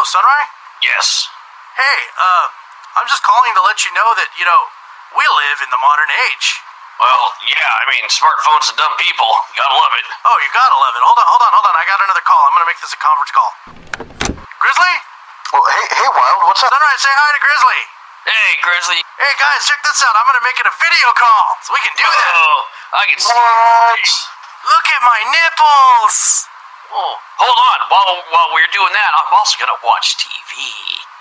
Hello, 0.00 0.16
Sunray? 0.16 0.44
Yes. 0.80 1.28
Hey, 1.76 1.98
uh, 2.16 2.48
I'm 2.96 3.04
just 3.04 3.20
calling 3.20 3.52
to 3.52 3.60
let 3.68 3.84
you 3.84 3.92
know 3.92 4.16
that, 4.16 4.32
you 4.32 4.48
know, 4.48 4.62
we 5.12 5.20
live 5.28 5.60
in 5.60 5.68
the 5.68 5.76
modern 5.76 6.08
age. 6.24 6.56
Well, 6.96 7.36
yeah, 7.44 7.68
I 7.68 7.84
mean, 7.84 8.00
smartphones 8.08 8.72
and 8.72 8.80
dumb 8.80 8.96
people. 8.96 9.28
You 9.52 9.60
Gotta 9.60 9.76
love 9.76 9.92
it. 10.00 10.08
Oh, 10.24 10.40
you 10.40 10.48
gotta 10.56 10.72
love 10.80 10.96
it. 10.96 11.04
Hold 11.04 11.20
on, 11.20 11.28
hold 11.28 11.44
on, 11.44 11.52
hold 11.52 11.66
on. 11.68 11.76
I 11.76 11.84
got 11.84 12.00
another 12.00 12.24
call. 12.24 12.40
I'm 12.48 12.56
gonna 12.56 12.70
make 12.72 12.80
this 12.80 12.96
a 12.96 13.00
conference 13.04 13.28
call. 13.28 13.52
Grizzly? 14.40 14.94
Well, 15.52 15.68
hey, 15.68 15.84
hey, 15.92 16.08
Wild, 16.08 16.48
what's 16.48 16.64
up? 16.64 16.72
Sunrise, 16.72 17.00
say 17.04 17.12
hi 17.12 17.28
to 17.36 17.40
Grizzly. 17.44 17.80
Hey, 18.24 18.48
Grizzly. 18.64 19.00
Hey, 19.20 19.36
guys, 19.36 19.68
check 19.68 19.84
this 19.84 20.00
out. 20.00 20.16
I'm 20.16 20.24
gonna 20.24 20.40
make 20.48 20.56
it 20.56 20.64
a 20.64 20.72
video 20.80 21.12
call 21.12 21.60
so 21.60 21.76
we 21.76 21.84
can 21.84 21.92
do 22.00 22.08
that. 22.08 22.32
Oh, 22.40 22.96
I 22.96 23.04
can 23.04 23.20
see. 23.20 23.36
What? 23.36 24.08
Look 24.64 24.86
at 24.96 25.02
my 25.04 25.20
nipples. 25.28 26.48
Oh, 26.92 27.16
hold 27.38 27.58
on. 27.58 27.78
While 27.90 28.22
while 28.30 28.48
we're 28.54 28.66
doing 28.72 28.92
that, 28.92 29.10
I'm 29.14 29.32
also 29.38 29.56
gonna 29.58 29.72
watch 29.84 30.16
TV. 30.18 30.54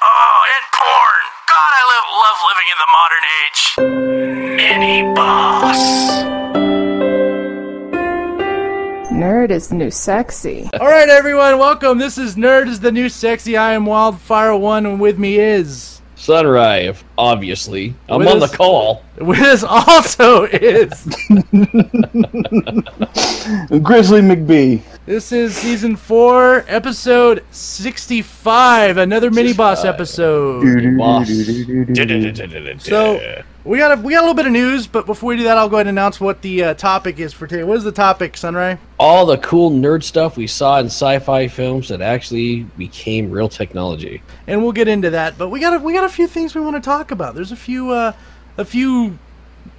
Oh, 0.02 0.46
and 0.56 0.66
porn. 0.74 1.24
God, 1.46 1.72
I 1.80 1.82
live, 1.92 2.06
love 2.24 2.38
living 2.50 2.70
in 2.74 2.80
the 2.84 2.90
modern 2.98 3.24
age. 3.44 3.62
Any 4.74 4.98
boss. 5.14 5.82
Nerd 9.12 9.50
is 9.52 9.68
the 9.68 9.76
new 9.76 9.92
sexy. 9.92 10.70
All 10.80 10.88
right, 10.88 11.10
everyone, 11.10 11.58
welcome. 11.60 11.98
This 11.98 12.18
is 12.18 12.36
Nerd 12.36 12.68
is 12.68 12.80
the 12.80 12.92
new 12.92 13.10
sexy. 13.10 13.58
I 13.58 13.74
am 13.74 13.86
Wildfire 13.86 14.56
One, 14.56 14.86
and 14.86 15.00
with 15.00 15.18
me 15.20 15.38
is 15.40 16.02
Sunrise, 16.16 17.04
obviously. 17.18 17.96
I'm 18.08 18.20
With 18.20 18.28
on 18.30 18.44
us- 18.44 18.52
the 18.52 18.58
call. 18.58 19.04
with 19.20 19.40
us 19.40 19.64
also 19.64 20.44
is 20.46 20.90
Grizzly 23.84 24.22
McBee. 24.22 24.82
This 25.10 25.32
is 25.32 25.56
season 25.56 25.96
four, 25.96 26.64
episode 26.68 27.44
sixty-five, 27.50 28.98
another 28.98 29.32
mini 29.32 29.54
boss 29.54 29.84
episode. 29.84 30.62
So 32.80 33.44
we 33.66 33.78
got 33.80 33.98
a 33.98 34.02
we 34.02 34.14
got 34.14 34.20
a 34.20 34.22
little 34.22 34.36
bit 34.36 34.46
of 34.46 34.52
news, 34.52 34.86
but 34.86 35.08
before 35.08 35.30
we 35.30 35.38
do 35.38 35.44
that, 35.46 35.58
I'll 35.58 35.68
go 35.68 35.78
ahead 35.78 35.88
and 35.88 35.98
announce 35.98 36.22
what 36.22 36.44
the 36.44 36.64
uh, 36.64 36.74
topic 36.76 37.18
is 37.18 37.34
for 37.34 37.48
today. 37.48 37.64
What 37.64 37.78
is 37.78 37.84
the 37.84 37.92
topic, 37.92 38.38
Sunray? 38.38 38.78
all 39.00 39.26
the 39.26 39.40
cool 39.40 39.72
nerd 39.72 40.04
stuff 40.04 40.38
we 40.38 40.46
saw 40.46 40.78
in 40.80 40.86
sci-fi 40.86 41.48
films 41.48 41.88
that 41.88 42.02
actually 42.02 42.62
became 42.78 43.32
real 43.32 43.50
technology. 43.50 44.22
and 44.46 44.62
we'll 44.62 44.74
get 44.74 44.88
into 44.88 45.10
that. 45.10 45.40
But 45.40 45.50
we 45.50 45.60
got 45.60 45.74
a, 45.74 45.80
we 45.80 45.92
got 45.92 46.04
a 46.04 46.10
few 46.10 46.28
things 46.28 46.54
we 46.54 46.62
want 46.62 46.76
to 46.76 46.82
talk 46.82 47.10
about. 47.10 47.34
There's 47.34 47.52
a 47.52 47.56
few 47.56 47.90
uh, 47.90 48.14
a 48.58 48.66
few 48.66 49.18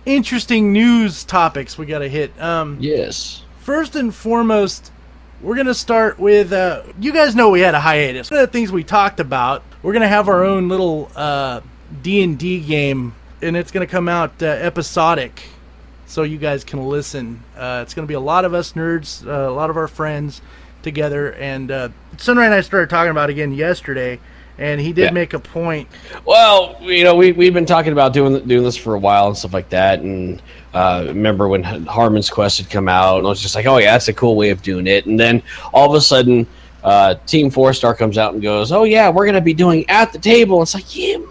interesting 0.06 0.72
news 0.72 1.22
topics 1.22 1.78
we 1.78 1.86
got 1.86 2.00
to 2.00 2.08
hit. 2.08 2.36
Um, 2.42 2.78
Yes. 2.80 3.44
first 3.60 3.94
and 3.94 4.12
foremost, 4.12 4.90
we're 5.42 5.56
gonna 5.56 5.74
start 5.74 6.18
with 6.18 6.52
uh, 6.52 6.82
you 7.00 7.12
guys 7.12 7.34
know 7.34 7.50
we 7.50 7.60
had 7.60 7.74
a 7.74 7.80
hiatus. 7.80 8.30
One 8.30 8.40
of 8.40 8.46
the 8.46 8.52
things 8.52 8.70
we 8.70 8.84
talked 8.84 9.20
about, 9.20 9.62
we're 9.82 9.92
gonna 9.92 10.08
have 10.08 10.28
our 10.28 10.44
own 10.44 10.68
little 10.68 11.10
uh, 11.16 11.60
D 12.02 12.22
and 12.22 12.38
D 12.38 12.60
game, 12.60 13.14
and 13.42 13.56
it's 13.56 13.70
gonna 13.70 13.86
come 13.86 14.08
out 14.08 14.42
uh, 14.42 14.46
episodic, 14.46 15.42
so 16.06 16.22
you 16.22 16.38
guys 16.38 16.64
can 16.64 16.86
listen. 16.86 17.42
Uh, 17.56 17.80
it's 17.82 17.94
gonna 17.94 18.06
be 18.06 18.14
a 18.14 18.20
lot 18.20 18.44
of 18.44 18.54
us 18.54 18.74
nerds, 18.74 19.26
uh, 19.26 19.50
a 19.50 19.52
lot 19.52 19.70
of 19.70 19.76
our 19.76 19.88
friends 19.88 20.42
together, 20.82 21.32
and 21.34 21.70
uh, 21.70 21.88
Sunray 22.18 22.46
and 22.46 22.54
I 22.54 22.60
started 22.60 22.90
talking 22.90 23.10
about 23.10 23.30
again 23.30 23.52
yesterday, 23.52 24.20
and 24.60 24.80
he 24.80 24.92
did 24.92 25.06
Yeah. 25.06 25.10
make 25.10 25.32
a 25.34 25.38
point. 25.40 25.88
Well, 26.24 26.76
you 26.80 27.02
know, 27.02 27.16
we 27.16 27.32
we've 27.32 27.54
been 27.54 27.66
talking 27.66 27.92
about 27.92 28.12
doing 28.12 28.46
doing 28.46 28.62
this 28.62 28.76
for 28.76 28.94
a 28.94 28.98
while 28.98 29.26
and 29.26 29.36
stuff 29.36 29.52
like 29.54 29.70
that. 29.70 30.00
And 30.00 30.40
uh, 30.74 31.04
remember 31.08 31.48
when 31.48 31.62
Harmon's 31.64 32.30
Quest 32.30 32.58
had 32.58 32.70
come 32.70 32.88
out, 32.88 33.18
and 33.18 33.26
I 33.26 33.30
was 33.30 33.40
just 33.42 33.54
like, 33.56 33.66
oh 33.66 33.78
yeah, 33.78 33.92
that's 33.92 34.06
a 34.08 34.12
cool 34.12 34.36
way 34.36 34.50
of 34.50 34.62
doing 34.62 34.86
it. 34.86 35.06
And 35.06 35.18
then 35.18 35.42
all 35.74 35.88
of 35.88 35.94
a 35.96 36.00
sudden, 36.00 36.46
uh, 36.84 37.14
Team 37.26 37.50
Four 37.50 37.72
Star 37.72 37.94
comes 37.94 38.18
out 38.18 38.34
and 38.34 38.42
goes, 38.42 38.70
oh 38.70 38.84
yeah, 38.84 39.08
we're 39.08 39.26
gonna 39.26 39.40
be 39.40 39.54
doing 39.54 39.88
at 39.88 40.12
the 40.12 40.18
table. 40.18 40.62
It's 40.62 40.74
like, 40.74 40.94
you 40.94 41.26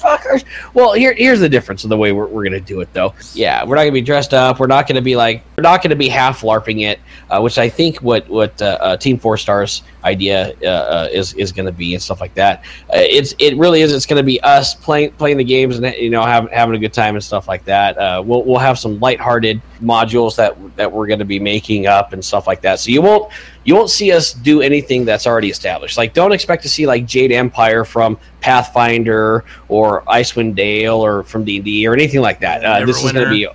motherfuckers. 0.00 0.44
Well, 0.74 0.92
here 0.92 1.14
here's 1.14 1.40
the 1.40 1.48
difference 1.48 1.84
of 1.84 1.90
the 1.90 1.96
way 1.96 2.12
we're, 2.12 2.26
we're 2.26 2.44
gonna 2.44 2.60
do 2.60 2.80
it 2.80 2.92
though. 2.92 3.14
Yeah, 3.34 3.64
we're 3.64 3.76
not 3.76 3.82
gonna 3.82 3.92
be 3.92 4.00
dressed 4.00 4.34
up. 4.34 4.58
We're 4.58 4.66
not 4.66 4.86
gonna 4.86 5.02
be 5.02 5.16
like 5.16 5.42
we're 5.56 5.62
not 5.62 5.82
gonna 5.82 5.96
be 5.96 6.08
half 6.08 6.42
larping 6.42 6.82
it, 6.82 7.00
uh, 7.30 7.40
which 7.40 7.58
I 7.58 7.68
think 7.68 7.98
what 7.98 8.28
what 8.28 8.60
uh, 8.60 8.78
uh, 8.80 8.96
Team 8.96 9.18
Four 9.18 9.36
Stars 9.36 9.82
idea 10.04 10.54
uh, 10.62 10.66
uh, 10.66 11.08
is 11.12 11.34
is 11.34 11.52
going 11.52 11.66
to 11.66 11.72
be 11.72 11.94
and 11.94 12.02
stuff 12.02 12.20
like 12.20 12.34
that. 12.34 12.64
Uh, 12.88 12.98
it's 12.98 13.34
it 13.38 13.56
really 13.56 13.82
is. 13.82 13.92
It's 13.92 14.06
going 14.06 14.20
to 14.20 14.26
be 14.26 14.40
us 14.40 14.74
playing 14.74 15.12
playing 15.12 15.36
the 15.36 15.44
games 15.44 15.78
and 15.78 15.94
you 15.96 16.10
know 16.10 16.22
having 16.22 16.50
having 16.52 16.74
a 16.74 16.78
good 16.78 16.92
time 16.92 17.14
and 17.14 17.24
stuff 17.24 17.48
like 17.48 17.64
that. 17.64 17.96
We'll 18.24 18.44
we'll 18.44 18.58
have 18.58 18.78
some 18.78 18.98
lighthearted 19.00 19.60
modules 19.82 20.36
that 20.36 20.56
that 20.76 20.90
we're 20.90 21.06
going 21.06 21.18
to 21.18 21.24
be 21.24 21.38
making 21.38 21.86
up 21.86 22.12
and 22.12 22.24
stuff 22.24 22.46
like 22.46 22.60
that. 22.62 22.80
So 22.80 22.90
you 22.90 23.02
won't 23.02 23.32
you 23.64 23.74
won't 23.74 23.90
see 23.90 24.12
us 24.12 24.32
do 24.32 24.62
anything 24.62 25.04
that's 25.04 25.26
already 25.26 25.50
established. 25.50 25.96
Like 25.96 26.14
don't 26.14 26.32
expect 26.32 26.62
to 26.62 26.68
see 26.68 26.86
like 26.86 27.06
Jade 27.06 27.32
Empire 27.32 27.84
from 27.84 28.18
Pathfinder 28.40 29.44
or 29.68 30.02
Icewind 30.02 30.54
Dale 30.54 31.04
or 31.04 31.22
from 31.22 31.44
D 31.44 31.56
and 31.56 31.64
D 31.64 31.86
or 31.86 31.94
anything 31.94 32.20
like 32.20 32.40
that. 32.40 32.64
Uh, 32.64 32.84
this 32.84 33.02
is 33.02 33.12
going 33.12 33.24
to 33.24 33.30
be 33.30 33.48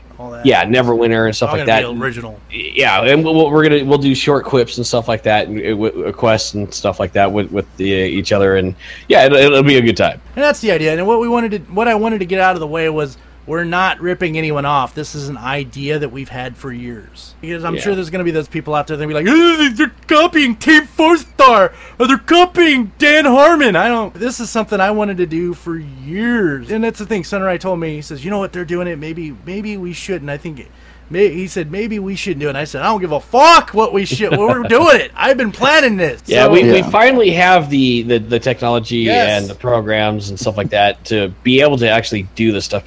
yeah 0.43 0.63
Neverwinter 0.63 1.25
and 1.25 1.35
stuff 1.35 1.51
like 1.51 1.65
that. 1.65 1.83
original. 1.83 2.39
Yeah, 2.49 3.03
and 3.03 3.23
we'll, 3.23 3.51
we're 3.51 3.63
gonna 3.63 3.83
we'll 3.83 3.97
do 3.97 4.15
short 4.15 4.45
quips 4.45 4.77
and 4.77 4.85
stuff 4.85 5.07
like 5.07 5.23
that, 5.23 5.47
and 5.47 5.83
uh, 5.83 6.11
quests 6.11 6.53
and 6.53 6.73
stuff 6.73 6.99
like 6.99 7.11
that 7.13 7.31
with 7.31 7.51
with 7.51 7.65
the, 7.77 7.85
each 7.85 8.31
other, 8.31 8.55
and 8.55 8.75
yeah, 9.07 9.25
it'll, 9.25 9.37
it'll 9.37 9.63
be 9.63 9.77
a 9.77 9.81
good 9.81 9.97
time. 9.97 10.21
And 10.35 10.43
that's 10.43 10.61
the 10.61 10.71
idea. 10.71 10.93
And 10.93 11.05
what 11.05 11.19
we 11.19 11.27
wanted 11.27 11.51
to, 11.51 11.57
what 11.73 11.87
I 11.87 11.95
wanted 11.95 12.19
to 12.19 12.25
get 12.25 12.39
out 12.39 12.55
of 12.55 12.59
the 12.59 12.67
way 12.67 12.89
was 12.89 13.17
we're 13.47 13.63
not 13.63 13.99
ripping 14.01 14.37
anyone 14.37 14.65
off. 14.65 14.95
This 14.95 15.13
is 15.15 15.29
an 15.29 15.37
idea 15.37 15.99
that 15.99 16.09
we've 16.11 16.29
had 16.29 16.57
for 16.57 16.71
years. 16.71 17.35
Because 17.41 17.63
I'm 17.63 17.75
Yeah. 17.75 17.81
sure 17.81 17.95
there's 17.95 18.09
going 18.09 18.19
to 18.19 18.25
be 18.25 18.31
those 18.31 18.47
people 18.47 18.73
out 18.73 18.87
there 18.87 18.97
that 18.97 19.07
be 19.07 19.13
like, 19.13 19.27
"Ugh, 19.27 19.75
they're 19.75 19.91
copying 20.07 20.55
Team 20.55 20.85
Four 20.87 21.17
Star, 21.17 21.71
or 21.99 22.07
they're 22.07 22.17
copying 22.17 22.91
Dan 22.97 23.25
Harmon. 23.25 23.75
I 23.75 23.87
don't. 23.87 24.13
This 24.13 24.39
is 24.39 24.49
something 24.49 24.79
I 24.79 24.91
wanted 24.91 25.17
to 25.17 25.25
do 25.25 25.53
for 25.53 25.77
years. 25.77 26.71
And 26.71 26.83
that's 26.83 26.99
the 26.99 27.05
thing. 27.05 27.23
Sunray 27.23 27.57
told 27.57 27.79
me. 27.79 27.95
He 27.95 28.01
says, 28.01 28.23
you 28.25 28.31
know 28.31 28.39
what 28.39 28.51
they're 28.53 28.65
doing 28.65 28.87
it. 28.87 28.97
Maybe 28.97 29.35
maybe 29.45 29.77
we 29.77 29.93
shouldn't. 29.93 30.29
I 30.29 30.37
think. 30.37 30.67
It, 31.07 31.11
May, 31.11 31.29
he 31.33 31.47
said 31.47 31.71
maybe 31.71 31.99
we 31.99 32.15
shouldn't 32.15 32.39
do 32.41 32.47
it. 32.47 32.49
And 32.49 32.57
I 32.57 32.63
said 32.63 32.81
I 32.81 32.85
don't 32.85 33.01
give 33.01 33.11
a 33.11 33.19
fuck 33.19 33.73
what 33.73 33.93
we 33.93 34.05
should. 34.05 34.31
we're 34.37 34.63
doing 34.63 34.95
it. 35.01 35.11
I've 35.15 35.37
been 35.37 35.51
planning 35.51 35.97
this. 35.97 36.21
Yeah, 36.25 36.45
So- 36.45 36.51
we, 36.51 36.63
we 36.71 36.81
finally 36.83 37.31
have 37.31 37.69
the, 37.69 38.01
the, 38.03 38.17
the 38.19 38.39
technology 38.39 38.97
Yes. 38.97 39.41
and 39.41 39.49
the 39.49 39.55
programs 39.55 40.29
and 40.29 40.39
stuff 40.39 40.57
like 40.57 40.69
that 40.69 41.03
to 41.05 41.29
be 41.43 41.61
able 41.61 41.77
to 41.77 41.89
actually 41.89 42.23
do 42.35 42.51
this 42.51 42.65
stuff. 42.65 42.83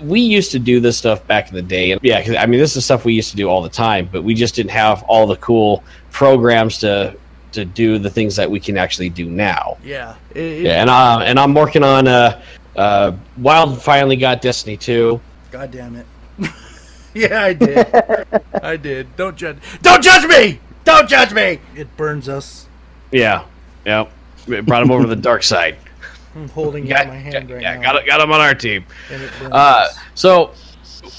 We 0.00 0.20
used 0.20 0.50
to 0.52 0.58
do 0.58 0.80
this 0.80 0.96
stuff 0.96 1.26
back 1.26 1.48
in 1.48 1.54
the 1.54 1.62
day, 1.62 1.90
and 1.92 2.00
yeah, 2.02 2.24
'cause, 2.24 2.36
I 2.36 2.46
mean, 2.46 2.60
this 2.60 2.76
is 2.76 2.84
stuff 2.84 3.04
we 3.04 3.14
used 3.14 3.30
to 3.30 3.36
do 3.36 3.48
all 3.48 3.62
the 3.62 3.68
time, 3.68 4.08
but 4.12 4.22
we 4.22 4.34
just 4.34 4.54
didn't 4.54 4.70
have 4.72 5.02
all 5.04 5.26
the 5.26 5.36
cool 5.36 5.82
programs 6.12 6.78
to 6.78 7.16
to 7.52 7.64
do 7.64 7.98
the 7.98 8.10
things 8.10 8.36
that 8.36 8.50
we 8.50 8.60
can 8.60 8.76
actually 8.76 9.08
do 9.08 9.26
now. 9.30 9.78
yeah. 9.82 10.14
It- 10.34 10.38
it- 10.40 10.62
Yeah, 10.62 10.80
and 10.82 10.90
uh, 10.90 11.20
and 11.24 11.38
I'm 11.40 11.54
working 11.54 11.82
on 11.82 12.06
uh, 12.06 12.40
uh, 12.76 13.12
Wild 13.38 13.80
finally 13.82 14.16
got 14.16 14.42
Destiny 14.42 14.76
two. 14.76 15.20
God 15.50 15.70
damn 15.70 15.96
it. 15.96 16.06
yeah, 17.30 17.44
I 17.44 17.52
did. 17.54 17.86
I 18.62 18.76
did. 18.76 19.16
Don't 19.16 19.36
judge. 19.36 19.56
Don't 19.82 20.02
judge 20.02 20.26
me. 20.28 20.60
Don't 20.84 21.08
judge 21.08 21.32
me. 21.32 21.60
It 21.74 21.94
burns 21.96 22.28
us. 22.28 22.68
Yeah, 23.10 23.44
yeah, 23.86 24.06
brought 24.46 24.82
him 24.82 24.90
over 24.90 25.02
to 25.02 25.08
the 25.08 25.16
dark 25.16 25.42
side. 25.42 25.78
I'm 26.34 26.48
holding 26.50 26.84
it 26.84 26.90
Got, 26.90 27.04
in 27.04 27.08
my 27.08 27.16
hand 27.16 27.50
right 27.50 27.62
yeah, 27.62 27.76
now. 27.76 27.92
got 27.94 28.06
got 28.06 28.20
him 28.20 28.32
on 28.32 28.40
our 28.40 28.54
team. 28.54 28.84
and 29.10 29.22
it 29.22 29.30
burns 29.38 29.52
Uh, 29.54 29.56
us. 29.56 29.98
so 30.14 30.52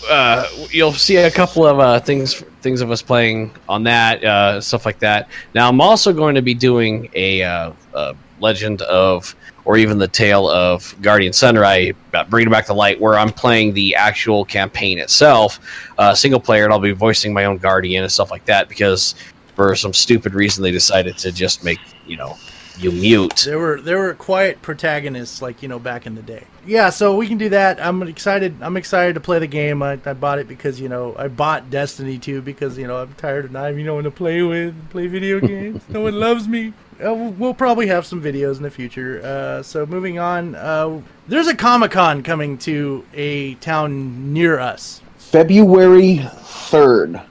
uh, 0.10 0.48
you'll 0.70 0.94
see 0.94 1.16
a 1.18 1.32
couple 1.32 1.66
of 1.66 1.80
uh, 1.80 2.00
things 2.00 2.44
things 2.62 2.82
of 2.82 2.92
us 2.92 3.02
playing 3.02 3.52
on 3.68 3.84
that 3.84 4.24
uh, 4.24 4.62
stuff 4.62 4.86
like 4.86 5.00
that. 5.00 5.30
Now 5.56 5.68
I'm 5.68 5.82
also 5.82 6.14
going 6.14 6.36
to 6.36 6.44
be 6.44 6.54
doing 6.54 7.10
a, 7.16 7.42
uh, 7.42 7.72
uh 7.94 8.14
Legend 8.40 8.84
of, 8.84 9.36
or 9.68 9.76
even 9.76 9.98
the 9.98 10.08
Tale 10.08 10.50
of 10.50 10.96
Guardian 11.02 11.34
Sunray, 11.34 11.94
uh, 12.14 12.24
bringing 12.24 12.50
back 12.50 12.68
the 12.68 12.74
light, 12.74 13.02
where 13.02 13.20
I'm 13.20 13.34
playing 13.34 13.74
the 13.74 13.96
actual 13.96 14.46
campaign 14.46 14.98
itself, 14.98 15.60
uh, 15.98 16.16
single 16.16 16.40
player, 16.40 16.64
and 16.64 16.72
I'll 16.72 16.80
be 16.80 16.94
voicing 16.94 17.34
my 17.34 17.44
own 17.44 17.58
Guardian 17.58 18.02
and 18.04 18.12
stuff 18.12 18.32
like 18.32 18.46
that 18.46 18.70
because 18.70 19.14
for 19.56 19.76
some 19.76 19.92
stupid 19.92 20.34
reason 20.34 20.64
they 20.64 20.72
decided 20.72 21.18
to 21.18 21.34
just 21.34 21.66
make 21.66 21.80
you 22.06 22.16
know 22.16 22.38
you 22.80 22.92
mute. 22.92 23.44
There 23.46 23.58
were 23.60 23.82
there 23.82 23.98
were 24.00 24.14
quiet 24.14 24.62
protagonists 24.62 25.42
like 25.42 25.62
you 25.62 25.68
know 25.70 25.80
back 25.80 26.06
in 26.06 26.16
the 26.16 26.22
day. 26.22 26.44
Yeah, 26.66 26.90
so 26.90 27.16
we 27.16 27.28
can 27.28 27.38
do 27.38 27.50
that. 27.50 27.80
I'm 27.80 28.04
excited. 28.04 28.56
I'm 28.62 28.76
excited 28.78 29.14
to 29.14 29.20
play 29.22 29.40
the 29.40 29.48
game. 29.48 29.82
I, 29.82 29.94
I 30.06 30.14
bought 30.14 30.40
it 30.40 30.48
because 30.48 30.80
you 30.80 30.90
know 30.90 31.16
I 31.18 31.28
bought 31.28 31.70
Destiny 31.70 32.18
2 32.18 32.42
because 32.42 32.78
you 32.78 32.88
know 32.88 32.98
I'm 33.02 33.14
tired 33.16 33.46
of 33.46 33.52
not 33.52 33.66
having 33.66 33.86
no 33.86 33.96
one 33.96 34.04
to 34.04 34.12
play 34.12 34.42
with, 34.42 34.90
play 34.90 35.08
video 35.08 35.40
games. 35.48 35.82
no 35.90 36.02
one 36.02 36.20
loves 36.20 36.48
me. 36.48 36.74
Uh, 37.00 37.14
we'll- 37.14 37.32
we'll 37.34 37.54
probably 37.54 37.88
have 37.88 38.06
some 38.06 38.22
videos 38.22 38.58
in 38.58 38.64
the 38.64 38.72
future. 38.72 39.22
Uh, 39.24 39.62
so 39.64 39.86
moving 39.86 40.18
on, 40.20 40.56
uh, 40.56 41.00
there's 41.28 41.48
a 41.48 41.56
Comic 41.56 41.92
Con 41.92 42.24
coming 42.24 42.58
to 42.60 43.06
a 43.14 43.54
town 43.56 44.34
near 44.34 44.60
us. 44.60 45.02
February 45.18 46.18
3rd, 46.18 47.24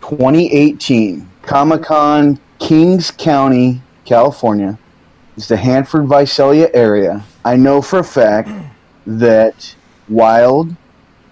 2018. 0.00 1.28
Comic 1.42 1.82
Con, 1.82 2.38
Kings 2.58 3.10
County, 3.10 3.80
California. 4.04 4.78
It's 5.42 5.48
the 5.48 5.56
Hanford 5.56 6.06
Visalia 6.06 6.70
area. 6.72 7.24
I 7.44 7.56
know 7.56 7.82
for 7.82 7.98
a 7.98 8.04
fact 8.04 8.48
that 9.08 9.74
Wild, 10.08 10.72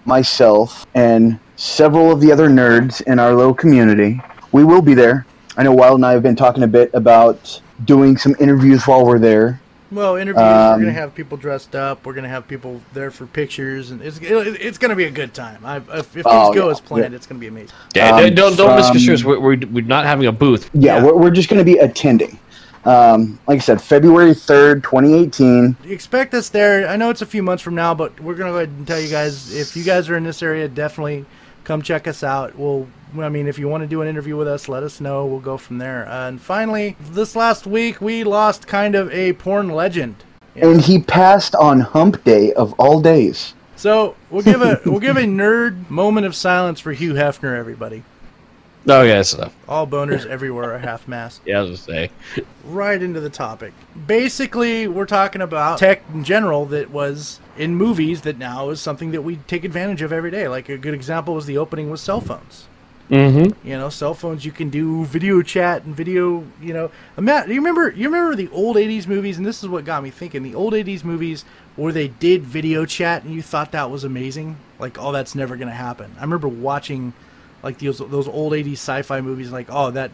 myself, 0.03 0.85
and 0.95 1.39
several 1.55 2.11
of 2.11 2.19
the 2.19 2.29
other 2.29 2.49
nerds 2.49 3.01
in 3.03 3.19
our 3.19 3.33
little 3.33 3.53
community, 3.53 4.19
we 4.51 4.65
will 4.65 4.81
be 4.81 4.93
there. 4.93 5.25
I 5.55 5.63
know 5.63 5.71
Wild 5.71 5.95
and 5.95 6.05
I 6.05 6.11
have 6.11 6.23
been 6.23 6.35
talking 6.35 6.63
a 6.63 6.67
bit 6.67 6.91
about 6.93 7.61
doing 7.85 8.17
some 8.17 8.35
interviews 8.37 8.85
while 8.85 9.05
we're 9.05 9.17
there. 9.17 9.61
Well, 9.93 10.17
interviews. 10.17 10.43
Um, 10.43 10.71
we're 10.81 10.87
gonna 10.87 10.91
have 10.91 11.15
people 11.15 11.37
dressed 11.37 11.73
up. 11.73 12.05
We're 12.05 12.13
gonna 12.13 12.27
have 12.27 12.45
people 12.49 12.81
there 12.91 13.11
for 13.11 13.25
pictures, 13.27 13.91
and 13.91 14.01
it's 14.01 14.17
it, 14.17 14.25
it's 14.59 14.77
gonna 14.77 14.95
be 14.97 15.05
a 15.05 15.11
good 15.11 15.33
time. 15.33 15.63
I, 15.63 15.77
if, 15.77 15.89
if 15.99 16.11
things 16.11 16.25
Oh, 16.25 16.53
go 16.53 16.65
yeah, 16.65 16.71
as 16.71 16.81
planned, 16.81 17.13
yeah. 17.13 17.15
it's 17.15 17.27
gonna 17.27 17.39
be 17.39 17.47
amazing. 17.47 17.73
Yeah, 17.95 18.13
Um, 18.17 18.35
don't 18.35 18.57
don't 18.57 18.75
misconstrue 18.75 19.13
us. 19.13 19.21
from- 19.21 19.31
We're, 19.31 19.39
we're, 19.39 19.67
we're 19.71 19.85
not 19.85 20.03
having 20.05 20.27
a 20.27 20.33
booth. 20.33 20.69
Yeah, 20.73 20.97
Yeah. 20.97 21.03
We're, 21.05 21.15
we're 21.15 21.31
just 21.31 21.47
going 21.47 21.59
to 21.59 21.63
be 21.65 21.77
attending. 21.77 22.37
Um, 22.85 23.39
like 23.47 23.57
I 23.57 23.59
said, 23.59 23.81
February 23.81 24.31
3rd, 24.31 24.83
2018. 24.83 25.77
expect 25.85 26.33
us 26.33 26.49
there. 26.49 26.87
I 26.87 26.95
know 26.95 27.09
it's 27.09 27.21
a 27.21 27.27
few 27.27 27.43
months 27.43 27.61
from 27.63 27.75
now, 27.75 27.93
but 27.93 28.19
we're 28.19 28.35
gonna 28.35 28.51
go 28.51 28.57
ahead 28.57 28.69
and 28.69 28.87
tell 28.87 28.99
you 28.99 29.09
guys 29.09 29.53
if 29.53 29.75
you 29.75 29.83
guys 29.83 30.09
are 30.09 30.17
in 30.17 30.23
this 30.23 30.41
area, 30.41 30.67
definitely 30.67 31.25
come 31.63 31.81
check 31.81 32.07
us 32.07 32.23
out. 32.23 32.57
We'll, 32.57 32.87
I 33.19 33.29
mean, 33.29 33.47
if 33.47 33.59
you 33.59 33.67
want 33.67 33.81
to 33.81 33.87
do 33.87 34.01
an 34.01 34.07
interview 34.07 34.35
with 34.35 34.47
us, 34.47 34.67
let 34.67 34.83
us 34.83 34.99
know. 34.99 35.25
We'll 35.25 35.39
go 35.39 35.57
from 35.57 35.77
there. 35.77 36.07
Uh, 36.07 36.29
and 36.29 36.41
finally, 36.41 36.95
this 36.99 37.35
last 37.35 37.67
week 37.67 38.01
we 38.01 38.23
lost 38.23 38.67
kind 38.67 38.95
of 38.95 39.11
a 39.11 39.33
porn 39.33 39.69
legend. 39.69 40.15
And 40.55 40.81
he 40.81 40.99
passed 40.99 41.55
on 41.55 41.79
hump 41.79 42.23
day 42.23 42.51
of 42.53 42.73
all 42.73 42.99
days. 42.99 43.53
So 43.75 44.15
we'll 44.29 44.43
give 44.43 44.61
a 44.61 44.79
we'll 44.85 44.99
give 44.99 45.17
a 45.17 45.21
nerd 45.21 45.89
moment 45.89 46.25
of 46.25 46.35
silence 46.35 46.79
for 46.79 46.93
Hugh 46.93 47.13
Hefner, 47.13 47.57
everybody. 47.57 48.03
Oh 48.87 49.03
yeah, 49.03 49.21
so 49.21 49.51
All 49.67 49.85
boners 49.85 50.25
everywhere 50.25 50.73
are 50.73 50.79
half 50.79 51.07
mast. 51.07 51.41
yeah, 51.45 51.59
I 51.59 51.61
was 51.61 51.81
gonna 51.85 52.09
say. 52.09 52.43
right 52.65 53.01
into 53.01 53.19
the 53.19 53.29
topic. 53.29 53.73
Basically, 54.07 54.87
we're 54.87 55.05
talking 55.05 55.41
about 55.41 55.77
tech 55.77 56.03
in 56.13 56.23
general 56.23 56.65
that 56.67 56.89
was 56.89 57.39
in 57.57 57.75
movies 57.75 58.21
that 58.21 58.37
now 58.37 58.69
is 58.69 58.81
something 58.81 59.11
that 59.11 59.21
we 59.21 59.35
take 59.47 59.63
advantage 59.63 60.01
of 60.01 60.11
every 60.11 60.31
day. 60.31 60.47
Like 60.47 60.69
a 60.69 60.77
good 60.77 60.93
example 60.93 61.35
was 61.35 61.45
the 61.45 61.57
opening 61.57 61.91
with 61.91 61.99
cell 61.99 62.21
phones. 62.21 62.67
Mm-hmm. 63.11 63.67
You 63.67 63.77
know, 63.77 63.89
cell 63.89 64.13
phones 64.13 64.45
you 64.45 64.53
can 64.53 64.69
do 64.69 65.03
video 65.05 65.41
chat 65.41 65.83
and 65.83 65.93
video. 65.93 66.45
You 66.61 66.73
know, 66.73 66.91
Matt, 67.17 67.47
do 67.47 67.53
you 67.53 67.59
remember 67.59 67.91
you 67.91 68.09
remember 68.09 68.35
the 68.35 68.49
old 68.49 68.77
'80s 68.77 69.05
movies, 69.05 69.37
and 69.37 69.45
this 69.45 69.61
is 69.61 69.69
what 69.69 69.83
got 69.85 70.01
me 70.01 70.09
thinking. 70.09 70.43
The 70.43 70.55
old 70.55 70.73
'80s 70.73 71.03
movies 71.03 71.43
where 71.75 71.91
they 71.91 72.07
did 72.07 72.43
video 72.43 72.85
chat, 72.85 73.23
and 73.23 73.33
you 73.33 73.41
thought 73.41 73.73
that 73.73 73.91
was 73.91 74.03
amazing. 74.03 74.57
Like, 74.79 74.97
oh, 74.97 75.11
that's 75.11 75.35
never 75.35 75.57
gonna 75.57 75.71
happen. 75.71 76.15
I 76.17 76.21
remember 76.21 76.47
watching. 76.47 77.13
Like 77.63 77.77
those 77.77 77.99
those 77.99 78.27
old 78.27 78.53
'80s 78.53 78.73
sci-fi 78.73 79.21
movies, 79.21 79.51
like 79.51 79.67
oh 79.69 79.91
that 79.91 80.11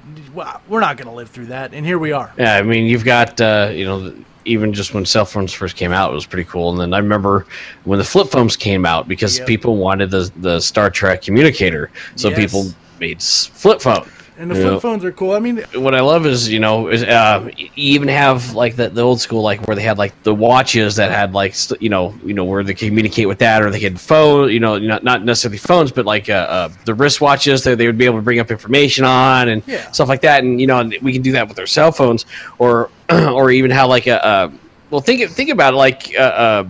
we're 0.68 0.80
not 0.82 0.98
gonna 0.98 1.14
live 1.14 1.30
through 1.30 1.48
that, 1.48 1.74
and 1.74 1.86
here 1.86 1.98
we 1.98 2.12
are. 2.12 2.32
Yeah, 2.38 2.56
I 2.56 2.62
mean, 2.62 2.86
you've 2.86 3.06
got 3.06 3.40
uh, 3.40 3.70
you 3.72 3.86
know, 3.86 4.14
even 4.46 4.74
just 4.74 4.94
when 4.94 5.06
cell 5.06 5.26
phones 5.26 5.54
first 5.54 5.76
came 5.78 5.92
out, 5.94 6.12
it 6.12 6.14
was 6.16 6.26
pretty 6.26 6.50
cool. 6.50 6.72
And 6.72 6.80
then 6.80 6.94
I 6.94 6.98
remember 6.98 7.46
when 7.86 8.00
the 8.00 8.06
flip 8.06 8.28
phones 8.28 8.56
came 8.58 8.86
out 8.86 9.08
because 9.08 9.38
Yep. 9.38 9.48
people 9.48 9.78
wanted 9.78 10.12
the 10.12 10.30
the 10.38 10.60
Star 10.60 10.90
Trek 10.90 11.22
communicator, 11.22 11.90
so 12.16 12.30
Yes. 12.30 12.38
people 12.38 12.72
made 13.00 13.22
flip 13.22 13.82
phone. 13.82 14.06
And 14.40 14.52
the 14.52 14.56
you 14.56 14.62
flip 14.62 14.74
know. 14.74 14.80
phones 14.80 15.04
are 15.04 15.12
cool. 15.12 15.32
I 15.32 15.40
mean, 15.40 15.64
what 15.74 15.96
I 15.96 16.02
love 16.02 16.28
is 16.28 16.48
you 16.48 16.60
know 16.60 16.90
is 16.90 17.02
uh, 17.02 17.50
you 17.58 17.70
even 17.76 18.08
have 18.08 18.54
like 18.54 18.76
the, 18.76 18.88
the 18.88 19.02
old 19.02 19.20
school 19.20 19.42
like 19.42 19.66
where 19.68 19.76
they 19.76 19.82
had 19.82 19.98
like 19.98 20.22
the 20.22 20.34
watches 20.36 20.96
that 20.98 21.10
had 21.10 21.34
like 21.34 21.56
st- 21.56 21.82
you 21.82 21.90
know 21.90 22.14
you 22.24 22.36
know 22.36 22.46
where 22.46 22.64
they 22.64 22.76
could 22.76 22.88
communicate 22.90 23.28
with 23.28 23.40
that 23.40 23.64
or 23.64 23.72
they 23.72 23.80
could 23.80 24.00
phone 24.00 24.52
you 24.52 24.60
know 24.60 24.78
not 24.78 25.04
not 25.04 25.24
necessarily 25.26 25.58
phones 25.58 25.92
but 25.92 26.06
like 26.06 26.30
uh, 26.30 26.34
uh, 26.34 26.70
the 26.86 26.94
wristwatches 26.94 27.64
that 27.64 27.80
they 27.80 27.88
would 27.88 27.98
be 27.98 28.06
able 28.06 28.18
to 28.18 28.22
bring 28.22 28.40
up 28.40 28.52
information 28.52 29.04
on 29.06 29.50
and 29.50 29.64
Yeah. 29.66 29.90
stuff 29.92 30.08
like 30.08 30.22
that 30.22 30.44
and 30.44 30.62
you 30.62 30.68
know 30.68 30.80
and 30.82 30.96
we 31.02 31.14
can 31.14 31.24
do 31.24 31.32
that 31.32 31.48
with 31.48 31.58
our 31.58 31.66
cell 31.66 31.92
phones 31.92 32.28
or 32.60 32.92
or 33.10 33.50
even 33.50 33.72
how 33.72 33.88
like 33.88 34.06
a 34.06 34.24
uh, 34.24 34.52
well 34.92 35.02
think 35.02 35.28
think 35.32 35.50
about 35.50 35.74
it 35.74 35.78
like 35.78 36.14
uh, 36.16 36.22
uh, 36.22 36.68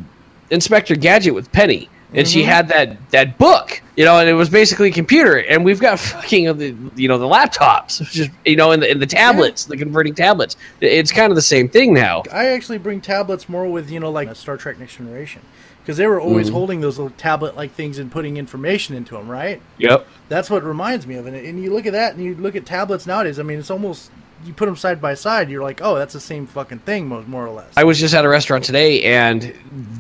Inspector 0.52 0.96
Gadget 0.96 1.34
with 1.34 1.52
Penny. 1.52 1.90
And 2.14 2.26
she 2.28 2.42
Mm-hmm. 2.42 2.50
had 2.50 2.68
that 2.70 3.10
that 3.12 3.38
book, 3.38 3.82
you 3.98 4.06
know, 4.06 4.18
and 4.18 4.30
it 4.30 4.34
was 4.34 4.50
basically 4.50 4.90
a 4.90 4.94
computer. 4.94 5.38
And 5.40 5.66
we've 5.66 5.80
got 5.82 6.00
fucking 6.00 6.48
uh, 6.48 6.54
the 6.54 6.76
you 6.96 7.08
know 7.10 7.18
the 7.18 7.26
laptops, 7.26 8.02
just 8.12 8.32
you 8.46 8.56
know, 8.56 8.72
and 8.72 8.82
the, 8.82 8.90
and 8.90 9.02
the 9.02 9.06
tablets, 9.06 9.66
the 9.66 9.76
converting 9.76 10.16
tablets. 10.16 10.56
It's 10.80 11.12
kind 11.12 11.32
of 11.32 11.36
the 11.36 11.42
same 11.42 11.68
thing 11.68 11.94
now. 11.94 12.24
I 12.32 12.48
actually 12.48 12.78
bring 12.78 13.02
tablets 13.02 13.50
more 13.50 13.68
with 13.68 13.92
you 13.92 14.00
know 14.00 14.10
like 14.10 14.34
Star 14.38 14.56
Trek 14.56 14.80
Next 14.80 14.96
Generation 14.96 15.42
because 15.82 15.98
they 15.98 16.08
were 16.08 16.20
always 16.20 16.50
holding 16.50 16.82
those 16.82 16.98
little 16.98 17.16
tablet-like 17.18 17.72
things 17.72 17.98
and 17.98 18.12
putting 18.12 18.36
information 18.36 18.94
into 18.94 19.16
them, 19.16 19.30
right? 19.30 19.62
Yep. 19.78 20.06
That's 20.28 20.50
what 20.50 20.64
reminds 20.64 21.08
me 21.08 21.16
of. 21.16 21.28
it. 21.28 21.46
and 21.46 21.64
you 21.64 21.72
look 21.74 21.86
at 21.86 21.94
that 21.94 22.14
and 22.14 22.22
you 22.24 22.36
look 22.36 22.58
at 22.58 22.66
tablets 22.66 23.06
nowadays. 23.08 23.40
I 23.40 23.44
mean, 23.44 23.58
it's 23.60 23.72
almost 23.72 24.12
you 24.46 24.54
put 24.54 24.66
them 24.66 24.76
side 24.76 25.02
by 25.02 25.14
side. 25.14 25.50
You're 25.50 25.64
like, 25.64 25.80
oh, 25.82 25.96
that's 25.96 26.14
the 26.14 26.20
same 26.20 26.46
fucking 26.46 26.80
thing, 26.80 27.08
mo- 27.08 27.24
more 27.28 27.46
or 27.48 27.52
less. 27.52 27.72
I 27.78 27.86
was 27.86 28.00
just 28.00 28.14
at 28.14 28.24
a 28.26 28.30
restaurant 28.30 28.64
today, 28.66 29.02
and 29.04 29.54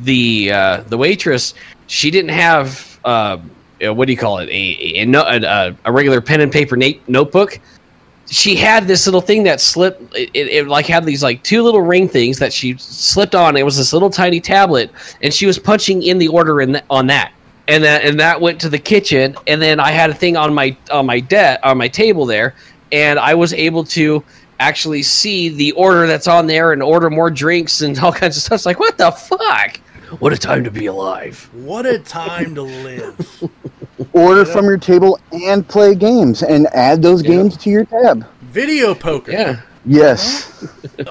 the 0.04 0.52
uh, 0.52 0.82
the 0.88 0.98
waitress 0.98 1.54
she 1.88 2.12
didn't 2.12 2.32
have 2.32 3.00
uh, 3.04 3.38
uh, 3.86 3.94
what 3.94 4.06
do 4.06 4.12
you 4.12 4.18
call 4.18 4.40
it 4.40 4.50
a 4.50 5.02
a, 5.02 5.10
a, 5.10 5.76
a 5.86 5.92
regular 5.92 6.22
pen 6.22 6.42
and 6.42 6.52
paper 6.52 6.78
na- 6.78 7.00
notebook. 7.08 7.60
She 8.30 8.56
had 8.56 8.88
this 8.88 9.08
little 9.08 9.22
thing 9.22 9.44
that 9.44 9.62
slipped. 9.62 10.02
It, 10.16 10.30
it, 10.34 10.48
it 10.48 10.68
like 10.68 10.86
had 10.86 11.06
these 11.06 11.24
like 11.24 11.44
two 11.44 11.64
little 11.64 11.82
ring 11.82 12.10
things 12.10 12.40
that 12.40 12.52
she 12.52 12.78
slipped 12.78 13.36
on. 13.36 13.56
It 13.56 13.64
was 13.64 13.78
this 13.78 13.94
little 13.94 14.10
tiny 14.10 14.42
tablet, 14.42 14.92
and 15.22 15.34
she 15.34 15.46
was 15.46 15.58
punching 15.58 16.04
in 16.04 16.18
the 16.18 16.28
order 16.28 16.62
in 16.62 16.82
on 16.90 17.08
that. 17.08 17.32
And 17.70 17.84
that 17.84 18.04
and 18.04 18.20
that 18.20 18.40
went 18.40 18.60
to 18.62 18.70
the 18.70 18.80
kitchen, 18.80 19.36
and 19.48 19.62
then 19.62 19.80
I 19.80 19.92
had 19.92 20.10
a 20.10 20.14
thing 20.14 20.36
on 20.36 20.54
my 20.54 20.76
on 20.92 21.06
my 21.06 21.20
de- 21.20 21.68
on 21.68 21.78
my 21.78 21.88
table 21.88 22.26
there, 22.26 22.56
and 22.92 23.20
I 23.20 23.34
was 23.34 23.54
able 23.54 23.84
to 23.86 24.24
actually 24.60 25.04
see 25.04 25.50
the 25.50 25.72
order 25.74 26.08
that's 26.08 26.28
on 26.28 26.48
there 26.48 26.72
and 26.74 26.82
order 26.82 27.10
more 27.10 27.30
drinks 27.30 27.82
and 27.82 27.98
all 28.04 28.12
kinds 28.12 28.36
of 28.38 28.44
stuff. 28.44 28.56
It's 28.58 28.66
like, 28.66 28.80
what 28.80 28.98
the 28.98 29.12
fuck? 29.12 29.80
What 30.20 30.34
a 30.34 30.38
time 30.38 30.64
to 30.64 30.72
be 30.72 30.86
alive. 30.88 31.50
what 31.54 31.86
a 31.86 32.00
time 32.00 32.56
to 32.56 32.62
live! 32.64 33.50
Order 34.14 34.46
from 34.46 34.66
your 34.66 34.78
table 34.78 35.20
and 35.32 35.68
play 35.68 35.96
games 35.96 36.44
and 36.44 36.68
add 36.68 37.02
those 37.02 37.22
games 37.22 37.58
to 37.58 37.70
your 37.70 37.86
tab. 37.86 38.26
Video 38.42 38.94
poker, 38.96 39.32
Yeah. 39.32 39.62
Yes. 39.86 40.44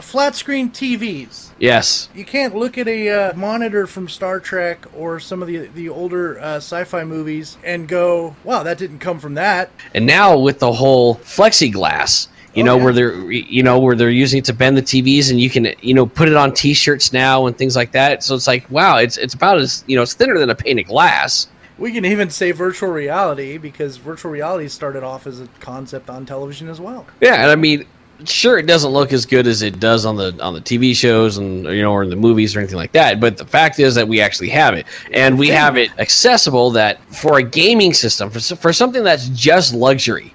flat 0.02 0.34
screen 0.34 0.70
TVs. 0.70 1.50
Yes. 1.58 2.08
You 2.14 2.24
can't 2.24 2.54
look 2.54 2.76
at 2.76 2.86
a 2.88 3.08
uh, 3.08 3.34
monitor 3.34 3.86
from 3.86 4.08
Star 4.08 4.38
Trek 4.40 4.84
or 4.94 5.18
some 5.18 5.40
of 5.40 5.48
the 5.48 5.66
the 5.68 5.88
older 5.88 6.38
uh, 6.38 6.56
sci-fi 6.56 7.02
movies 7.04 7.56
and 7.64 7.88
go, 7.88 8.36
"Wow, 8.44 8.62
that 8.64 8.76
didn't 8.76 8.98
come 8.98 9.18
from 9.18 9.34
that." 9.34 9.70
And 9.94 10.04
now 10.06 10.38
with 10.38 10.58
the 10.58 10.72
whole 10.72 11.14
flexiglass, 11.16 12.28
you 12.56 12.62
Oh, 12.62 12.66
know, 12.66 12.76
yeah. 12.78 12.84
where 12.84 12.92
they're 12.92 13.30
you 13.30 13.62
know 13.62 13.78
where 13.78 13.94
they're 13.94 14.10
using 14.10 14.38
it 14.38 14.44
to 14.46 14.52
bend 14.52 14.76
the 14.76 14.82
TVs, 14.82 15.30
and 15.30 15.40
you 15.40 15.48
can 15.50 15.72
you 15.82 15.94
know 15.94 16.06
put 16.06 16.28
it 16.28 16.34
on 16.36 16.52
T-shirts 16.52 17.12
now 17.12 17.46
and 17.46 17.56
things 17.56 17.76
like 17.76 17.92
that. 17.92 18.22
So 18.24 18.34
it's 18.34 18.46
like, 18.46 18.68
wow, 18.70 18.96
it's 18.98 19.16
it's 19.16 19.34
about 19.34 19.58
as 19.58 19.84
you 19.86 19.94
know, 19.96 20.02
it's 20.02 20.14
thinner 20.14 20.38
than 20.38 20.50
a 20.50 20.54
pane 20.54 20.78
of 20.78 20.86
glass. 20.86 21.48
We 21.78 21.92
can 21.92 22.06
even 22.06 22.30
say 22.30 22.52
virtual 22.52 22.90
reality 22.90 23.58
because 23.58 23.98
virtual 23.98 24.30
reality 24.32 24.68
started 24.68 25.02
off 25.04 25.26
as 25.26 25.40
a 25.42 25.48
concept 25.60 26.08
on 26.08 26.24
television 26.24 26.68
as 26.70 26.80
well. 26.80 27.06
Yeah, 27.20 27.42
and 27.42 27.50
I 27.50 27.54
mean, 27.54 27.84
sure, 28.24 28.56
it 28.58 28.64
doesn't 28.66 28.92
look 28.92 29.12
as 29.12 29.26
good 29.26 29.46
as 29.46 29.60
it 29.60 29.78
does 29.78 30.06
on 30.06 30.16
the 30.16 30.34
on 30.40 30.54
the 30.54 30.62
TV 30.62 30.96
shows 30.96 31.36
and 31.36 31.64
you 31.66 31.82
know 31.82 31.92
or 31.92 32.02
in 32.02 32.08
the 32.08 32.16
movies 32.16 32.56
or 32.56 32.60
anything 32.60 32.78
like 32.78 32.92
that. 32.92 33.20
But 33.20 33.36
the 33.36 33.44
fact 33.44 33.78
is 33.78 33.94
that 33.96 34.08
we 34.08 34.22
actually 34.22 34.48
have 34.48 34.72
it, 34.72 34.86
and 35.12 35.38
we 35.38 35.48
have 35.48 35.76
it 35.76 35.90
accessible. 35.98 36.70
That 36.70 36.98
for 37.14 37.36
a 37.36 37.42
gaming 37.42 37.92
system, 37.92 38.30
for 38.30 38.40
for 38.40 38.72
something 38.72 39.04
that's 39.04 39.28
just 39.28 39.74
luxury, 39.74 40.32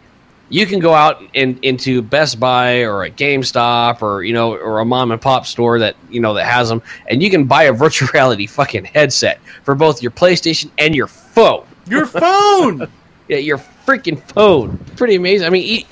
you 0.51 0.65
can 0.67 0.79
go 0.79 0.93
out 0.93 1.24
in, 1.34 1.58
into 1.63 2.01
Best 2.03 2.39
Buy 2.39 2.81
or 2.81 3.03
a 3.03 3.10
GameStop 3.10 4.01
or 4.03 4.24
you 4.24 4.34
know 4.34 4.53
or 4.55 4.79
a 4.79 4.86
mom 4.86 5.12
and 5.12 5.20
pop 5.22 5.46
store 5.48 5.79
that 5.79 5.96
you 6.10 6.20
know 6.20 6.34
that 6.36 6.46
has 6.46 6.70
them, 6.70 6.81
and 7.10 7.24
you 7.24 7.29
can 7.31 7.46
buy 7.46 7.63
a 7.63 7.74
virtual 7.84 8.10
reality 8.13 8.46
fucking 8.46 8.86
headset 8.86 9.39
for 9.63 9.74
both 9.75 10.01
your 10.01 10.12
PlayStation 10.12 10.70
and 10.77 10.93
your 10.96 11.08
phone. 11.08 11.65
Your 11.88 12.05
phone. 12.05 12.88
Yeah, 13.27 13.38
your 13.38 13.60
freaking 13.88 14.22
phone. 14.34 14.77
Pretty 14.98 15.15
amazing. 15.15 15.48
I 15.48 15.50
mean, 15.51 15.86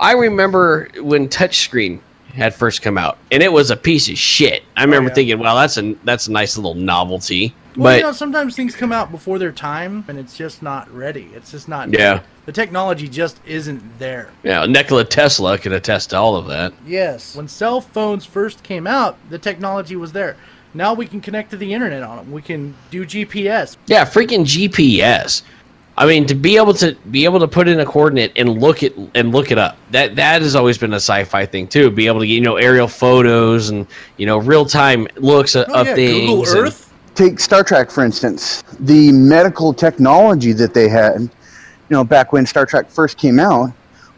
I 0.00 0.12
remember 0.12 0.88
when 1.00 1.28
touchscreen 1.28 2.00
had 2.34 2.52
first 2.52 2.82
come 2.82 2.98
out, 2.98 3.16
and 3.30 3.44
it 3.44 3.52
was 3.52 3.70
a 3.70 3.76
piece 3.76 4.08
of 4.08 4.18
shit. 4.18 4.64
I 4.76 4.82
remember 4.82 5.06
Oh, 5.08 5.10
yeah. 5.10 5.14
thinking, 5.14 5.38
"Well, 5.38 5.54
that's 5.54 5.76
a 5.78 5.94
that's 6.02 6.26
a 6.26 6.32
nice 6.32 6.56
little 6.56 6.74
novelty." 6.74 7.54
Well, 7.78 7.92
but 7.94 7.96
you 7.98 8.02
know, 8.04 8.12
sometimes 8.12 8.54
things 8.56 8.74
come 8.76 8.92
out 8.92 9.10
before 9.10 9.38
their 9.38 9.52
time, 9.52 10.04
and 10.08 10.18
it's 10.18 10.36
just 10.36 10.62
not 10.62 10.90
ready. 10.94 11.30
It's 11.34 11.50
just 11.50 11.68
not. 11.68 11.92
Yeah. 11.92 12.20
The 12.46 12.52
technology 12.52 13.08
just 13.08 13.40
isn't 13.46 13.82
there. 13.98 14.30
yeah, 14.42 14.64
Nikola 14.66 15.04
Tesla 15.04 15.58
could 15.58 15.72
attest 15.72 16.10
to 16.10 16.16
all 16.16 16.34
of 16.36 16.46
that. 16.46 16.72
Yes. 16.86 17.36
When 17.36 17.46
cell 17.46 17.80
phones 17.80 18.24
first 18.24 18.62
came 18.62 18.86
out, 18.86 19.18
the 19.30 19.38
technology 19.38 19.96
was 19.96 20.12
there. 20.12 20.36
Now 20.74 20.94
we 20.94 21.06
can 21.06 21.20
connect 21.20 21.50
to 21.50 21.56
the 21.56 21.72
internet 21.74 22.02
on 22.02 22.16
them. 22.16 22.32
We 22.32 22.40
can 22.42 22.74
do 22.90 23.04
GPS. 23.04 23.76
Yeah, 23.86 24.04
freaking 24.06 24.44
GPS. 24.46 25.42
I 25.96 26.06
mean, 26.06 26.26
to 26.26 26.34
be 26.34 26.56
able 26.56 26.74
to 26.74 26.94
be 27.10 27.24
able 27.24 27.40
to 27.40 27.48
put 27.48 27.66
in 27.68 27.80
a 27.80 27.84
coordinate 27.86 28.32
and 28.36 28.60
look 28.60 28.82
it 28.84 28.94
and 29.16 29.32
look 29.32 29.50
it 29.50 29.58
up. 29.58 29.76
That 29.90 30.14
that 30.16 30.42
has 30.42 30.54
always 30.54 30.78
been 30.78 30.92
a 30.92 30.96
sci-fi 30.96 31.44
thing 31.44 31.66
too. 31.66 31.90
Be 31.90 32.06
able 32.06 32.20
to 32.20 32.26
get 32.26 32.34
you 32.34 32.40
know 32.40 32.56
aerial 32.56 32.86
photos 32.86 33.68
and 33.70 33.84
you 34.16 34.24
know 34.24 34.38
real 34.38 34.64
time 34.64 35.08
looks 35.16 35.54
of, 35.56 35.66
Oh, 35.68 35.80
of 35.80 35.86
yeah, 35.88 35.94
things. 35.96 36.20
Google 36.30 36.46
and- 36.48 36.56
Earth. 36.68 36.87
Take 37.18 37.40
Star 37.40 37.64
Trek, 37.64 37.90
for 37.90 38.04
instance. 38.04 38.62
The 38.78 39.10
medical 39.10 39.74
technology 39.74 40.52
that 40.52 40.72
they 40.72 40.88
had, 40.88 41.20
you 41.20 41.30
know, 41.90 42.04
back 42.04 42.32
when 42.32 42.46
Star 42.46 42.64
Trek 42.64 42.88
first 42.88 43.18
came 43.18 43.40
out, 43.40 43.72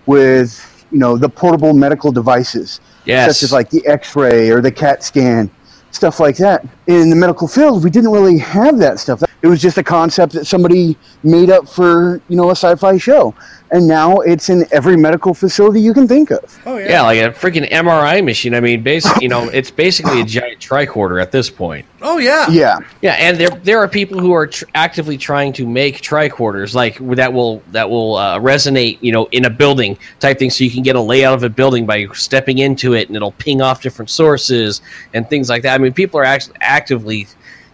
with, 0.04 0.85
you 0.92 0.99
know, 0.99 1.16
the 1.16 1.28
portable 1.28 1.73
medical 1.73 2.12
devices, 2.12 2.78
yes, 3.07 3.33
such 3.33 3.42
as 3.42 3.52
like 3.52 3.71
the 3.71 3.87
x 3.87 4.14
ray 4.14 4.50
or 4.50 4.61
the 4.61 4.71
CAT 4.71 5.02
scan, 5.02 5.50
stuff 5.92 6.21
like 6.21 6.37
that. 6.37 6.66
In 6.88 7.09
the 7.09 7.16
medical 7.16 7.49
field, 7.49 7.83
we 7.83 7.88
didn't 7.88 8.12
really 8.12 8.37
have 8.37 8.78
that 8.80 9.00
stuff. 9.00 9.23
It 9.42 9.47
was 9.47 9.61
just 9.61 9.78
a 9.78 9.82
concept 9.82 10.32
that 10.35 10.47
somebody 10.47 10.97
made 11.23 11.50
up 11.50 11.68
for 11.68 12.20
you 12.28 12.37
know 12.37 12.49
a 12.49 12.52
sci-fi 12.52 12.99
show, 12.99 13.35
and 13.70 13.87
now 13.87 14.18
it's 14.18 14.49
in 14.50 14.66
every 14.73 14.97
medical 14.97 15.35
facility 15.35 15.80
you 15.80 15.94
can 15.94 16.06
think 16.06 16.30
of. 16.30 16.61
Oh 16.66 16.76
yeah. 16.76 16.88
Yeah, 16.88 17.02
like 17.02 17.18
a 17.18 17.30
freaking 17.30 17.70
MRI 17.70 18.25
machine. 18.25 18.54
I 18.54 18.61
mean, 18.61 18.82
basically, 18.82 19.23
you 19.23 19.28
know, 19.28 19.49
it's 19.49 19.70
basically 19.70 20.20
a 20.20 20.25
giant 20.25 20.61
tricorder 20.61 21.23
at 21.23 21.32
this 21.32 21.49
point. 21.49 21.87
Oh 22.02 22.18
yeah. 22.18 22.49
Yeah, 22.49 22.78
Yeah, 23.02 23.12
and 23.12 23.38
there 23.38 23.50
there 23.50 23.78
are 23.78 23.88
people 23.88 24.18
who 24.18 24.32
are 24.32 24.47
tr- 24.47 24.64
actively 24.75 25.18
trying 25.18 25.52
to 25.54 25.66
make 25.66 26.00
tricorders 26.00 26.75
like 26.75 26.99
that 27.16 27.32
will 27.32 27.62
that 27.73 27.88
will 27.88 28.16
uh, 28.16 28.38
resonate, 28.38 28.99
you 29.00 29.12
know, 29.12 29.26
in 29.32 29.44
a 29.44 29.50
building 29.50 29.99
type 30.18 30.38
thing, 30.38 30.50
so 30.50 30.64
you 30.64 30.70
can 30.70 30.82
get 30.82 30.97
a 30.97 31.00
layout 31.00 31.35
of 31.35 31.42
a 31.42 31.50
building 31.50 31.87
by 31.87 32.06
stepping 32.12 32.59
into 32.59 32.94
it, 32.94 33.09
and 33.09 33.16
it'll 33.16 33.32
ping 33.32 33.61
off 33.61 33.82
different 33.82 34.11
sources 34.11 34.80
and 35.14 35.28
things 35.28 35.49
like 35.49 35.62
that. 35.62 35.75
I 35.75 35.78
mean, 35.78 35.92
people 35.92 36.18
are 36.18 36.25
actually 36.25 36.56
actively, 36.61 37.26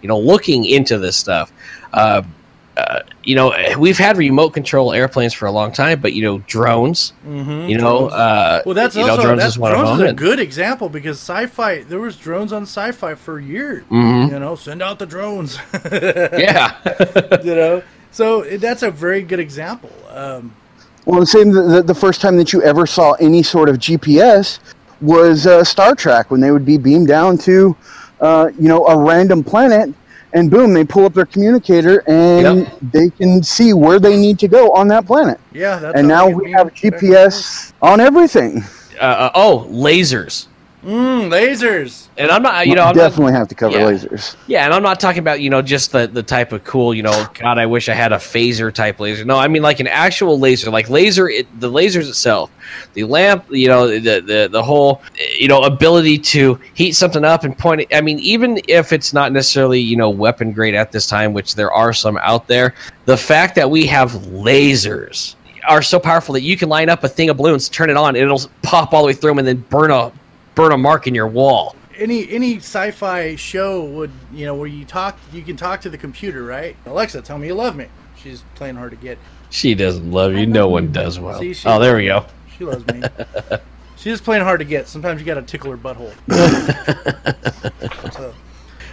you 0.03 0.09
know, 0.09 0.19
looking 0.19 0.65
into 0.65 0.99
this 0.99 1.17
stuff. 1.17 1.53
Uh, 1.93 2.23
uh, 2.77 3.01
you 3.25 3.35
know, 3.35 3.55
we've 3.79 3.97
had 3.97 4.19
remote 4.19 4.51
control 4.51 4.93
airplanes 4.93 5.33
for 5.33 5.47
a 5.47 5.51
long 5.51 5.73
time, 5.73 5.99
but 5.99 6.13
you 6.13 6.23
know, 6.23 6.39
drones. 6.47 7.15
Mm-hmm. 7.27 7.71
You 7.71 7.79
know, 7.79 8.09
uh, 8.09 8.63
Well, 8.67 8.75
that's 8.75 8.95
you 8.95 9.03
know, 9.03 9.13
also 9.13 9.23
drones 9.23 9.41
that's, 9.41 9.55
is 9.55 9.59
one 9.59 9.73
drones 9.73 10.01
of 10.01 10.07
is 10.07 10.13
a 10.13 10.15
good 10.15 10.39
example 10.39 10.91
because 10.91 11.17
sci-fi. 11.19 11.85
There 11.85 11.99
was 11.99 12.17
drones 12.17 12.53
on 12.53 12.63
sci-fi 12.65 13.15
for 13.15 13.41
years. 13.41 13.85
Mhm. 13.91 14.31
You 14.31 14.39
know, 14.39 14.57
send 14.57 14.83
out 14.83 14.99
the 14.99 15.07
drones. 15.07 15.59
Yeah. 15.93 16.75
you 17.43 17.55
know, 17.55 17.83
so 18.13 18.43
that's 18.43 18.83
a 18.83 18.91
very 18.91 19.23
good 19.23 19.41
example. 19.41 19.91
Um, 20.11 20.53
Well, 21.07 21.21
the 21.21 21.27
same. 21.27 21.53
The, 21.53 21.83
the 21.83 21.95
first 21.95 22.21
time 22.21 22.37
that 22.37 22.53
you 22.53 22.63
ever 22.63 22.87
saw 22.87 23.13
any 23.15 23.43
sort 23.43 23.71
of 23.71 23.79
GPS 23.79 24.59
was 25.01 25.47
uh, 25.47 25.65
Star 25.65 25.95
Trek 25.95 26.31
when 26.31 26.41
they 26.41 26.51
would 26.51 26.65
be 26.67 26.77
beamed 26.79 27.09
down 27.09 27.39
to, 27.39 27.75
uh, 28.21 28.51
you 28.59 28.69
know, 28.69 28.87
a 28.87 28.97
random 28.99 29.43
planet, 29.45 29.93
and 30.33 30.51
boom, 30.51 30.73
they 30.75 30.85
pull 30.85 31.05
up 31.07 31.15
their 31.15 31.25
communicator 31.27 32.03
and 32.09 32.59
Yep. 32.67 32.79
they 32.93 33.09
can 33.11 33.43
see 33.43 33.73
where 33.73 33.99
they 33.99 34.17
need 34.17 34.39
to 34.41 34.49
go 34.49 34.71
on 34.73 34.89
that 34.89 35.07
planet. 35.07 35.39
yeah, 35.53 35.79
that's 35.79 35.97
and 35.99 36.07
now 36.09 36.29
we 36.29 36.51
have 36.53 36.67
back 36.69 36.83
and 36.85 36.93
forth. 36.93 37.03
GPS 37.03 37.73
on 37.83 38.01
everything. 38.01 38.63
uh, 39.01 39.05
uh, 39.05 39.31
oh, 39.35 39.67
lasers. 39.71 40.47
Mm, 40.87 41.33
lasers. 41.33 42.07
And 42.17 42.31
I'm 42.31 42.43
not, 42.43 42.65
you 42.65 42.77
know, 42.77 42.83
I'm 42.83 42.97
not, 42.97 43.11
definitely 43.11 43.33
have 43.33 43.49
to 43.49 43.57
cover 43.57 43.77
yeah. 43.77 43.87
lasers. 43.87 44.37
Yeah, 44.47 44.65
and 44.65 44.73
I'm 44.73 44.85
not 44.85 45.01
talking 45.01 45.19
about 45.19 45.41
you 45.41 45.51
know 45.51 45.61
just 45.61 45.91
the 45.91 46.07
the 46.07 46.23
type 46.23 46.53
of 46.53 46.63
cool 46.63 46.95
you 46.95 47.03
know 47.03 47.27
God 47.35 47.59
I 47.59 47.67
wish 47.67 47.89
I 47.89 47.95
had 47.95 48.13
a 48.13 48.19
phaser 48.19 48.73
type 48.73 49.01
laser. 49.01 49.25
No, 49.25 49.37
I 49.37 49.49
mean 49.49 49.63
like 49.63 49.81
an 49.81 49.89
actual 49.89 50.39
laser, 50.39 50.71
like 50.71 50.89
laser 50.89 51.29
it, 51.29 51.49
the 51.61 51.69
lasers 51.69 52.09
itself, 52.09 52.53
the 52.95 53.03
lamp, 53.03 53.47
you 53.51 53.67
know 53.67 53.89
the 53.89 54.21
the 54.21 54.49
the 54.49 54.63
whole 54.63 55.03
you 55.37 55.49
know 55.49 55.63
ability 55.63 56.19
to 56.19 56.61
heat 56.75 56.93
something 56.93 57.25
up 57.25 57.43
and 57.43 57.59
point 57.59 57.81
it. 57.81 57.89
I 57.93 58.01
mean 58.01 58.21
even 58.21 58.61
if 58.69 58.93
it's 58.93 59.13
not 59.13 59.33
necessarily 59.33 59.81
you 59.81 59.97
know 59.97 60.09
weapon 60.09 60.53
grade 60.53 60.77
at 60.77 60.93
this 60.93 61.09
time, 61.09 61.33
which 61.33 61.57
there 61.57 61.73
are 61.73 61.93
some 61.93 62.17
out 62.19 62.47
there, 62.47 62.75
the 63.07 63.17
fact 63.17 63.57
that 63.57 63.69
we 63.69 63.87
have 63.87 64.13
lasers 64.13 65.35
are 65.67 65.83
so 65.83 65.99
powerful 65.99 66.33
that 66.35 66.43
you 66.43 66.57
can 66.57 66.69
line 66.69 66.89
up 66.89 67.03
a 67.03 67.09
thing 67.09 67.29
of 67.29 67.39
balloons, 67.39 67.69
turn 67.69 67.91
it 67.91 67.97
on, 67.97 68.11
and 68.11 68.19
it'll 68.19 68.49
pop 68.63 68.93
all 68.93 69.03
the 69.03 69.09
way 69.09 69.13
through 69.13 69.33
them, 69.33 69.41
and 69.41 69.49
then 69.49 69.57
burn 69.69 69.91
a 69.91 70.13
burn 70.57 70.73
a 70.73 70.77
mark 70.77 71.07
in 71.07 71.15
your 71.15 71.29
wall. 71.29 71.77
Any 71.97 72.29
any 72.31 72.57
sci-fi 72.57 73.37
show 73.37 73.85
would 73.85 74.11
you 74.35 74.45
know 74.45 74.57
where 74.57 74.67
you 74.67 74.85
talk 74.85 75.17
you 75.33 75.43
can 75.43 75.57
talk 75.57 75.81
to 75.83 75.91
the 75.91 75.97
computer, 75.97 76.43
right? 76.43 76.77
Alexa, 76.85 77.23
tell 77.23 77.39
me 77.39 77.47
you 77.47 77.55
love 77.55 77.77
me. 77.77 77.87
She's 78.17 78.43
playing 78.57 78.75
hard 78.75 78.91
to 78.91 78.97
get. 78.97 79.19
She 79.51 79.75
doesn't 79.75 80.11
love 80.11 80.35
you. 80.35 80.47
No 80.47 80.69
one 80.69 80.91
does 80.91 81.21
well. 81.21 81.39
See, 81.39 81.55
she- 81.55 81.69
oh, 81.69 81.79
there 81.79 81.97
we 81.97 82.07
go. 82.07 82.27
She 82.59 82.65
loves 82.65 82.85
me. 82.89 83.03
She's 83.97 84.15
just 84.15 84.25
playing 84.25 84.43
hard 84.43 84.61
to 84.61 84.65
get. 84.67 84.89
Sometimes 84.89 85.21
you 85.21 85.27
got 85.27 85.35
to 85.35 85.43
tickle 85.43 85.71
her 85.71 85.77
butthole. 85.77 86.13
so, 88.13 88.35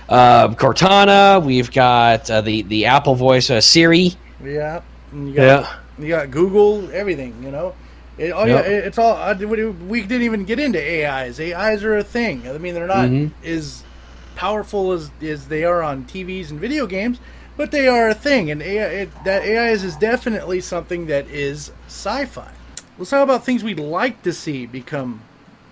uh, 0.09 0.47
Cortana. 0.49 1.43
We've 1.43 1.71
got 1.71 2.29
uh, 2.29 2.41
the 2.41 2.61
the 2.63 2.85
Apple 2.85 3.15
voice 3.15 3.49
uh, 3.49 3.59
Siri. 3.61 4.13
yeah, 4.43 4.81
and 5.11 5.29
you 5.29 5.35
got 5.35 5.77
you 5.99 6.07
got 6.07 6.31
Google, 6.31 6.89
everything. 6.91 7.41
You 7.43 7.51
know, 7.51 7.75
it, 8.17 8.31
oh 8.31 8.45
Yep. 8.45 8.65
yeah, 8.65 8.71
it, 8.71 8.85
it's 8.85 8.97
all. 8.97 9.15
I, 9.15 9.33
we 9.33 10.01
didn't 10.01 10.23
even 10.23 10.45
get 10.45 10.59
into 10.59 10.79
AIs. 10.79 11.39
AIs 11.39 11.83
are 11.83 11.97
a 11.97 12.03
thing. 12.03 12.47
I 12.47 12.57
mean, 12.57 12.73
they're 12.73 12.87
not 12.87 13.09
Mhm. 13.09 13.31
as 13.43 13.83
powerful 14.35 14.91
as 14.91 15.11
as 15.21 15.47
they 15.47 15.63
are 15.63 15.81
on 15.83 16.03
TVs 16.05 16.49
and 16.51 16.59
video 16.59 16.85
games, 16.87 17.19
but 17.57 17.71
they 17.71 17.87
are 17.87 18.09
a 18.09 18.13
thing. 18.15 18.51
And 18.51 18.61
AI, 18.61 18.85
it, 18.85 19.09
that 19.25 19.43
AIs 19.43 19.83
is 19.83 19.95
definitely 19.95 20.61
something 20.61 21.07
that 21.07 21.27
is 21.27 21.71
sci-fi. 21.87 22.51
Let's 22.97 23.09
talk 23.09 23.23
about 23.23 23.43
things 23.45 23.63
we'd 23.63 23.79
like 23.79 24.21
to 24.23 24.33
see 24.33 24.65
become 24.67 25.21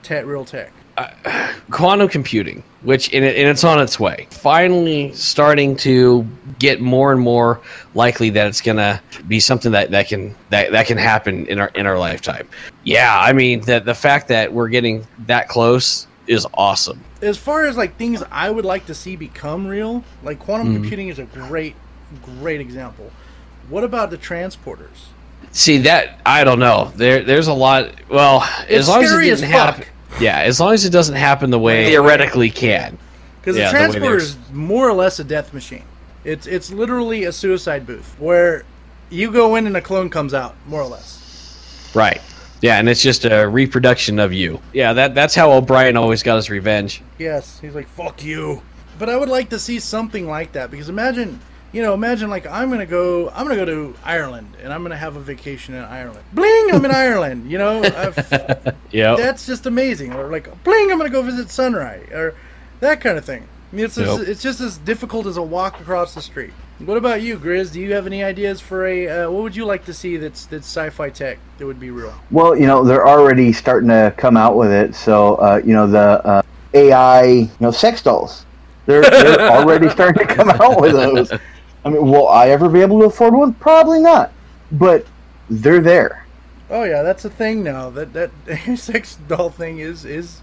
te- 0.03 0.21
real 0.21 0.45
tech. 0.45 0.71
quantum 1.71 2.07
computing, 2.09 2.63
which 2.83 3.13
and, 3.13 3.23
it, 3.23 3.35
and 3.37 3.47
it's 3.47 3.63
on 3.63 3.79
its 3.79 3.99
way. 3.99 4.27
Finally, 4.31 5.13
starting 5.13 5.75
to 5.77 6.25
get 6.59 6.81
more 6.81 7.11
and 7.11 7.21
more 7.21 7.59
likely 7.95 8.29
that 8.31 8.47
it's 8.47 8.61
gonna 8.61 9.01
be 9.27 9.39
something 9.39 9.71
that, 9.71 9.91
that 9.91 10.07
can 10.07 10.35
that, 10.49 10.71
that 10.71 10.87
can 10.87 10.97
happen 10.97 11.45
in 11.47 11.59
our 11.59 11.69
in 11.75 11.85
our 11.87 11.97
lifetime. 11.97 12.47
Yeah, 12.83 13.17
I 13.19 13.33
mean 13.33 13.61
that 13.61 13.85
the 13.85 13.95
fact 13.95 14.27
that 14.29 14.51
we're 14.53 14.69
getting 14.69 15.05
that 15.27 15.47
close 15.47 16.07
is 16.27 16.45
awesome. 16.53 17.03
as 17.21 17.37
far 17.37 17.65
as 17.65 17.75
like 17.77 17.97
things 17.97 18.23
I 18.31 18.49
would 18.49 18.65
like 18.65 18.85
to 18.87 18.93
see 18.93 19.15
become 19.15 19.67
real, 19.67 20.03
like 20.23 20.39
quantum 20.39 20.67
Mm-hmm. 20.67 20.75
computing 20.77 21.07
is 21.09 21.19
a 21.19 21.25
great, 21.25 21.75
great 22.39 22.61
example. 22.61 23.11
What 23.69 23.83
about 23.83 24.11
the 24.11 24.17
transporters? 24.17 25.07
See 25.51 25.79
that 25.79 26.19
I 26.25 26.43
don't 26.43 26.59
know. 26.59 26.91
There 26.95 27.23
there's 27.23 27.47
a 27.47 27.53
lot. 27.53 27.91
Well, 28.09 28.43
It's 28.63 28.71
as 28.71 28.87
long 28.87 29.03
as 29.03 29.11
it 29.11 29.19
didn't 29.21 29.49
happen. 29.49 29.85
Yeah, 30.19 30.39
as 30.39 30.59
long 30.59 30.73
as 30.73 30.85
it 30.85 30.89
doesn't 30.91 31.15
happen 31.15 31.49
the 31.51 31.59
way 31.59 31.85
theoretically 31.85 32.49
can. 32.49 32.97
Because 33.39 33.57
Yeah, 33.57 33.71
the 33.71 33.71
the 33.71 33.77
way 33.77 33.85
transporter 33.87 34.07
there's- 34.17 34.23
is 34.23 34.37
more 34.51 34.87
or 34.87 34.93
less 34.93 35.19
a 35.19 35.23
death 35.23 35.53
machine. 35.53 35.83
It's 36.23 36.45
it's 36.45 36.71
literally 36.71 37.23
a 37.23 37.31
suicide 37.31 37.87
booth 37.87 38.15
where 38.19 38.63
you 39.09 39.31
go 39.31 39.55
in 39.55 39.65
and 39.67 39.75
a 39.75 39.81
clone 39.81 40.09
comes 40.09 40.33
out, 40.33 40.55
more 40.67 40.81
or 40.81 40.87
less. 40.87 41.89
Right. 41.95 42.21
Yeah, 42.61 42.77
and 42.77 42.87
it's 42.87 43.01
just 43.01 43.25
a 43.25 43.47
reproduction 43.47 44.19
of 44.19 44.31
you. 44.31 44.59
Yeah, 44.73 44.93
that 44.93 45.15
that's 45.15 45.33
how 45.33 45.51
O'Brien 45.51 45.97
always 45.97 46.21
got 46.21 46.35
his 46.35 46.49
revenge. 46.51 47.01
Yes, 47.17 47.57
he's 47.61 47.73
like 47.73 47.87
fuck 47.89 48.23
you. 48.23 48.61
But 48.99 49.09
I 49.09 49.17
would 49.17 49.29
like 49.29 49.49
to 49.49 49.57
see 49.57 49.79
something 49.79 50.27
like 50.27 50.51
that 50.51 50.69
because 50.69 50.87
imagine, 50.89 51.39
you 51.73 51.81
know, 51.81 51.93
imagine 51.93 52.29
like 52.29 52.45
I'm 52.47 52.69
gonna 52.69 52.85
go, 52.85 53.29
I'm 53.29 53.45
gonna 53.47 53.55
go 53.55 53.65
to 53.65 53.95
Ireland 54.03 54.55
and 54.61 54.73
I'm 54.73 54.83
gonna 54.83 54.97
have 54.97 55.15
a 55.15 55.19
vacation 55.21 55.73
in 55.73 55.83
Ireland. 55.83 56.23
Bling, 56.33 56.69
I'm 56.73 56.83
in 56.85 56.91
Ireland. 56.91 57.49
You 57.49 57.57
know, 57.57 57.81
Yeah. 58.91 59.15
that's 59.15 59.45
just 59.45 59.65
amazing. 59.65 60.13
Or 60.13 60.29
like, 60.29 60.63
bling, 60.63 60.91
I'm 60.91 60.97
gonna 60.97 61.09
go 61.09 61.21
visit 61.21 61.49
Sunrise, 61.49 62.09
or 62.11 62.35
that 62.81 63.01
kind 63.01 63.17
of 63.17 63.25
thing. 63.25 63.47
I 63.71 63.75
mean, 63.75 63.85
it's 63.85 63.95
just, 63.95 64.19
Yep. 64.19 64.27
it's 64.27 64.41
just 64.41 64.59
as 64.59 64.77
difficult 64.79 65.25
as 65.27 65.37
a 65.37 65.41
walk 65.41 65.79
across 65.79 66.13
the 66.13 66.21
street. 66.21 66.51
What 66.79 66.97
about 66.97 67.21
you, 67.21 67.37
Grizz? 67.37 67.71
Do 67.71 67.79
you 67.79 67.93
have 67.93 68.05
any 68.07 68.23
ideas 68.23 68.59
for 68.59 68.85
a? 68.87 69.07
Uh, 69.07 69.31
what 69.31 69.43
would 69.43 69.55
you 69.55 69.65
like 69.65 69.85
to 69.85 69.93
see 69.93 70.17
that's 70.17 70.47
that's 70.47 70.65
sci-fi 70.65 71.09
tech 71.11 71.37
that 71.57 71.65
would 71.65 71.79
be 71.79 71.91
real? 71.91 72.13
Well, 72.31 72.57
you 72.57 72.65
know, 72.65 72.83
they're 72.83 73.07
already 73.07 73.53
starting 73.53 73.87
to 73.89 74.13
come 74.17 74.35
out 74.35 74.57
with 74.57 74.71
it. 74.71 74.95
So, 74.95 75.35
uh, 75.35 75.61
you 75.63 75.73
know, 75.73 75.85
the 75.87 75.99
uh, 76.25 76.41
AI, 76.73 77.23
you 77.23 77.49
know, 77.59 77.69
sex 77.71 78.01
dolls. 78.01 78.45
They're, 78.87 79.03
they're 79.03 79.39
already 79.51 79.89
starting 79.89 80.27
to 80.27 80.33
come 80.33 80.49
out 80.49 80.81
with 80.81 80.93
those. 80.93 81.31
I 81.83 81.89
mean, 81.89 82.05
will 82.09 82.27
I 82.27 82.49
ever 82.49 82.69
be 82.69 82.81
able 82.81 82.99
to 82.99 83.05
afford 83.05 83.33
one? 83.33 83.53
Probably 83.53 83.99
not. 83.99 84.31
But 84.71 85.05
they're 85.49 85.81
there. 85.81 86.25
Oh 86.69 86.83
yeah, 86.83 87.01
that's 87.03 87.25
a 87.25 87.29
thing 87.29 87.63
now. 87.63 87.89
That 87.89 88.13
that 88.13 88.31
sex 88.77 89.17
doll 89.27 89.49
thing 89.49 89.79
is 89.79 90.05
is 90.05 90.41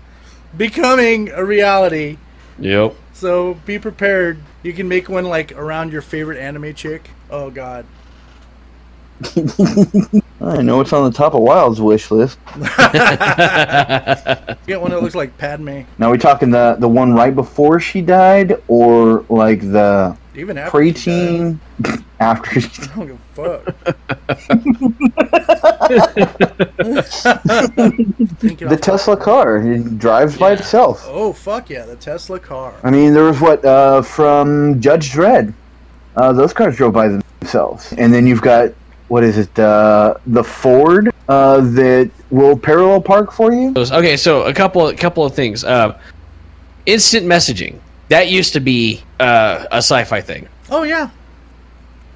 becoming 0.56 1.30
a 1.30 1.44
reality. 1.44 2.18
Yep. 2.58 2.94
So 3.12 3.54
be 3.64 3.78
prepared. 3.78 4.38
You 4.62 4.72
can 4.72 4.88
make 4.88 5.08
one 5.08 5.24
like 5.24 5.52
around 5.52 5.92
your 5.92 6.02
favorite 6.02 6.38
anime 6.38 6.74
chick. 6.74 7.10
Oh 7.30 7.50
god. 7.50 7.86
I 10.40 10.62
know 10.62 10.80
it's 10.80 10.92
on 10.92 11.04
the 11.10 11.16
top 11.16 11.34
of 11.34 11.40
Wild's 11.42 11.80
wish 11.80 12.10
list. 12.12 12.38
Get 14.66 14.80
one 14.80 14.90
that 14.92 15.02
looks 15.02 15.14
like 15.16 15.36
Padme. 15.36 15.80
Now, 15.98 16.12
we 16.12 16.18
talking 16.18 16.50
the 16.50 16.76
the 16.78 16.88
one 16.88 17.12
right 17.12 17.34
before 17.34 17.80
she 17.80 18.00
died, 18.02 18.62
or 18.68 19.24
like 19.28 19.60
the 19.60 20.16
Even 20.36 20.56
after 20.58 20.84
she 20.84 20.92
died. 20.92 21.58
preteen 21.80 22.04
after 22.20 22.60
she 22.60 22.82
I 22.82 22.86
don't 22.94 23.06
give 23.08 23.18
a 23.38 24.34
fuck. 24.34 24.78
The 27.38 28.68
off- 28.72 28.80
Tesla 28.80 29.16
car 29.16 29.58
it 29.58 29.98
drives 29.98 30.36
by 30.38 30.52
itself. 30.52 31.04
Oh 31.08 31.32
fuck 31.32 31.70
yeah, 31.70 31.84
the 31.84 31.96
Tesla 31.96 32.38
car. 32.38 32.74
I 32.82 32.90
mean, 32.90 33.12
there 33.12 33.24
was 33.24 33.40
what 33.40 33.64
uh, 33.64 34.02
from 34.02 34.80
Judge 34.80 35.10
Dredd. 35.12 35.52
Uh, 36.16 36.32
those 36.32 36.52
cars 36.52 36.76
drove 36.76 36.92
by 36.92 37.08
themselves, 37.08 37.92
and 37.96 38.12
then 38.12 38.26
you've 38.26 38.42
got 38.42 38.72
what 39.08 39.24
is 39.24 39.38
it? 39.38 39.58
Uh, 39.58 40.14
the 40.26 40.44
Ford 40.44 41.12
uh, 41.28 41.60
that 41.60 42.10
will 42.30 42.56
parallel 42.56 43.00
park 43.00 43.32
for 43.32 43.52
you. 43.52 43.72
Okay, 43.76 44.16
so 44.16 44.42
a 44.42 44.54
couple 44.54 44.86
a 44.88 44.94
couple 44.94 45.24
of 45.24 45.34
things. 45.34 45.64
Uh, 45.64 45.98
instant 46.86 47.26
messaging 47.26 47.78
that 48.08 48.28
used 48.28 48.52
to 48.54 48.60
be 48.60 49.02
uh, 49.20 49.66
a 49.70 49.78
sci-fi 49.78 50.20
thing. 50.20 50.48
Oh 50.70 50.82
yeah. 50.82 51.10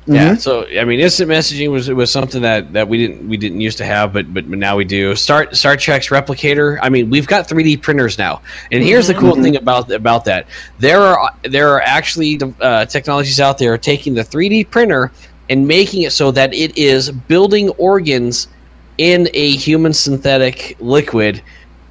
Yeah, 0.04 0.34
so 0.34 0.66
I 0.66 0.84
mean, 0.84 0.98
instant 0.98 1.30
messaging 1.30 1.70
was 1.70 1.88
was 1.88 2.10
something 2.10 2.42
that, 2.42 2.72
that 2.72 2.88
we 2.88 2.98
didn't 2.98 3.28
we 3.28 3.36
didn't 3.36 3.60
used 3.60 3.78
to 3.78 3.84
have, 3.84 4.12
but 4.12 4.34
but, 4.34 4.50
but 4.50 4.58
now 4.58 4.76
we 4.76 4.84
do. 4.84 5.14
Star 5.14 5.54
Star 5.54 5.76
Trek's 5.76 6.08
replicator. 6.08 6.76
I 6.82 6.88
mean, 6.88 7.08
we've 7.08 7.28
got 7.28 7.48
3D 7.48 7.82
printers 7.82 8.18
now, 8.18 8.42
and 8.72 8.82
here's 8.82 9.06
the 9.06 9.14
cool 9.14 9.36
thing 9.36 9.54
about 9.54 9.92
about 9.92 10.24
that. 10.24 10.48
There 10.80 11.00
are 11.00 11.30
there 11.44 11.68
are 11.68 11.82
actually 11.82 12.40
uh, 12.60 12.84
technologies 12.86 13.38
out 13.38 13.58
there 13.58 13.78
taking 13.78 14.14
the 14.14 14.24
3D 14.24 14.70
printer 14.70 15.12
and 15.52 15.68
making 15.68 16.02
it 16.02 16.12
so 16.12 16.30
that 16.30 16.54
it 16.54 16.76
is 16.78 17.10
building 17.10 17.68
organs 17.70 18.48
in 18.98 19.28
a 19.34 19.50
human 19.56 19.92
synthetic 19.92 20.76
liquid, 20.80 21.42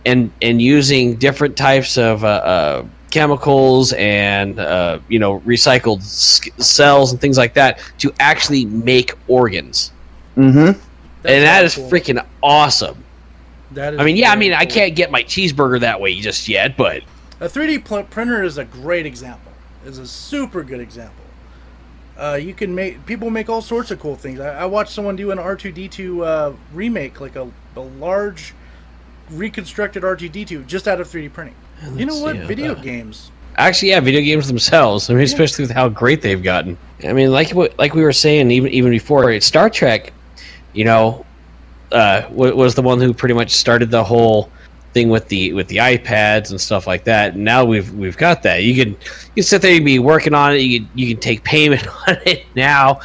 and 0.06 0.32
and 0.42 0.62
using 0.62 1.16
different 1.16 1.56
types 1.56 1.98
of 1.98 2.24
uh, 2.24 2.28
uh, 2.28 2.86
chemicals 3.12 3.94
and 3.94 4.60
uh, 4.60 5.00
you 5.08 5.20
know 5.20 5.40
recycled 5.42 6.00
s- 6.00 6.42
cells 6.58 7.12
and 7.12 7.22
things 7.22 7.38
like 7.38 7.54
that 7.54 7.80
to 8.00 8.12
actually 8.20 8.66
make 8.66 9.14
organs, 9.28 9.92
Mm-hmm. 10.38 10.80
and 11.28 11.44
that 11.46 11.64
is 11.66 11.76
cool. 11.76 11.90
freaking 11.90 12.26
awesome. 12.42 13.04
That 13.72 13.94
is 13.94 14.00
I 14.00 14.04
mean, 14.04 14.16
yeah, 14.16 14.30
I 14.32 14.36
very 14.36 14.40
mean, 14.50 14.54
I 14.54 14.66
can't 14.66 14.96
get 14.96 15.12
my 15.12 15.24
cheeseburger 15.24 15.80
that 15.82 16.00
way 16.02 16.20
just 16.20 16.48
yet, 16.50 16.76
but 16.78 17.04
A 17.40 17.48
3D 17.48 17.86
pl- 17.86 18.04
printer 18.04 18.44
is 18.44 18.58
a 18.58 18.66
great 18.66 19.06
example. 19.06 19.52
Is 19.86 19.98
a 19.98 20.08
super 20.08 20.64
good 20.64 20.80
example. 20.80 21.21
Uh, 22.22 22.36
you 22.36 22.54
can 22.54 22.76
make 22.76 23.04
people 23.08 23.32
make 23.32 23.50
all 23.50 23.64
sorts 23.64 23.90
of 23.90 24.00
cool 24.00 24.16
things. 24.16 24.40
I, 24.40 24.62
I 24.62 24.66
watched 24.66 24.92
someone 24.92 25.16
do 25.16 25.32
an 25.32 25.40
R2D2 25.40 26.24
uh, 26.24 26.54
remake, 26.72 27.20
like 27.20 27.36
a, 27.36 27.50
a 27.76 27.80
large 27.80 28.54
reconstructed 29.32 30.04
R2D2 30.04 30.68
just 30.68 30.88
out 30.88 31.02
of 31.02 31.08
3D 31.08 31.34
printing. 31.34 31.56
You 31.96 32.06
know 32.06 32.14
let's 32.14 32.22
what? 32.22 32.36
see, 32.36 32.46
Video 32.46 32.74
uh, 32.74 32.82
games. 32.82 33.32
actually, 33.58 33.90
yeah, 33.90 34.00
video 34.02 34.22
games 34.22 34.48
themselves. 34.48 35.10
I 35.10 35.14
mean, 35.16 35.24
especially 35.24 35.64
with 35.64 35.72
how 35.72 35.90
great 35.90 36.22
they've 36.22 36.44
gotten. 36.44 36.78
I 37.04 37.12
mean, 37.14 37.32
like 37.32 37.50
what 37.56 37.76
like 37.80 37.96
we 37.96 38.04
were 38.04 38.14
saying 38.14 38.52
even 38.52 38.72
even 38.72 38.92
before, 38.92 39.40
Star 39.42 39.68
Trek, 39.72 40.14
you 40.74 40.86
know, 40.86 41.26
uh, 41.92 42.28
was 42.30 42.76
the 42.76 42.84
one 42.84 43.00
who 43.02 43.16
pretty 43.16 43.34
much 43.34 43.50
started 43.50 43.90
the 43.90 44.04
whole 44.04 44.52
thing 44.94 45.10
with 45.10 45.28
the 45.28 45.54
with 45.54 45.68
the 45.68 45.78
iPads 45.78 46.52
and 46.52 46.60
stuff 46.60 46.88
like 46.88 47.04
that. 47.06 47.34
And 47.34 47.44
now 47.44 47.66
we've 47.66 47.92
we've 47.94 48.18
got 48.18 48.44
that. 48.44 48.64
You 48.64 48.76
can 48.76 48.94
you 48.94 49.36
can 49.36 49.44
sit 49.44 49.62
there 49.62 49.76
and 49.76 49.86
be 49.86 50.00
working 50.00 50.34
on 50.34 50.54
it. 50.54 50.58
You 50.58 50.80
can 50.80 50.90
you 50.96 51.14
can 51.14 51.22
take 51.22 51.44
payment 51.46 51.88
on 52.08 52.18
it 52.26 52.46
now, 52.56 53.02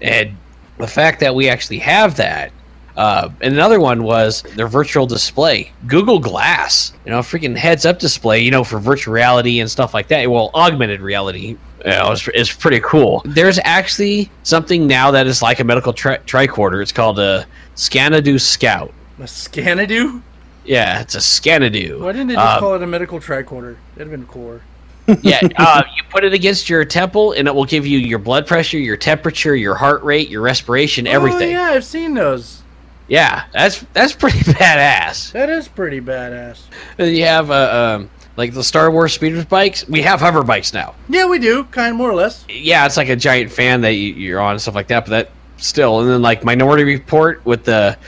and 0.00 0.36
the 0.78 0.86
fact 0.86 1.20
that 1.20 1.34
we 1.34 1.48
actually 1.48 1.78
have 1.78 2.16
that. 2.16 2.52
Uh, 2.96 3.30
and 3.40 3.54
another 3.54 3.80
one 3.80 4.02
was 4.02 4.42
their 4.56 4.66
virtual 4.66 5.06
display, 5.06 5.72
Google 5.86 6.18
Glass. 6.18 6.92
You 7.06 7.12
know, 7.12 7.20
freaking 7.20 7.56
heads-up 7.56 7.98
display. 7.98 8.40
You 8.40 8.50
know, 8.50 8.64
for 8.64 8.78
virtual 8.78 9.14
reality 9.14 9.60
and 9.60 9.70
stuff 9.70 9.94
like 9.94 10.08
that. 10.08 10.30
Well, 10.30 10.50
augmented 10.54 11.00
reality. 11.00 11.56
You 11.84 11.90
know, 11.92 12.12
is, 12.12 12.28
is 12.28 12.52
pretty 12.52 12.80
cool. 12.80 13.22
There's 13.24 13.58
actually 13.64 14.30
something 14.42 14.86
now 14.86 15.10
that 15.12 15.26
is 15.26 15.40
like 15.40 15.60
a 15.60 15.64
medical 15.64 15.94
tri- 15.94 16.18
tricorder. 16.18 16.82
It's 16.82 16.92
called 16.92 17.18
a 17.18 17.46
Scanadu 17.74 18.38
Scout. 18.38 18.92
A 19.18 19.22
Scanadu? 19.22 20.20
Yeah, 20.70 21.00
it's 21.00 21.16
a 21.16 21.18
Scanadu. 21.18 21.98
Why 22.00 22.12
didn't 22.12 22.28
they 22.28 22.34
just 22.36 22.46
Um, 22.46 22.60
call 22.60 22.74
it 22.76 22.82
a 22.82 22.86
medical 22.86 23.18
tricorder? 23.18 23.74
That'd 23.96 24.08
have 24.08 24.10
been 24.10 24.26
cooler. 24.26 24.60
yeah, 25.22 25.40
uh, 25.58 25.82
you 25.96 26.04
put 26.10 26.22
it 26.22 26.32
against 26.32 26.70
your 26.70 26.84
temple, 26.84 27.32
and 27.32 27.48
it 27.48 27.54
will 27.54 27.64
give 27.64 27.84
you 27.84 27.98
your 27.98 28.20
blood 28.20 28.46
pressure, 28.46 28.78
your 28.78 28.96
temperature, 28.96 29.56
your 29.56 29.74
heart 29.74 30.04
rate, 30.04 30.28
your 30.28 30.42
respiration, 30.42 31.08
everything. 31.08 31.48
Oh, 31.48 31.60
yeah, 31.60 31.70
I've 31.70 31.84
seen 31.84 32.14
those. 32.14 32.62
yeah, 33.08 33.46
that's 33.52 33.84
that's 33.92 34.12
pretty 34.12 34.38
badass. 34.52 35.32
That 35.32 35.48
is 35.50 35.66
pretty 35.66 36.00
badass. 36.00 36.60
And 36.98 37.16
you 37.16 37.24
have 37.24 37.50
uh, 37.50 37.96
um, 37.98 38.10
like 38.36 38.54
the 38.54 38.62
Star 38.62 38.92
Wars 38.92 39.12
speeder 39.12 39.44
bikes. 39.44 39.88
We 39.88 40.02
have 40.02 40.20
hover 40.20 40.44
bikes 40.44 40.72
now. 40.72 40.94
Yeah, 41.08 41.26
we 41.26 41.40
do, 41.40 41.64
kind 41.64 41.90
of 41.90 41.96
more 41.96 42.10
or 42.10 42.14
less. 42.14 42.44
Yeah, 42.48 42.86
it's 42.86 42.96
like 42.96 43.08
a 43.08 43.16
giant 43.16 43.50
fan 43.50 43.80
that 43.80 43.94
you, 43.94 44.12
you're 44.12 44.40
on 44.40 44.52
and 44.52 44.60
stuff 44.62 44.76
like 44.76 44.86
that. 44.88 45.06
But 45.06 45.10
that 45.10 45.30
still, 45.56 45.98
and 46.00 46.08
then 46.08 46.22
like 46.22 46.44
Minority 46.44 46.84
Report 46.84 47.44
with 47.44 47.64
the 47.64 47.98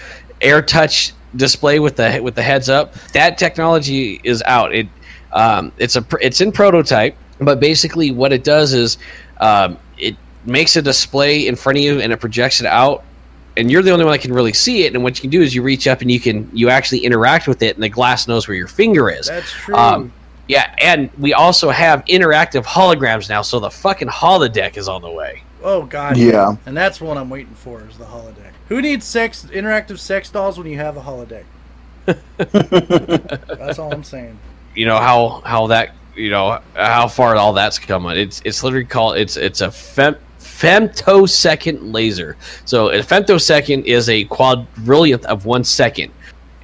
Air 0.40 0.62
Touch 0.62 1.14
display 1.36 1.80
with 1.80 1.96
the 1.96 2.20
with 2.22 2.34
the 2.34 2.42
heads 2.42 2.68
up. 2.68 2.94
That 3.12 3.38
technology 3.38 4.20
is 4.24 4.42
out. 4.46 4.74
It 4.74 4.88
um, 5.32 5.72
it's 5.78 5.96
a 5.96 6.04
it's 6.20 6.40
in 6.40 6.52
prototype, 6.52 7.16
but 7.40 7.60
basically 7.60 8.10
what 8.10 8.32
it 8.32 8.44
does 8.44 8.72
is 8.72 8.98
um, 9.40 9.78
it 9.98 10.16
makes 10.44 10.76
a 10.76 10.82
display 10.82 11.46
in 11.46 11.56
front 11.56 11.78
of 11.78 11.84
you 11.84 12.00
and 12.00 12.12
it 12.12 12.20
projects 12.20 12.60
it 12.60 12.66
out. 12.66 13.04
And 13.56 13.70
you're 13.70 13.82
the 13.82 13.90
only 13.90 14.06
one 14.06 14.12
that 14.12 14.22
can 14.22 14.32
really 14.32 14.54
see 14.54 14.84
it. 14.84 14.94
And 14.94 15.04
what 15.04 15.18
you 15.18 15.20
can 15.20 15.28
do 15.28 15.42
is 15.42 15.54
you 15.54 15.62
reach 15.62 15.86
up 15.86 16.00
and 16.00 16.10
you 16.10 16.18
can 16.18 16.50
you 16.54 16.70
actually 16.70 17.00
interact 17.00 17.46
with 17.46 17.62
it, 17.62 17.74
and 17.76 17.82
the 17.82 17.88
glass 17.88 18.26
knows 18.26 18.48
where 18.48 18.56
your 18.56 18.68
finger 18.68 19.10
is. 19.10 19.26
That's 19.28 19.50
true. 19.50 19.74
Um, 19.74 20.12
yeah, 20.48 20.74
and 20.78 21.10
we 21.18 21.34
also 21.34 21.70
have 21.70 22.04
interactive 22.06 22.64
holograms 22.64 23.28
now, 23.28 23.42
so 23.42 23.60
the 23.60 23.70
fucking 23.70 24.08
holodeck 24.08 24.76
is 24.76 24.88
on 24.88 25.02
the 25.02 25.10
way. 25.10 25.42
oh 25.62 25.82
god. 25.84 26.16
Yeah. 26.16 26.56
And 26.66 26.76
that's 26.76 27.00
what 27.00 27.16
I'm 27.16 27.30
waiting 27.30 27.54
for 27.54 27.82
is 27.82 27.96
the 27.98 28.04
holodeck. 28.04 28.52
Who 28.72 28.80
needs 28.80 29.04
sex 29.04 29.44
interactive 29.52 29.98
sex 29.98 30.30
dolls 30.30 30.56
when 30.56 30.66
you 30.66 30.78
have 30.78 30.96
a 30.96 31.02
holiday? 31.02 31.44
that's 32.06 33.78
all 33.78 33.92
I'm 33.92 34.02
saying. 34.02 34.38
You 34.74 34.86
know 34.86 34.96
how 34.96 35.42
how 35.44 35.66
that 35.66 35.94
you 36.16 36.30
know 36.30 36.58
how 36.72 37.06
far 37.06 37.36
all 37.36 37.52
that's 37.52 37.78
coming. 37.78 38.16
It's 38.16 38.40
it's 38.46 38.64
literally 38.64 38.86
called 38.86 39.18
it's 39.18 39.36
it's 39.36 39.60
a 39.60 39.70
fem, 39.70 40.16
femtosecond 40.38 41.92
laser. 41.92 42.38
So 42.64 42.88
a 42.88 43.00
femtosecond 43.00 43.84
is 43.84 44.08
a 44.08 44.24
quadrillionth 44.24 45.26
of 45.26 45.44
one 45.44 45.64
second, 45.64 46.10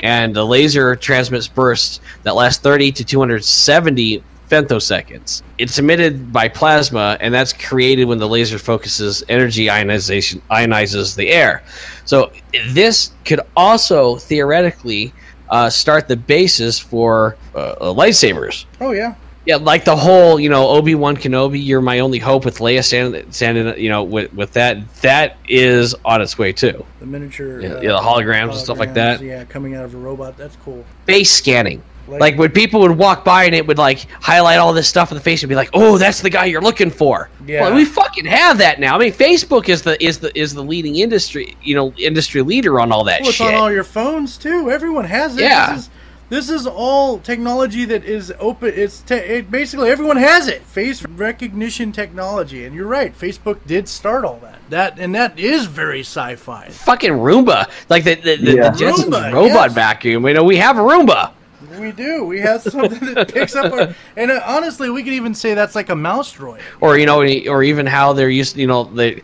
and 0.01 0.35
the 0.35 0.47
laser 0.47 0.97
transmits 0.97 1.47
bursts 1.47 2.01
that 2.23 2.35
last 2.35 2.63
30 2.63 2.91
to 2.93 3.05
270 3.05 4.23
femtoseconds. 4.49 5.43
It's 5.59 5.79
emitted 5.79 6.33
by 6.33 6.49
plasma, 6.49 7.17
and 7.21 7.33
that's 7.33 7.53
created 7.53 8.07
when 8.07 8.19
the 8.19 8.29
laser 8.29 8.59
focuses 8.59 9.23
energy 9.29 9.71
ionization 9.71 10.41
ionizes 10.51 11.17
the 11.17 11.31
air. 11.31 11.63
So 12.05 12.33
this 12.69 13.13
could 13.25 13.41
also 13.57 14.17
theoretically 14.17 15.13
uh, 15.51 15.71
start 15.71 16.09
the 16.09 16.17
basis 16.17 16.79
for 16.79 17.37
uh, 17.55 17.59
uh, 17.59 17.95
lightsabers. 17.95 18.67
Oh 18.81 18.93
yeah. 18.93 19.15
Yeah, 19.45 19.57
like 19.57 19.87
the 19.87 19.97
whole, 19.97 20.39
you 20.39 20.51
know, 20.51 20.69
Obi 20.69 20.95
Wan 20.95 21.17
Kenobi, 21.17 21.65
you're 21.65 21.81
my 21.81 22.01
only 22.01 22.19
hope 22.19 22.45
with 22.45 22.59
Leia 22.59 22.85
standing, 22.85 23.33
standing 23.33 23.83
you 23.83 23.89
know, 23.89 24.05
with, 24.05 24.31
with 24.35 24.53
that. 24.53 24.93
That 24.97 25.39
is 25.49 25.95
on 26.05 26.21
its 26.21 26.37
way 26.37 26.53
too. 26.53 26.85
The 27.01 27.07
miniature 27.07 27.63
Yeah, 27.63 27.69
uh, 27.69 27.81
yeah, 27.81 27.93
the 27.93 27.99
holograms 27.99 28.51
and 28.51 28.59
stuff 28.59 28.79
like 28.79 28.93
that. 28.95 29.23
Yeah, 29.23 29.45
coming 29.45 29.75
out 29.75 29.87
of 29.87 29.95
a 29.95 29.97
robot. 29.97 30.37
That's 30.37 30.57
cool. 30.57 30.85
Face 31.07 31.31
scanning. 31.31 31.83
Like 32.09 32.39
when 32.39 32.51
people 32.51 32.81
would 32.81 32.97
walk 32.97 33.25
by 33.25 33.45
and 33.45 33.55
it 33.55 33.67
would 33.67 33.79
like 33.79 34.07
highlight 34.23 34.59
all 34.59 34.73
this 34.73 34.89
stuff 34.89 35.11
in 35.11 35.17
the 35.17 35.23
face 35.23 35.43
and 35.43 35.49
be 35.49 35.55
like, 35.55 35.71
"Oh, 35.75 35.99
that's 35.99 36.21
the 36.23 36.31
guy 36.31 36.47
you're 36.47 36.63
looking 36.63 36.91
for." 36.91 37.29
Yeah. 37.47 37.63
Well, 37.63 37.75
we 37.75 37.85
fucking 37.85 38.25
have 38.27 38.59
that 38.59 38.81
now. 38.81 38.97
I 38.97 38.99
mean, 38.99 39.13
Facebook 39.13 39.69
is 39.69 39.83
the 39.83 40.03
is 40.05 40.19
the 40.19 40.37
is 40.39 40.55
the 40.55 40.63
leading 40.63 40.97
industry, 40.97 41.57
you 41.63 41.75
know, 41.75 41.93
industry 41.99 42.43
leader 42.43 42.81
on 42.81 42.93
all 42.93 43.05
that 43.05 43.21
Well, 43.21 43.29
it's 43.29 43.37
shit. 43.39 43.49
on 43.49 43.55
all 43.55 43.71
your 43.71 43.85
phones 43.85 44.37
too. 44.39 44.71
Everyone 44.71 45.05
has 45.05 45.37
it. 45.37 45.43
Yeah. 45.43 45.75
This 45.75 45.79
is, 45.85 45.91
this 46.31 46.51
is 46.51 46.67
all 46.67 47.19
technology 47.21 47.87
that 47.87 48.05
is 48.05 48.33
open. 48.39 48.73
It's 48.77 49.01
te- 49.01 49.15
it, 49.15 49.51
basically 49.51 49.89
everyone 49.91 50.19
has 50.19 50.47
it. 50.47 50.61
Face 50.63 51.03
recognition 51.03 51.91
technology, 51.91 52.65
and 52.67 52.75
you're 52.77 52.87
right. 52.87 53.17
Facebook 53.19 53.59
did 53.67 53.89
start 53.89 54.25
all 54.27 54.39
that. 54.43 54.59
That 54.69 54.99
and 54.99 55.15
that 55.15 55.39
is 55.39 55.65
very 55.65 56.01
sci-fi. 56.01 56.69
fucking 56.69 57.13
Roomba, 57.13 57.71
like 57.89 58.05
the 58.05 58.17
the, 58.17 58.37
the, 58.37 58.53
Yeah. 58.57 58.71
the 58.71 58.85
Roomba, 58.85 59.33
robot 59.33 59.53
yes. 59.69 59.73
vacuum. 59.75 60.27
You 60.27 60.35
know, 60.35 60.45
we 60.45 60.57
have 60.59 60.77
a 60.77 60.83
Roomba. 60.83 61.33
We 61.79 61.93
do. 61.93 62.25
We 62.25 62.41
have 62.41 62.63
something 62.63 63.15
that 63.15 63.33
picks 63.33 63.55
up 63.55 63.73
our. 63.73 63.95
And 64.17 64.31
uh, 64.31 64.41
honestly, 64.45 64.91
we 64.91 65.03
could 65.03 65.13
even 65.13 65.35
say 65.35 65.55
that's 65.55 65.75
like 65.75 65.89
a 65.89 65.97
mouse 65.97 66.35
droid. 66.35 66.61
or 66.81 66.99
you 66.99 67.07
know, 67.07 67.21
or 67.21 67.63
even 67.63 67.87
how 67.87 68.13
they're 68.13 68.31
used, 68.31 68.57
you 68.57 68.67
know, 68.67 68.85
the 68.85 69.23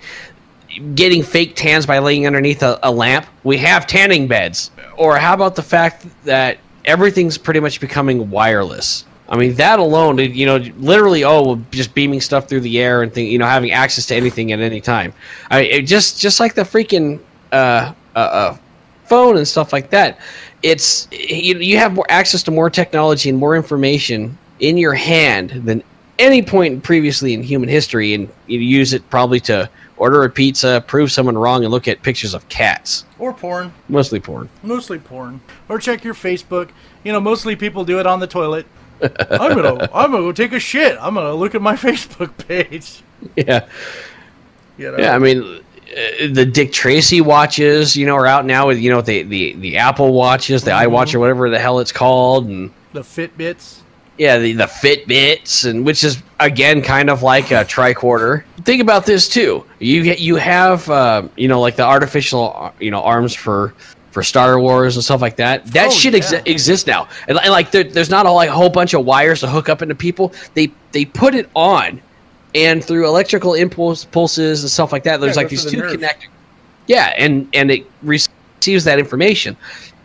getting 0.94 1.22
fake 1.22 1.54
tans 1.54 1.86
by 1.86 1.98
laying 1.98 2.26
underneath 2.26 2.62
a, 2.62 2.78
a 2.82 2.90
lamp. 2.90 3.26
We 3.44 3.56
have 3.58 3.86
tanning 3.86 4.26
beds. 4.26 4.70
Or 4.96 5.16
how 5.16 5.34
about 5.34 5.56
the 5.56 5.62
fact 5.62 6.06
that 6.24 6.58
everything's 6.84 7.38
pretty 7.38 7.60
much 7.60 7.80
becoming 7.80 8.30
wireless? 8.30 9.04
I 9.28 9.36
mean, 9.36 9.54
that 9.54 9.78
alone, 9.78 10.18
you 10.18 10.44
know, 10.44 10.56
literally, 10.78 11.24
oh, 11.24 11.56
just 11.70 11.94
beaming 11.94 12.20
stuff 12.20 12.46
through 12.48 12.60
the 12.60 12.78
air 12.80 13.02
and 13.02 13.12
thing, 13.12 13.26
you 13.26 13.38
know, 13.38 13.46
having 13.46 13.70
access 13.70 14.06
to 14.06 14.14
anything 14.14 14.52
at 14.52 14.60
any 14.60 14.80
time. 14.80 15.14
I 15.50 15.62
mean, 15.62 15.86
just 15.86 16.20
just 16.20 16.40
like 16.40 16.54
the 16.54 16.62
freaking 16.62 17.20
uh, 17.50 17.94
uh, 18.14 18.18
uh, 18.18 18.56
phone 19.06 19.36
and 19.38 19.48
stuff 19.48 19.72
like 19.72 19.90
that. 19.90 20.18
It's 20.64 21.06
you, 21.12 21.58
you 21.58 21.76
have 21.78 21.92
more 21.94 22.06
access 22.08 22.42
to 22.44 22.50
more 22.50 22.70
technology 22.70 23.28
and 23.28 23.38
more 23.38 23.54
information 23.54 24.36
in 24.60 24.78
your 24.78 24.94
hand 24.94 25.50
than 25.50 25.82
any 26.18 26.40
point 26.42 26.82
previously 26.82 27.34
in 27.34 27.42
human 27.42 27.68
history, 27.68 28.14
and 28.14 28.28
you 28.46 28.60
use 28.60 28.92
it 28.94 29.08
probably 29.10 29.40
to 29.40 29.68
order 29.98 30.24
a 30.24 30.30
pizza, 30.30 30.82
prove 30.86 31.12
someone 31.12 31.36
wrong, 31.36 31.64
and 31.64 31.70
look 31.70 31.86
at 31.86 32.02
pictures 32.02 32.34
of 32.34 32.48
cats, 32.48 33.04
Or 33.18 33.32
porn. 33.34 33.72
mostly 33.88 34.20
porn. 34.20 34.48
Mostly 34.62 34.98
porn. 34.98 35.40
Or 35.68 35.78
check 35.78 36.02
your 36.02 36.14
Facebook. 36.14 36.70
You 37.04 37.12
know, 37.12 37.20
mostly 37.20 37.56
people 37.56 37.84
do 37.84 37.98
it 38.00 38.06
on 38.06 38.20
the 38.20 38.26
toilet. 38.26 38.66
I'm 39.02 39.54
gonna 39.54 39.88
I'm 39.94 40.10
gonna 40.12 40.22
go 40.22 40.32
take 40.32 40.52
a 40.52 40.60
shit. 40.60 40.96
I'm 41.00 41.14
gonna 41.14 41.34
look 41.34 41.54
at 41.54 41.60
my 41.62 41.74
Facebook 41.86 42.32
page. 42.48 43.02
Yeah, 43.36 43.66
You 44.78 44.92
know? 44.92 44.98
yeah. 44.98 45.14
I 45.14 45.18
mean, 45.18 45.63
uh, 45.90 46.28
the 46.32 46.44
Dick 46.46 46.72
Tracy 46.72 47.20
watches, 47.20 47.96
you 47.96 48.06
know, 48.06 48.14
are 48.16 48.26
out 48.26 48.44
now 48.46 48.66
with 48.68 48.78
you 48.78 48.90
know 48.90 49.00
the 49.00 49.22
the, 49.22 49.52
the 49.54 49.76
Apple 49.76 50.12
watches, 50.12 50.64
the 50.64 50.70
iWatch 50.72 51.14
or 51.14 51.18
whatever 51.20 51.50
the 51.50 51.58
hell 51.58 51.78
it's 51.80 51.92
called, 51.92 52.46
and 52.48 52.70
the 52.92 53.00
Fitbits. 53.02 53.80
yeah, 54.18 54.38
the, 54.38 54.52
the 54.52 54.66
Fitbits, 54.66 55.68
and 55.68 55.84
which 55.84 56.04
is 56.04 56.22
again 56.40 56.82
kind 56.82 57.10
of 57.10 57.22
like 57.22 57.50
a 57.50 57.64
tricorder. 57.64 58.44
Think 58.62 58.80
about 58.80 59.06
this 59.06 59.28
too. 59.28 59.64
You 59.78 60.02
get 60.02 60.20
you 60.20 60.36
have 60.36 60.88
uh, 60.88 61.28
you 61.36 61.48
know 61.48 61.60
like 61.60 61.76
the 61.76 61.84
artificial 61.84 62.52
uh, 62.56 62.72
you 62.80 62.90
know 62.90 63.02
arms 63.02 63.34
for 63.34 63.74
for 64.10 64.22
Star 64.22 64.60
Wars 64.60 64.94
and 64.96 65.04
stuff 65.04 65.20
like 65.20 65.36
that. 65.36 65.66
That 65.66 65.88
Oh, 65.88 65.90
shit 65.90 66.14
yeah. 66.14 66.20
exi- 66.20 66.46
exists 66.46 66.86
now, 66.86 67.08
and, 67.28 67.36
and 67.38 67.50
like 67.50 67.72
there, 67.72 67.82
there's 67.84 68.10
not 68.10 68.26
a, 68.26 68.30
like 68.30 68.48
a 68.48 68.52
whole 68.52 68.70
bunch 68.70 68.94
of 68.94 69.04
wires 69.04 69.40
to 69.40 69.48
hook 69.48 69.68
up 69.68 69.82
into 69.82 69.94
people. 69.96 70.32
They 70.54 70.70
they 70.92 71.04
put 71.04 71.34
it 71.34 71.50
on, 71.54 72.00
and 72.54 72.84
through 72.84 73.06
electrical 73.06 73.54
impulse 73.54 74.04
pulses 74.04 74.62
and 74.62 74.70
stuff 74.70 74.92
like 74.92 75.02
that, 75.04 75.20
there's 75.20 75.36
Yeah, 75.36 75.42
like 75.42 75.48
these 75.50 75.64
two 75.64 75.78
nerve. 75.78 75.92
connected. 75.92 76.28
Yeah, 76.86 77.12
and 77.16 77.48
and 77.54 77.70
it 77.70 77.86
receives 78.02 78.84
that 78.84 78.98
information, 78.98 79.56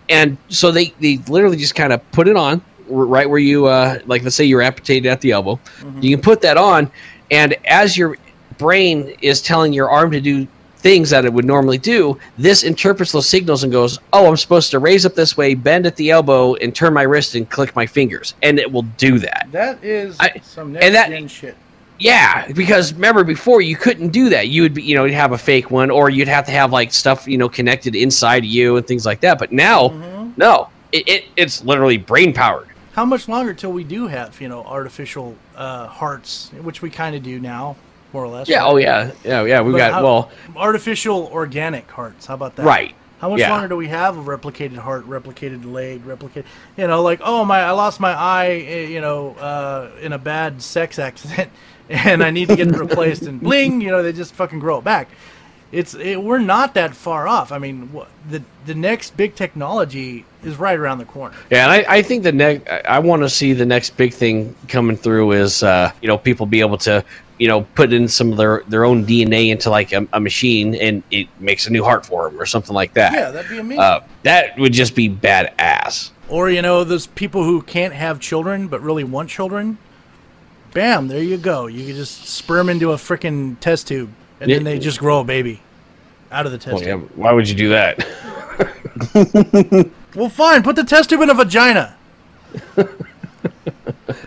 and 0.10 0.38
so 0.50 0.72
they 0.72 0.94
they 1.00 1.18
literally 1.28 1.58
just 1.58 1.76
kind 1.76 1.92
of 1.94 2.12
put 2.12 2.28
it 2.28 2.36
on 2.38 2.62
right 2.88 3.30
where 3.30 3.40
you 3.40 3.66
uh 3.68 4.00
like 4.08 4.24
let's 4.24 4.36
say 4.36 4.46
you're 4.46 4.62
amputated 4.62 5.12
at 5.12 5.22
the 5.22 5.32
elbow, 5.32 5.60
Mm-hmm. 5.82 6.02
you 6.02 6.16
can 6.16 6.22
put 6.24 6.42
that 6.42 6.58
on, 6.58 6.90
and 7.32 7.56
as 7.66 7.98
your 7.98 8.18
brain 8.58 9.16
is 9.22 9.42
telling 9.42 9.72
your 9.74 9.90
arm 9.90 10.12
to 10.12 10.20
do 10.22 10.48
things 10.78 11.10
that 11.10 11.26
it 11.26 11.34
would 11.34 11.44
normally 11.44 11.78
do, 11.78 12.18
this 12.38 12.64
interprets 12.64 13.12
those 13.12 13.28
signals 13.28 13.64
and 13.64 13.72
goes, 13.74 14.00
"Oh, 14.14 14.28
I'm 14.30 14.38
supposed 14.38 14.72
to 14.72 14.80
raise 14.80 15.06
up 15.06 15.14
this 15.14 15.36
way, 15.36 15.54
bend 15.54 15.86
at 15.86 15.98
the 15.98 16.10
elbow, 16.12 16.56
and 16.56 16.74
turn 16.74 16.94
my 16.94 17.02
wrist 17.04 17.36
and 17.36 17.50
click 17.50 17.76
my 17.76 17.86
fingers," 17.86 18.34
and 18.42 18.58
it 18.58 18.72
will 18.72 18.84
do 18.98 19.20
that. 19.20 19.48
That 19.52 19.84
is 19.84 20.16
I- 20.20 20.40
some 20.42 20.76
and 20.78 20.96
that- 20.96 21.30
shit. 21.30 21.56
Yeah, 22.00 22.48
because 22.54 22.94
remember 22.94 23.24
before 23.24 23.62
you 23.62 23.76
couldn't 23.76 24.10
do 24.10 24.30
that. 24.30 24.48
You 24.48 24.62
would 24.62 24.74
be, 24.74 24.84
you 24.84 24.96
know, 24.96 25.06
you'd 25.06 25.14
have 25.16 25.34
a 25.34 25.38
fake 25.38 25.70
one, 25.70 25.92
or 25.92 26.10
you'd 26.10 26.28
have 26.30 26.46
to 26.46 26.52
have 26.52 26.72
like 26.72 26.94
stuff, 26.94 27.28
you 27.28 27.38
know, 27.38 27.50
connected 27.50 27.96
inside 27.96 28.46
you 28.46 28.78
and 28.78 28.88
things 28.88 29.06
like 29.06 29.20
that. 29.22 29.38
But 29.40 29.52
now, 29.52 29.90
Mm-hmm. 29.90 30.32
no, 30.38 30.70
it, 30.92 31.08
it 31.08 31.26
it's 31.36 31.64
literally 31.64 31.98
brain 31.98 32.34
powered. 32.34 32.68
How 32.94 33.06
much 33.06 33.28
longer 33.28 33.54
till 33.54 33.72
we 33.72 33.84
do 33.84 34.08
have, 34.08 34.40
you 34.42 34.48
know, 34.48 34.64
artificial 34.64 35.36
uh, 35.56 35.88
hearts, 35.88 36.52
which 36.64 36.82
we 36.82 36.90
kind 36.90 37.16
of 37.16 37.24
do 37.24 37.40
now, 37.40 37.76
more 38.14 38.24
or 38.24 38.28
less. 38.28 38.48
Yeah. 38.50 38.60
right? 38.60 38.68
Oh 38.68 38.78
yeah. 38.78 39.12
Yeah. 39.24 39.44
Yeah. 39.44 39.62
We 39.62 39.72
But 39.74 39.78
got 39.80 39.92
how- 39.94 40.04
well. 40.04 40.32
artificial 40.56 41.28
organic 41.34 41.90
hearts. 41.92 42.26
How 42.28 42.34
about 42.36 42.56
that? 42.56 42.66
Right. 42.66 42.96
How 43.20 43.30
much 43.30 43.40
Yeah. 43.42 43.50
longer 43.52 43.68
do 43.68 43.76
we 43.76 43.90
have 43.90 44.18
a 44.18 44.22
replicated 44.22 44.78
heart, 44.78 45.06
replicated 45.08 45.70
leg, 45.70 46.06
replicate? 46.06 46.46
You 46.78 46.88
know, 46.88 47.02
like 47.04 47.20
oh 47.24 47.44
my, 47.46 47.60
I 47.62 47.72
lost 47.72 48.00
my 48.00 48.14
eye, 48.14 48.66
eh, 48.68 48.86
you 48.88 49.02
know, 49.02 49.32
uh, 49.36 49.92
in 50.02 50.14
a 50.14 50.18
bad 50.18 50.62
sex 50.62 50.98
accident, 51.00 51.50
and 51.90 52.24
I 52.24 52.30
need 52.32 52.50
to 52.50 52.56
get 52.56 52.68
it 52.68 52.76
replaced. 52.80 53.24
And 53.24 53.42
bling, 53.42 53.82
you 53.82 53.90
know, 53.90 54.04
they 54.04 54.14
just 54.14 54.34
fucking 54.34 54.60
grow 54.60 54.78
it 54.78 54.84
back. 54.84 55.10
It's 55.72 55.94
it, 55.94 56.22
we're 56.22 56.40
not 56.40 56.74
that 56.74 56.96
far 56.96 57.28
off. 57.28 57.52
I 57.52 57.60
mean, 57.60 57.90
wh- 57.96 58.08
the 58.32 58.42
the 58.66 58.74
next 58.74 59.16
big 59.16 59.36
technology 59.36 60.26
is 60.44 60.58
right 60.58 60.78
around 60.78 60.98
the 60.98 61.06
corner. 61.06 61.36
Yeah, 61.52 61.64
and 61.64 61.72
I, 61.72 61.98
I 61.98 62.02
think 62.02 62.24
the 62.24 62.32
next 62.32 62.68
I 62.88 62.98
want 63.00 63.22
to 63.22 63.30
see 63.30 63.54
the 63.54 63.66
next 63.68 63.96
big 63.96 64.14
thing 64.14 64.56
coming 64.68 64.98
through 64.98 65.34
is 65.34 65.62
uh, 65.62 65.92
you 66.02 66.08
know 66.08 66.18
people 66.18 66.48
be 66.48 66.60
able 66.62 66.80
to 66.80 67.04
you 67.38 67.48
know 67.48 67.62
put 67.76 67.94
in 67.94 68.08
some 68.08 68.32
of 68.32 68.38
their 68.40 68.64
their 68.68 68.84
own 68.84 69.06
DNA 69.06 69.52
into 69.52 69.70
like 69.70 69.92
a, 69.94 70.08
a 70.14 70.20
machine 70.20 70.74
and 70.74 71.04
it 71.12 71.28
makes 71.40 71.68
a 71.68 71.70
new 71.70 71.84
heart 71.84 72.04
for 72.04 72.30
them 72.30 72.42
or 72.42 72.48
something 72.48 72.74
like 72.74 72.96
that. 72.96 73.14
Yeah, 73.14 73.30
that'd 73.30 73.52
be 73.52 73.60
amazing. 73.60 73.80
Uh, 73.80 74.00
that 74.24 74.58
would 74.58 74.74
just 74.74 74.96
be 74.96 75.08
badass. 75.08 76.10
Or 76.30 76.50
you 76.50 76.64
know, 76.64 76.84
those 76.84 77.06
people 77.06 77.44
who 77.44 77.62
can't 77.62 77.94
have 77.94 78.20
children 78.20 78.68
but 78.68 78.82
really 78.82 79.04
want 79.04 79.30
children. 79.30 79.78
Bam! 80.74 81.08
There 81.08 81.22
you 81.24 81.38
go. 81.38 81.68
You 81.68 81.86
can 81.86 81.96
just 81.96 82.26
sperm 82.28 82.70
into 82.70 82.92
a 82.92 82.96
freaking 82.96 83.60
test 83.60 83.88
tube, 83.88 84.10
and 84.40 84.50
then 84.52 84.64
they 84.64 84.80
just 84.80 85.00
grow 85.00 85.20
a 85.22 85.24
baby 85.24 85.62
out 86.32 86.46
of 86.46 86.52
the 86.52 86.58
test 86.58 86.76
Well, 86.76 86.84
yeah, 86.84 86.94
tube. 86.96 87.10
why 87.16 87.32
would 87.32 87.48
you 87.50 87.56
do 87.56 87.70
that? 87.70 88.06
Well, 90.16 90.28
fine. 90.28 90.64
Put 90.64 90.76
the 90.76 90.84
test 90.84 91.12
tube 91.12 91.22
in 91.22 91.30
a 91.30 91.36
vagina. 91.36 91.96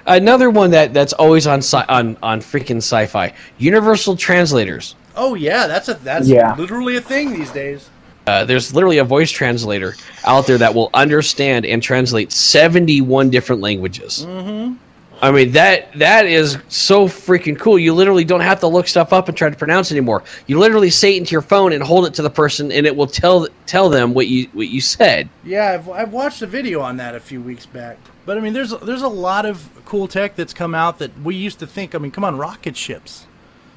Another 0.07 0.49
one 0.49 0.71
that 0.71 0.95
that's 0.95 1.13
always 1.13 1.47
on 1.47 1.59
sci- 1.59 1.85
on 1.89 2.17
on 2.23 2.41
freaking 2.41 2.77
sci-fi. 2.77 3.35
Universal 3.59 4.17
translators. 4.17 4.95
Oh 5.17 5.35
yeah, 5.35 5.67
that's 5.67 5.89
a 5.89 5.95
that's 5.95 6.29
Yeah. 6.29 6.55
literally 6.57 6.97
a 6.97 7.01
thing 7.01 7.33
these 7.33 7.51
days. 7.51 7.91
Uh, 8.29 8.45
there's 8.45 8.73
literally 8.73 8.99
a 8.99 9.05
voice 9.05 9.31
translator 9.33 9.95
out 10.25 10.47
there 10.47 10.57
that 10.59 10.73
will 10.73 10.89
understand 10.95 11.67
and 11.67 11.83
translate 11.83 12.31
71 12.31 13.31
different 13.31 13.61
languages. 13.61 14.25
Mm-hmm. 14.27 14.75
I 15.23 15.31
mean 15.31 15.53
that 15.53 15.97
that 15.99 16.27
is 16.27 16.59
so 16.69 17.07
freaking 17.07 17.57
cool. 17.57 17.79
You 17.79 17.95
literally 17.95 18.25
don't 18.25 18.41
have 18.41 18.59
to 18.61 18.67
look 18.67 18.89
stuff 18.89 19.13
up 19.13 19.29
and 19.29 19.37
try 19.37 19.49
to 19.49 19.57
pronounce 19.57 19.93
it 19.93 19.95
anymore. 19.95 20.25
You 20.49 20.59
literally 20.59 20.91
say 20.91 21.15
it 21.15 21.19
into 21.19 21.31
your 21.31 21.43
phone 21.43 21.73
and 21.73 21.81
hold 21.81 22.07
it 22.07 22.15
to 22.15 22.23
the 22.23 22.31
person, 22.31 22.73
and 22.73 22.87
it 22.89 22.97
will 22.97 23.07
tell 23.07 23.47
tell 23.67 23.89
them 23.89 24.15
what 24.15 24.27
you 24.27 24.49
what 24.53 24.69
you 24.69 24.81
said. 24.81 25.29
Yeah, 25.45 25.71
I've, 25.71 25.89
I've 25.89 26.13
watched 26.13 26.43
a 26.43 26.47
video 26.49 26.81
on 26.81 26.97
that 26.97 27.15
a 27.15 27.21
few 27.21 27.41
weeks 27.41 27.67
back. 27.67 27.99
But 28.27 28.37
I 28.37 28.41
mean, 28.41 28.53
there's 28.53 28.71
there's 28.81 29.03
a 29.03 29.09
lot 29.09 29.47
of 29.47 29.69
cool 29.85 30.09
tech 30.09 30.35
that's 30.35 30.53
come 30.53 30.75
out 30.75 30.99
that 30.99 31.17
we 31.23 31.37
used 31.37 31.61
to 31.61 31.69
think. 31.69 31.95
I 31.95 31.99
mean, 31.99 32.11
come 32.11 32.25
on, 32.25 32.37
rocket 32.37 32.77
ships. 32.77 33.27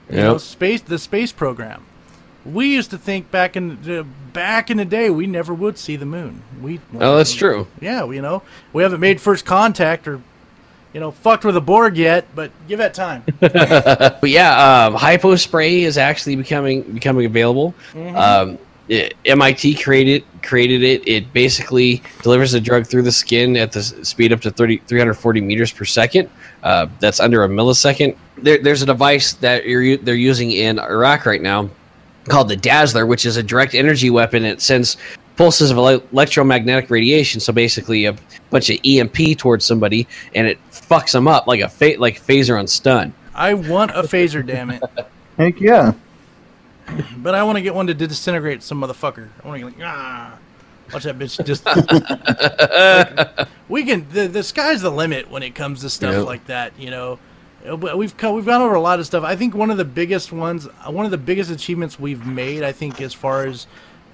You 0.09 0.17
know, 0.17 0.37
space 0.39 0.81
the 0.81 0.97
space 0.97 1.31
program. 1.31 1.85
We 2.43 2.73
used 2.73 2.91
to 2.91 2.97
think 2.97 3.31
back 3.31 3.55
in 3.55 3.81
the, 3.81 4.05
back 4.33 4.69
in 4.69 4.77
the 4.77 4.85
day 4.85 5.09
we 5.09 5.25
never 5.25 5.51
would 5.51 5.79
see 5.79 5.95
the 5.95 6.05
moon. 6.05 6.43
We 6.61 6.79
Oh, 6.95 7.17
that's 7.17 7.33
true. 7.33 7.67
Yeah, 7.81 8.09
you 8.09 8.21
know, 8.21 8.41
we 8.73 8.81
haven't 8.83 8.99
made 8.99 9.21
first 9.21 9.45
contact 9.45 10.07
or 10.07 10.21
you 10.95 11.01
know 11.01 11.11
fucked 11.11 11.43
with 11.43 11.57
a 11.57 11.61
Borg 11.61 11.97
yet, 11.97 12.25
but 12.33 12.51
give 12.69 12.79
that 12.79 12.93
time. 12.93 13.21
But 13.41 14.29
yeah, 14.29 14.85
um, 14.85 14.93
hypo 14.93 15.35
spray 15.35 15.83
is 15.83 15.97
actually 15.97 16.37
becoming 16.37 16.83
becoming 16.83 17.25
available. 17.25 17.75
Um, 18.15 18.57
it- 18.87 19.13
MIT 19.25 19.75
created 19.75 20.23
created 20.41 20.83
it. 20.83 21.05
It 21.05 21.33
basically 21.33 22.01
delivers 22.23 22.53
the 22.53 22.61
drug 22.61 22.87
through 22.87 23.01
the 23.01 23.11
skin 23.11 23.57
at 23.57 23.73
the 23.73 23.83
speed 23.83 24.31
up 24.31 24.39
to 24.41 24.51
30, 24.51 24.77
340 24.87 25.41
meters 25.41 25.73
per 25.73 25.83
second. 25.83 26.29
Uh, 26.63 26.87
that's 27.01 27.19
under 27.19 27.43
a 27.43 27.49
millisecond. 27.49 28.15
There, 28.37 28.59
there's 28.59 28.81
a 28.81 28.85
device 28.85 29.33
that 29.33 29.65
you're, 29.65 29.97
they're 29.97 30.15
using 30.15 30.51
in 30.51 30.79
Iraq 30.79 31.25
right 31.25 31.41
now 31.41 31.69
called 32.29 32.47
the 32.47 32.55
Dazzler, 32.55 33.05
which 33.05 33.25
is 33.25 33.35
a 33.37 33.43
direct 33.43 33.75
energy 33.75 34.09
weapon. 34.09 34.45
It 34.45 34.61
sends 34.61 34.95
pulses 35.35 35.71
of 35.71 35.77
electromagnetic 35.77 36.89
radiation, 36.89 37.39
so 37.41 37.51
basically 37.53 38.05
a 38.05 38.15
bunch 38.49 38.69
of 38.69 38.77
EMP 38.85 39.37
towards 39.37 39.65
somebody, 39.65 40.07
and 40.33 40.47
it 40.47 40.57
fucks 40.71 41.11
them 41.11 41.27
up 41.27 41.47
like 41.47 41.59
a 41.61 41.69
fa- 41.69 41.95
like 41.97 42.21
phaser 42.21 42.57
on 42.59 42.67
stun. 42.67 43.13
I 43.33 43.53
want 43.53 43.91
a 43.91 44.03
phaser, 44.03 44.45
damn 44.45 44.69
it. 44.71 44.81
Heck 45.37 45.59
yeah. 45.59 45.93
But 47.17 47.33
I 47.35 47.43
want 47.43 47.57
to 47.57 47.61
get 47.61 47.73
one 47.75 47.87
to 47.87 47.93
disintegrate 47.93 48.61
some 48.63 48.79
motherfucker. 48.81 49.27
I 49.43 49.47
want 49.47 49.59
to 49.61 49.69
get 49.71 49.79
like, 49.79 49.87
ah, 49.89 50.37
watch 50.93 51.03
that 51.03 51.17
bitch 51.17 51.43
just. 51.45 51.65
Like, 51.65 53.47
we 53.69 53.83
can. 53.85 54.07
The, 54.11 54.27
the 54.27 54.43
sky's 54.43 54.81
the 54.81 54.91
limit 54.91 55.29
when 55.29 55.43
it 55.43 55.55
comes 55.55 55.81
to 55.81 55.89
stuff 55.89 56.13
Yep. 56.13 56.25
like 56.25 56.45
that. 56.47 56.73
You 56.79 56.91
know, 56.91 57.19
we've 57.95 58.15
co- 58.15 58.33
we've 58.33 58.45
gone 58.45 58.61
over 58.61 58.75
a 58.75 58.79
lot 58.81 58.99
of 58.99 59.05
stuff. 59.05 59.23
I 59.23 59.35
think 59.35 59.55
one 59.55 59.71
of 59.71 59.77
the 59.77 59.85
biggest 59.85 60.31
ones, 60.31 60.67
uh, 60.67 60.91
one 60.91 61.05
of 61.05 61.11
the 61.11 61.17
biggest 61.17 61.49
achievements 61.51 61.99
we've 61.99 62.25
made, 62.25 62.63
I 62.63 62.71
think, 62.71 63.01
as 63.01 63.13
far 63.13 63.45
as 63.47 63.65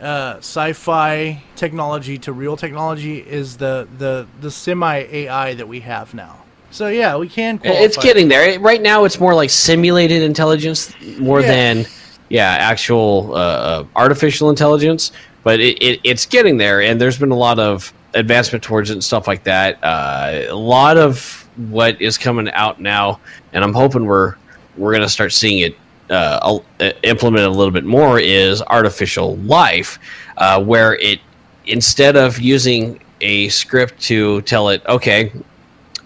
uh, 0.01 0.37
sci-fi 0.37 1.41
technology 1.55 2.17
to 2.19 2.33
real 2.33 2.57
technology, 2.57 3.19
is 3.19 3.57
the 3.57 3.87
the 3.97 4.27
the 4.41 4.49
semi 4.51 4.97
AI 4.99 5.53
that 5.53 5.67
we 5.67 5.79
have 5.81 6.13
now. 6.13 6.37
So 6.71 6.87
yeah, 6.87 7.17
we 7.17 7.27
can. 7.27 7.59
Qualify. 7.59 7.83
It's 7.83 7.97
getting 7.97 8.27
there. 8.29 8.59
Right 8.59 8.81
now, 8.81 9.03
it's 9.03 9.19
more 9.19 9.35
like 9.35 9.49
simulated 9.49 10.23
intelligence 10.23 10.93
more 11.19 11.41
Yeah. 11.41 11.47
than 11.47 11.85
yeah 12.29 12.49
actual 12.59 13.33
uh, 13.33 13.37
uh, 13.37 13.85
artificial 13.95 14.49
intelligence. 14.49 15.11
But 15.43 15.59
it, 15.59 15.81
it, 15.81 15.99
it's 16.03 16.25
getting 16.25 16.57
there, 16.57 16.81
and 16.81 17.01
there's 17.01 17.17
been 17.17 17.31
a 17.31 17.37
lot 17.37 17.57
of 17.59 17.91
advancement 18.13 18.63
towards 18.63 18.89
it 18.89 18.93
and 18.93 19.03
stuff 19.03 19.27
like 19.27 19.43
that. 19.45 19.83
Uh, 19.83 20.45
a 20.49 20.55
lot 20.55 20.97
of 20.97 21.47
what 21.69 21.99
is 22.01 22.17
coming 22.17 22.49
out 22.51 22.79
now, 22.79 23.19
and 23.53 23.63
I'm 23.63 23.73
hoping 23.73 24.05
we're 24.05 24.35
we're 24.77 24.93
gonna 24.93 25.09
start 25.09 25.33
seeing 25.33 25.59
it 25.59 25.75
uh, 26.11 26.59
uh, 26.79 26.91
a 27.03 27.13
little 27.13 27.71
bit 27.71 27.85
more 27.85 28.19
is 28.19 28.61
artificial 28.63 29.37
life, 29.37 29.97
uh, 30.37 30.61
where 30.63 30.95
it 30.95 31.19
instead 31.65 32.15
of 32.15 32.39
using 32.39 32.99
a 33.21 33.47
script 33.49 33.99
to 34.01 34.41
tell 34.41 34.69
it, 34.69 34.83
okay, 34.87 35.31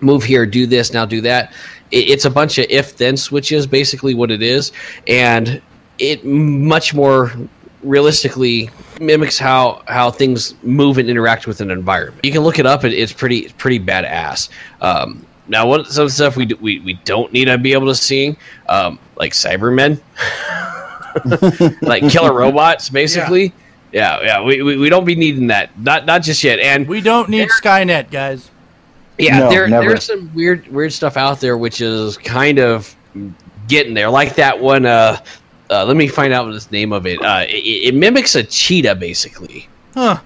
move 0.02 0.24
here, 0.24 0.46
do 0.46 0.68
this, 0.68 0.94
now 0.94 1.06
do 1.06 1.22
that. 1.22 1.54
It, 1.92 2.10
it's 2.10 2.26
a 2.26 2.30
bunch 2.30 2.58
of 2.58 2.68
if 2.70 2.98
then 2.98 3.18
switches, 3.18 3.66
basically 3.66 4.14
what 4.14 4.32
it 4.32 4.42
is, 4.42 4.72
and 5.08 5.62
it 5.98 6.26
much 6.26 6.94
more 6.94 7.32
realistically 7.84 8.70
mimics 9.00 9.38
how 9.38 9.84
how 9.88 10.12
things 10.12 10.56
move 10.64 10.98
and 10.98 11.10
interact 11.10 11.48
with 11.48 11.62
an 11.62 11.72
environment. 11.72 12.24
You 12.24 12.32
can 12.32 12.42
look 12.42 12.60
it 12.60 12.66
up; 12.66 12.84
it, 12.84 12.94
it's 12.94 13.14
pretty 13.14 13.50
pretty 13.58 13.80
badass. 13.80 14.50
Um, 14.82 15.26
now, 15.48 15.68
what 15.68 15.88
some 15.88 16.10
stuff 16.10 16.36
we, 16.36 16.46
do, 16.46 16.56
we 16.62 16.80
we 16.80 16.94
don't 17.06 17.32
need 17.34 17.46
to 17.46 17.58
be 17.58 17.74
able 17.74 17.88
to 17.88 17.96
see, 17.96 18.36
um, 18.68 19.00
like 19.18 19.34
Cybermen, 19.34 20.02
like 21.82 22.08
killer 22.10 22.34
robots, 22.38 22.90
basically. 22.90 23.54
Yeah, 23.92 24.20
yeah, 24.22 24.42
we, 24.44 24.62
we, 24.62 24.78
we 24.78 24.90
don't 24.90 25.06
be 25.06 25.16
needing 25.16 25.48
that. 25.48 25.78
Not 25.80 26.06
not 26.06 26.22
just 26.22 26.44
yet. 26.44 26.60
And 26.60 26.88
We 26.88 27.00
don't 27.02 27.30
need 27.30 27.48
Skynet, 27.50 28.12
guys. 28.12 28.52
yeah, 29.18 29.40
No, 29.40 29.50
there 29.50 29.68
never. 29.68 29.90
there's 29.90 30.04
some 30.04 30.34
weird 30.36 30.68
weird 30.68 30.92
stuff 30.92 31.16
out 31.16 31.40
there 31.40 31.58
which 31.58 31.80
is 31.82 32.18
kind 32.18 32.60
of 32.60 32.94
getting 33.68 33.94
there. 33.94 34.10
Like 34.10 34.36
that 34.36 34.60
one. 34.60 34.86
Uh, 34.86 35.18
uh, 35.70 35.84
let 35.86 35.96
me 35.96 36.08
find 36.08 36.32
out 36.34 36.46
the 36.52 36.68
name 36.72 36.92
of 36.94 37.08
it. 37.08 37.20
Uh, 37.24 37.46
it. 37.48 37.94
It 37.94 37.96
mimics 37.96 38.36
a 38.36 38.44
cheetah 38.44 38.96
basically, 38.96 39.68
Huh. 39.94 40.20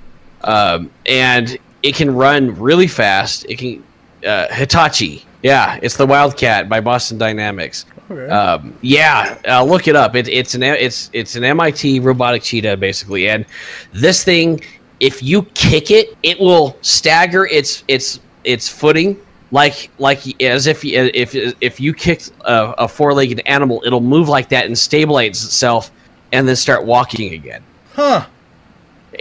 um, 0.44 0.90
and 1.06 1.58
it 1.84 1.96
can 1.96 2.14
run 2.14 2.60
really 2.60 2.88
fast. 2.88 3.46
It 3.48 3.58
can 3.58 3.84
uh, 4.26 4.48
Hitachi. 4.54 5.26
Yeah, 5.44 5.80
it's 5.82 5.96
the 5.96 6.06
Wildcat 6.06 6.68
by 6.68 6.82
Boston 6.82 7.18
Dynamics. 7.18 7.86
Okay. 8.12 8.28
Um, 8.30 8.78
yeah, 8.82 9.38
uh, 9.48 9.64
look 9.64 9.88
it 9.88 9.96
up. 9.96 10.16
It, 10.16 10.28
it's 10.28 10.54
an 10.56 10.64
it's 10.64 11.10
it's 11.14 11.36
an 11.36 11.44
MIT 11.44 12.00
robotic 12.02 12.44
cheetah 12.44 12.76
basically, 12.78 13.30
and 13.30 13.46
this 13.94 14.24
thing, 14.24 14.60
if 15.00 15.24
you 15.24 15.44
kick 15.54 15.92
it, 15.92 16.18
it 16.24 16.40
will 16.40 16.76
stagger 16.82 17.46
its 17.46 17.84
its 17.88 18.20
its 18.44 18.68
footing 18.68 19.16
like 19.52 19.90
like 20.00 20.42
as 20.42 20.68
if 20.68 20.84
you- 20.84 21.10
if 21.14 21.34
if 21.62 21.80
you 21.80 21.94
kicked 21.94 22.32
a, 22.42 22.74
a 22.80 22.88
four 22.88 23.14
legged 23.14 23.42
animal, 23.46 23.82
it'll 23.86 24.02
move 24.02 24.28
like 24.28 24.50
that 24.50 24.66
and 24.66 24.78
stabilize 24.78 25.44
itself, 25.46 25.90
and 26.34 26.48
then 26.48 26.56
start 26.56 26.86
walking 26.86 27.34
again. 27.34 27.64
huh? 27.94 28.26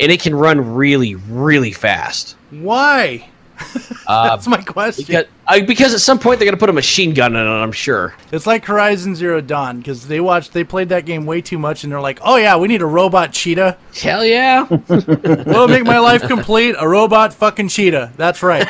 And 0.01 0.11
it 0.13 0.21
can 0.21 0.35
run 0.35 0.75
really 0.75 1.15
really 1.15 1.73
fast. 1.73 2.37
Why? 2.51 3.29
Uh, 4.07 4.29
That's 4.37 4.47
my 4.47 4.63
question. 4.63 5.05
because 5.07 5.27
uh, 5.47 5.61
because 5.67 5.95
at 5.95 6.01
some 6.01 6.19
point 6.19 6.39
they're 6.39 6.47
gonna 6.47 6.57
put 6.57 6.71
a 6.71 6.73
machine 6.75 7.15
gun 7.15 7.37
in 7.37 7.47
it. 7.47 7.51
I'm 7.51 7.73
sure. 7.73 8.15
It's 8.33 8.47
like 8.47 8.65
Horizon 8.65 9.15
Zero 9.15 9.41
Dawn 9.41 9.79
because 9.79 10.07
they 10.07 10.21
watched, 10.21 10.53
they 10.53 10.65
played 10.65 10.89
that 10.91 11.05
game 11.05 11.27
way 11.27 11.41
too 11.41 11.59
much, 11.59 11.85
and 11.85 11.93
they're 11.93 12.01
like, 12.01 12.19
"Oh 12.23 12.37
yeah, 12.37 12.57
we 12.57 12.69
need 12.69 12.83
a 12.83 12.87
robot 12.87 13.33
cheetah. 13.33 13.77
Hell 14.01 14.25
yeah. 14.25 14.65
What'll 14.67 15.69
make 15.69 15.85
my 15.85 15.99
life 15.99 16.23
complete? 16.23 16.75
A 16.79 16.89
robot 16.89 17.35
fucking 17.35 17.69
cheetah. 17.69 18.13
That's 18.17 18.43
right. 18.43 18.67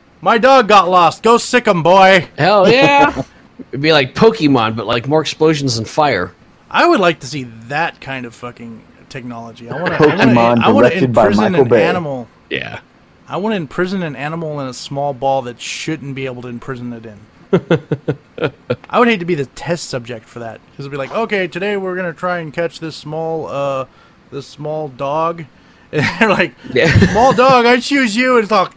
my 0.20 0.38
dog 0.38 0.68
got 0.68 0.88
lost. 0.88 1.22
Go 1.22 1.38
sick 1.38 1.66
him, 1.66 1.82
boy. 1.82 2.28
Hell 2.38 2.70
yeah. 2.70 3.22
It'd 3.70 3.80
be 3.82 3.92
like 3.92 4.14
Pokemon, 4.14 4.76
but 4.76 4.86
like 4.86 5.08
more 5.08 5.20
explosions 5.20 5.78
and 5.78 5.88
fire. 5.88 6.32
I 6.70 6.86
would 6.86 7.00
like 7.00 7.20
to 7.20 7.26
see 7.26 7.44
that 7.68 8.00
kind 8.00 8.26
of 8.26 8.34
fucking 8.34 8.82
technology. 9.08 9.68
I 9.70 9.80
want 9.80 9.94
to. 9.94 9.98
Pokemon 9.98 10.62
I 10.62 10.70
want 10.70 10.86
to 10.86 10.90
directed 10.90 11.12
by 11.12 11.28
Michael 11.30 11.62
an 11.62 11.68
Bay. 11.68 11.84
animal. 11.86 12.28
Yeah. 12.50 12.80
I 13.28 13.36
want 13.36 13.52
to 13.52 13.56
imprison 13.56 14.02
an 14.02 14.16
animal 14.16 14.58
in 14.60 14.68
a 14.68 14.74
small 14.74 15.12
ball 15.12 15.42
that 15.42 15.60
shouldn't 15.60 16.14
be 16.14 16.26
able 16.26 16.42
to 16.42 16.48
imprison 16.48 16.92
it 16.92 17.04
in. 17.06 17.18
I 18.90 18.98
would 18.98 19.08
hate 19.08 19.20
to 19.20 19.26
be 19.26 19.34
the 19.34 19.46
test 19.46 19.88
subject 19.90 20.26
for 20.26 20.38
that 20.40 20.60
because 20.70 20.84
it'd 20.86 20.90
be 20.92 20.96
like, 20.98 21.12
okay, 21.12 21.46
today 21.48 21.76
we're 21.76 21.96
gonna 21.96 22.12
try 22.14 22.38
and 22.38 22.52
catch 22.52 22.80
this 22.80 22.96
small, 22.96 23.46
uh, 23.48 23.86
this 24.30 24.46
small 24.46 24.88
dog, 24.88 25.44
and 25.92 26.04
they're 26.20 26.28
like, 26.28 26.54
Yeah. 26.72 26.92
small 27.12 27.32
dog, 27.34 27.64
I 27.66 27.80
choose 27.80 28.14
you, 28.16 28.36
and 28.36 28.44
it's 28.44 28.52
all, 28.52 28.68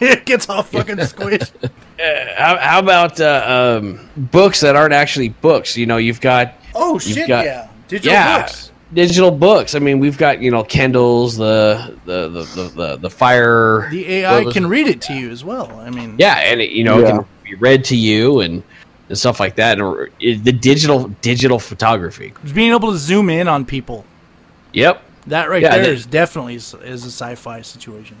it 0.00 0.24
gets 0.26 0.48
all 0.48 0.62
fucking 0.62 0.96
squished. 0.98 1.52
How, 2.36 2.56
how 2.58 2.78
about 2.80 3.20
uh, 3.20 3.80
um, 3.82 4.08
books 4.16 4.60
that 4.60 4.76
aren't 4.76 4.92
actually 4.94 5.28
books? 5.30 5.76
You 5.76 5.86
know, 5.86 5.96
you've 5.96 6.20
got 6.20 6.54
Oh 6.74 6.94
You've 6.94 7.02
shit, 7.02 7.28
got- 7.28 7.44
yeah, 7.44 7.68
digital 7.88 8.12
yeah, 8.12 8.42
books. 8.42 8.70
Digital 8.94 9.30
books. 9.30 9.74
I 9.74 9.78
mean, 9.78 9.98
we've 9.98 10.16
got 10.16 10.40
you 10.40 10.50
know 10.50 10.62
Kindles, 10.64 11.36
the 11.36 11.96
the 12.06 12.28
the 12.28 12.42
the, 12.44 12.68
the, 12.68 12.96
the 12.96 13.10
Fire. 13.10 13.88
The 13.90 14.06
AI 14.14 14.42
what 14.44 14.54
can 14.54 14.66
read 14.66 14.86
it 14.88 15.00
to 15.02 15.14
you 15.14 15.30
as 15.30 15.44
well. 15.44 15.70
I 15.80 15.90
mean, 15.90 16.14
Yeah, 16.18 16.36
and 16.38 16.60
it, 16.60 16.70
you 16.70 16.84
know 16.84 16.98
it 17.00 17.06
can 17.06 17.24
be 17.44 17.54
read 17.56 17.84
to 17.86 17.96
you 17.96 18.40
and, 18.40 18.62
and 19.08 19.18
stuff 19.18 19.40
like 19.40 19.56
that. 19.56 19.78
And 19.80 20.10
the 20.44 20.52
digital 20.52 21.08
digital 21.20 21.58
photography. 21.58 22.32
being 22.54 22.72
able 22.72 22.92
to 22.92 22.98
zoom 22.98 23.28
in 23.30 23.48
on 23.48 23.64
people. 23.64 24.04
Yep. 24.72 25.02
That 25.28 25.48
right 25.48 25.62
Yeah, 25.62 25.76
there 25.76 25.84
that- 25.86 25.92
is 25.92 26.06
definitely 26.06 26.56
s- 26.56 26.74
is 26.84 27.04
a 27.04 27.08
sci-fi 27.10 27.62
situation. 27.62 28.16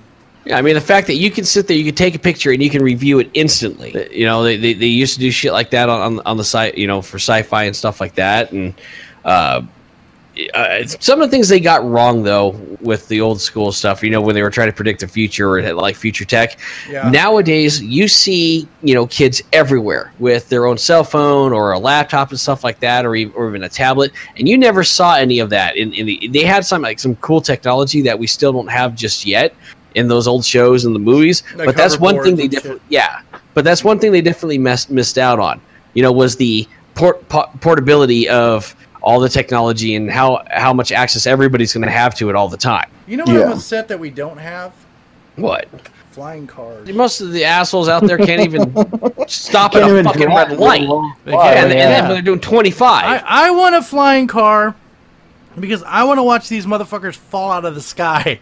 Yeah, 0.46 0.58
I 0.58 0.62
mean 0.62 0.74
the 0.74 0.80
fact 0.80 1.06
that 1.06 1.14
you 1.16 1.30
can 1.30 1.44
sit 1.44 1.66
there, 1.68 1.76
you 1.76 1.84
can 1.86 1.94
take 1.94 2.14
a 2.14 2.18
picture, 2.18 2.50
and 2.52 2.62
you 2.62 2.68
can 2.68 2.82
review 2.82 3.18
it 3.18 3.30
instantly. 3.32 3.94
Uh, 3.94 4.04
You 4.10 4.26
know, 4.26 4.42
they, 4.42 4.56
they, 4.58 4.74
they 4.74 4.86
used 4.86 5.14
to 5.14 5.20
do 5.20 5.30
shit 5.30 5.52
like 5.52 5.70
that 5.70 5.88
on, 5.88 6.00
on 6.18 6.20
on 6.26 6.36
the 6.36 6.44
site, 6.44 6.76
you 6.76 6.86
know, 6.86 7.00
for 7.00 7.16
sci-fi 7.18 7.64
and 7.64 7.74
stuff 7.74 7.98
like 8.00 8.14
that. 8.16 8.52
And 8.52 8.74
uh, 9.24 9.62
uh, 10.54 10.84
some 10.84 11.20
of 11.20 11.28
the 11.28 11.30
things 11.30 11.48
they 11.48 11.60
got 11.60 11.84
wrong 11.84 12.22
though 12.22 12.50
with 12.80 13.06
the 13.08 13.20
old 13.20 13.40
school 13.40 13.72
stuff, 13.72 14.02
you 14.02 14.10
know, 14.10 14.20
when 14.20 14.34
they 14.34 14.42
were 14.42 14.50
trying 14.50 14.68
to 14.68 14.74
predict 14.74 15.00
the 15.00 15.08
future 15.08 15.48
or 15.48 15.72
like 15.74 15.96
future 15.96 16.24
tech. 16.24 16.58
Yeah. 16.90 17.08
Nowadays, 17.10 17.80
you 17.80 18.08
see, 18.08 18.68
you 18.82 18.94
know, 18.94 19.06
kids 19.06 19.42
everywhere 19.52 20.12
with 20.18 20.48
their 20.48 20.66
own 20.66 20.76
cell 20.76 21.04
phone 21.04 21.52
or 21.52 21.72
a 21.72 21.78
laptop 21.78 22.30
and 22.30 22.40
stuff 22.40 22.64
like 22.64 22.80
that, 22.80 23.06
or, 23.06 23.14
e- 23.14 23.30
or 23.30 23.48
even 23.48 23.62
a 23.62 23.68
tablet, 23.68 24.12
and 24.36 24.48
you 24.48 24.58
never 24.58 24.82
saw 24.82 25.14
any 25.14 25.38
of 25.38 25.50
that. 25.50 25.76
In, 25.76 25.92
in 25.92 26.06
the, 26.06 26.28
they 26.28 26.44
had 26.44 26.64
some 26.64 26.82
like 26.82 26.98
some 26.98 27.16
cool 27.16 27.40
technology 27.40 28.02
that 28.02 28.18
we 28.18 28.26
still 28.26 28.52
don't 28.52 28.68
have 28.68 28.94
just 28.94 29.24
yet 29.24 29.54
in 29.94 30.08
those 30.08 30.26
old 30.26 30.44
shows 30.44 30.84
and 30.84 30.94
the 30.94 31.00
movies. 31.00 31.42
Like 31.54 31.66
but 31.66 31.76
that's 31.76 31.98
one 31.98 32.22
thing 32.22 32.36
they 32.36 32.48
definitely, 32.48 32.82
yeah. 32.88 33.22
But 33.54 33.64
that's 33.64 33.84
one 33.84 34.00
thing 34.00 34.10
they 34.10 34.20
definitely 34.20 34.58
messed, 34.58 34.90
missed 34.90 35.16
out 35.16 35.38
on. 35.38 35.60
You 35.94 36.02
know, 36.02 36.10
was 36.10 36.34
the 36.34 36.66
port, 36.96 37.28
po- 37.28 37.48
portability 37.60 38.28
of 38.28 38.74
all 39.04 39.20
the 39.20 39.28
technology 39.28 39.94
and 39.94 40.10
how 40.10 40.42
how 40.50 40.72
much 40.72 40.90
access 40.90 41.26
everybody's 41.26 41.72
going 41.74 41.84
to 41.84 41.90
have 41.90 42.14
to 42.16 42.30
it 42.30 42.34
all 42.34 42.48
the 42.48 42.56
time. 42.56 42.90
You 43.06 43.18
know 43.18 43.24
what 43.24 43.34
Yeah. 43.34 43.44
I'm 43.44 43.52
upset 43.52 43.86
that 43.88 44.00
we 44.00 44.08
don't 44.10 44.38
have? 44.38 44.72
What? 45.36 45.68
Flying 46.12 46.46
cars. 46.46 46.88
Most 46.92 47.20
of 47.20 47.32
the 47.32 47.44
assholes 47.44 47.88
out 47.88 48.06
there 48.06 48.16
can't 48.16 48.40
even 48.40 48.72
stop 49.28 49.72
Can't 49.72 49.90
at 49.90 49.98
a 50.00 50.04
fucking 50.04 50.28
red 50.34 50.58
light. 50.58 50.82
along. 50.82 51.14
They 51.24 51.32
Why? 51.32 51.52
and, 51.52 51.66
and 51.66 51.72
Yeah. 51.74 51.88
then 51.88 52.02
when 52.04 52.12
they're 52.14 52.22
doing 52.22 52.40
25. 52.40 53.04
I, 53.04 53.22
I 53.26 53.50
want 53.50 53.74
a 53.74 53.82
flying 53.82 54.26
car 54.26 54.74
because 55.60 55.82
I 55.82 56.04
want 56.04 56.18
to 56.18 56.22
watch 56.22 56.48
these 56.48 56.64
motherfuckers 56.66 57.14
fall 57.16 57.50
out 57.52 57.64
of 57.64 57.74
the 57.74 57.82
sky. 57.82 58.40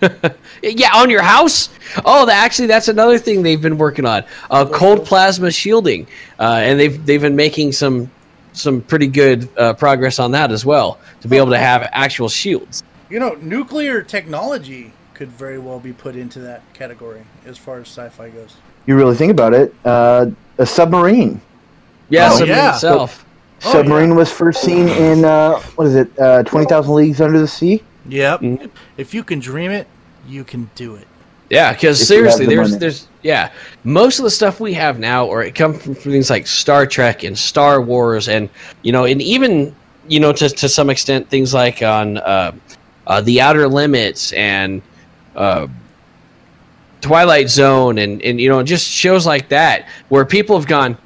yeah, 0.62 0.90
on 0.94 1.10
your 1.10 1.22
house? 1.22 1.68
Oh, 2.04 2.24
that, 2.26 2.42
actually, 2.44 2.68
that's 2.68 2.88
another 2.88 3.18
thing 3.18 3.42
they've 3.42 3.60
been 3.60 3.76
working 3.78 4.06
on. 4.06 4.24
Uh, 4.50 4.64
cold 4.66 5.04
plasma 5.04 5.50
shielding. 5.50 6.06
Uh, 6.38 6.60
and 6.62 6.78
they've, 6.78 7.04
they've 7.04 7.20
been 7.20 7.36
making 7.36 7.72
some 7.72 8.10
some 8.52 8.80
pretty 8.82 9.06
good 9.06 9.48
uh, 9.56 9.74
progress 9.74 10.18
on 10.18 10.32
that 10.32 10.50
as 10.52 10.64
well 10.64 10.98
to 11.20 11.28
be 11.28 11.36
able 11.36 11.50
to 11.50 11.58
have 11.58 11.88
actual 11.92 12.28
shields. 12.28 12.82
You 13.08 13.18
know, 13.20 13.34
nuclear 13.40 14.02
technology 14.02 14.92
could 15.14 15.28
very 15.28 15.58
well 15.58 15.80
be 15.80 15.92
put 15.92 16.16
into 16.16 16.38
that 16.40 16.62
category 16.74 17.22
as 17.46 17.58
far 17.58 17.76
as 17.78 17.86
sci-fi 17.88 18.30
goes. 18.30 18.56
You 18.86 18.96
really 18.96 19.14
think 19.16 19.30
about 19.30 19.52
it, 19.54 19.74
uh, 19.84 20.26
a 20.58 20.66
submarine. 20.66 21.40
Yeah, 22.08 22.28
Oh, 22.32 22.38
submarine 22.38 22.56
yeah. 22.56 22.74
itself. 22.74 23.24
Oh, 23.64 23.72
submarine 23.72 24.14
was 24.14 24.32
first 24.32 24.62
seen 24.62 24.88
in 24.88 25.24
uh, 25.24 25.58
what 25.76 25.86
is 25.86 25.94
it? 25.94 26.18
Uh, 26.18 26.42
Twenty 26.44 26.66
thousand 26.66 26.94
leagues 26.94 27.20
under 27.20 27.38
the 27.38 27.46
sea. 27.48 27.82
Yep. 28.08 28.40
Mm-hmm. 28.40 28.66
If 28.96 29.12
you 29.12 29.22
can 29.22 29.38
dream 29.38 29.70
it, 29.70 29.86
you 30.26 30.42
can 30.44 30.70
do 30.74 30.94
it. 30.94 31.06
Yeah, 31.50 31.72
because 31.72 32.00
If 32.00 32.08
you 32.16 32.24
have 32.24 32.34
seriously, 32.34 32.46
the 32.46 32.54
there's 32.54 32.68
money. 32.70 32.78
there's 32.80 33.08
yeah, 33.22 33.50
most 33.84 34.18
of 34.18 34.24
the 34.24 34.30
stuff 34.30 34.60
we 34.60 34.72
have 34.74 34.98
now, 34.98 35.26
or 35.26 35.42
it 35.42 35.54
comes 35.54 35.82
from 35.82 35.94
things 35.96 36.30
like 36.30 36.46
Star 36.46 36.86
Trek 36.86 37.22
and 37.24 37.36
Star 37.36 37.82
Wars, 37.82 38.28
and 38.28 38.48
you 38.82 38.92
know, 38.92 39.04
and 39.04 39.20
even 39.20 39.74
you 40.08 40.20
know, 40.20 40.32
to 40.32 40.48
to 40.48 40.68
some 40.68 40.88
extent, 40.90 41.28
things 41.28 41.52
like 41.52 41.82
on 41.82 42.18
uh, 42.18 42.52
uh, 43.06 43.20
the 43.20 43.40
Outer 43.40 43.68
Limits 43.68 44.32
and 44.32 44.80
uh, 45.36 45.66
Twilight 47.00 47.48
Zone, 47.50 47.98
and 47.98 48.22
and 48.22 48.40
you 48.40 48.48
know, 48.48 48.62
just 48.62 48.88
shows 48.88 49.26
like 49.26 49.48
that 49.48 49.88
where 50.08 50.24
people 50.24 50.56
have 50.58 50.68
gone, 50.68 50.96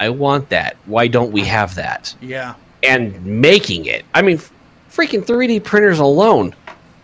I 0.00 0.08
want 0.08 0.48
that. 0.50 0.76
Why 0.86 1.06
don't 1.06 1.32
we 1.32 1.42
have 1.42 1.74
that? 1.74 2.14
Yeah. 2.20 2.54
And 2.82 3.24
making 3.24 3.84
it, 3.86 4.04
I 4.14 4.22
mean, 4.22 4.38
freaking 4.90 5.24
3D 5.24 5.62
printers 5.62 6.00
alone, 6.00 6.52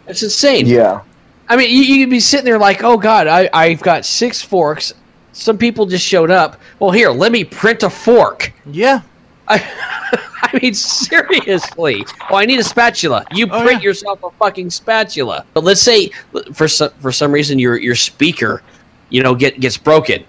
it's 0.09 0.23
insane. 0.25 0.67
Yeah, 0.67 1.03
I 1.49 1.57
mean, 1.57 1.71
you, 1.71 1.83
you 1.83 2.05
could 2.05 2.11
be 2.11 2.21
sitting 2.21 2.45
there 2.45 2.59
like, 2.59 2.85
oh 2.85 2.97
God, 2.97 3.27
I, 3.27 3.49
I've 3.53 3.81
got 3.81 4.05
six 4.05 4.43
forks. 4.43 4.93
Some 5.33 5.57
people 5.57 5.87
just 5.87 6.05
showed 6.05 6.31
up. 6.31 6.61
Well, 6.79 6.91
here, 6.91 7.11
let 7.11 7.33
me 7.33 7.45
print 7.45 7.83
a 7.83 7.91
fork. 7.91 8.53
Yeah. 8.67 9.01
I, 9.47 9.59
I 10.43 10.59
mean, 10.61 10.75
seriously. 10.75 12.05
Oh, 12.31 12.37
I 12.37 12.45
need 12.45 12.59
a 12.61 12.65
spatula. 12.65 13.25
You 13.33 13.47
Oh, 13.51 13.63
print 13.63 13.83
yeah. 13.83 13.89
yourself 13.89 14.23
a 14.23 14.31
fucking 14.33 14.71
spatula. 14.71 15.45
But 15.55 15.65
let's 15.65 15.81
say, 15.81 16.11
for 16.53 16.69
some, 16.69 16.91
for 17.01 17.13
some 17.13 17.33
reason, 17.33 17.59
your 17.59 17.77
your 17.79 17.95
speaker, 17.95 18.63
you 19.11 19.23
know, 19.23 19.35
get 19.35 19.61
gets 19.61 19.77
broken. 19.77 20.25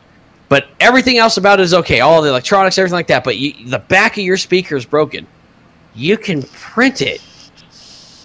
But 0.48 0.68
everything 0.80 1.18
else 1.20 1.38
about 1.38 1.60
it 1.60 1.64
is 1.64 1.74
okay. 1.74 2.00
All 2.00 2.22
the 2.22 2.30
electronics, 2.30 2.78
everything 2.78 2.96
like 2.96 3.08
that. 3.08 3.24
But 3.24 3.38
you, 3.38 3.54
the 3.70 3.80
back 3.80 4.14
of 4.18 4.24
your 4.24 4.38
speaker 4.38 4.76
is 4.76 4.86
broken. 4.86 5.28
You 5.96 6.18
can 6.18 6.44
print 6.44 7.02
it. 7.02 7.22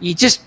You 0.01 0.15
just 0.15 0.43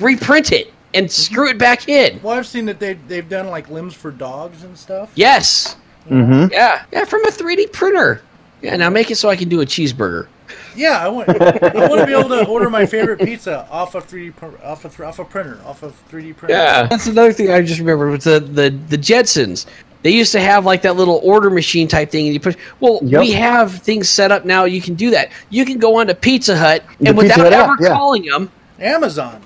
reprint 0.00 0.52
it 0.52 0.72
and 0.94 1.10
screw 1.10 1.48
it 1.48 1.58
back 1.58 1.88
in. 1.88 2.20
Well, 2.22 2.36
I've 2.36 2.46
seen 2.46 2.66
that 2.66 2.78
they 2.80 2.94
they've 2.94 3.28
done 3.28 3.48
like 3.48 3.68
limbs 3.68 3.94
for 3.94 4.10
dogs 4.10 4.64
and 4.64 4.76
stuff. 4.76 5.10
Yes. 5.14 5.76
mm-hmm. 6.08 6.52
Yeah. 6.52 6.84
Yeah. 6.92 7.04
From 7.04 7.24
a 7.24 7.30
3D 7.30 7.72
printer. 7.72 8.22
Yeah. 8.62 8.76
Now 8.76 8.90
make 8.90 9.10
it 9.10 9.16
so 9.16 9.28
I 9.28 9.36
can 9.36 9.48
do 9.48 9.60
a 9.60 9.66
cheeseburger. 9.66 10.28
Yeah, 10.74 10.98
I 10.98 11.08
want 11.08 11.28
I 11.28 11.88
want 11.88 12.00
to 12.00 12.06
be 12.06 12.12
able 12.14 12.28
to 12.30 12.46
order 12.46 12.70
my 12.70 12.86
favorite 12.86 13.18
pizza 13.18 13.66
off 13.70 13.94
of 13.94 14.06
3D 14.08 14.62
off 14.64 14.84
of 14.84 15.00
off 15.00 15.18
a 15.18 15.24
printer 15.24 15.60
off 15.64 15.82
of 15.82 15.92
3D 16.10 16.36
printer. 16.36 16.54
Yeah. 16.56 16.86
That's 16.86 17.06
another 17.06 17.32
thing 17.32 17.50
I 17.50 17.60
just 17.62 17.80
remembered 17.80 18.10
was 18.10 18.24
the, 18.24 18.40
the, 18.40 18.70
the 18.70 18.96
Jetsons. 18.96 19.66
They 20.02 20.10
used 20.10 20.32
to 20.32 20.40
have 20.40 20.64
like 20.64 20.82
that 20.82 20.94
little 20.96 21.20
order 21.24 21.50
machine 21.50 21.88
type 21.88 22.10
thing, 22.10 22.26
and 22.26 22.34
you 22.34 22.40
push. 22.40 22.54
Well, 22.78 23.00
Yep. 23.02 23.20
we 23.20 23.32
have 23.32 23.74
things 23.82 24.08
set 24.08 24.30
up 24.30 24.44
now. 24.44 24.64
You 24.64 24.80
can 24.80 24.94
do 24.94 25.10
that. 25.10 25.30
You 25.50 25.64
can 25.64 25.78
go 25.78 25.96
on 25.96 26.06
to 26.06 26.14
Pizza 26.14 26.56
Hut, 26.56 26.84
and 27.00 27.08
Pizza 27.08 27.14
without 27.16 27.38
Hut 27.40 27.52
app, 27.52 27.70
ever 27.70 27.76
yeah. 27.82 27.88
calling 27.88 28.24
them, 28.24 28.50
Amazon. 28.78 29.42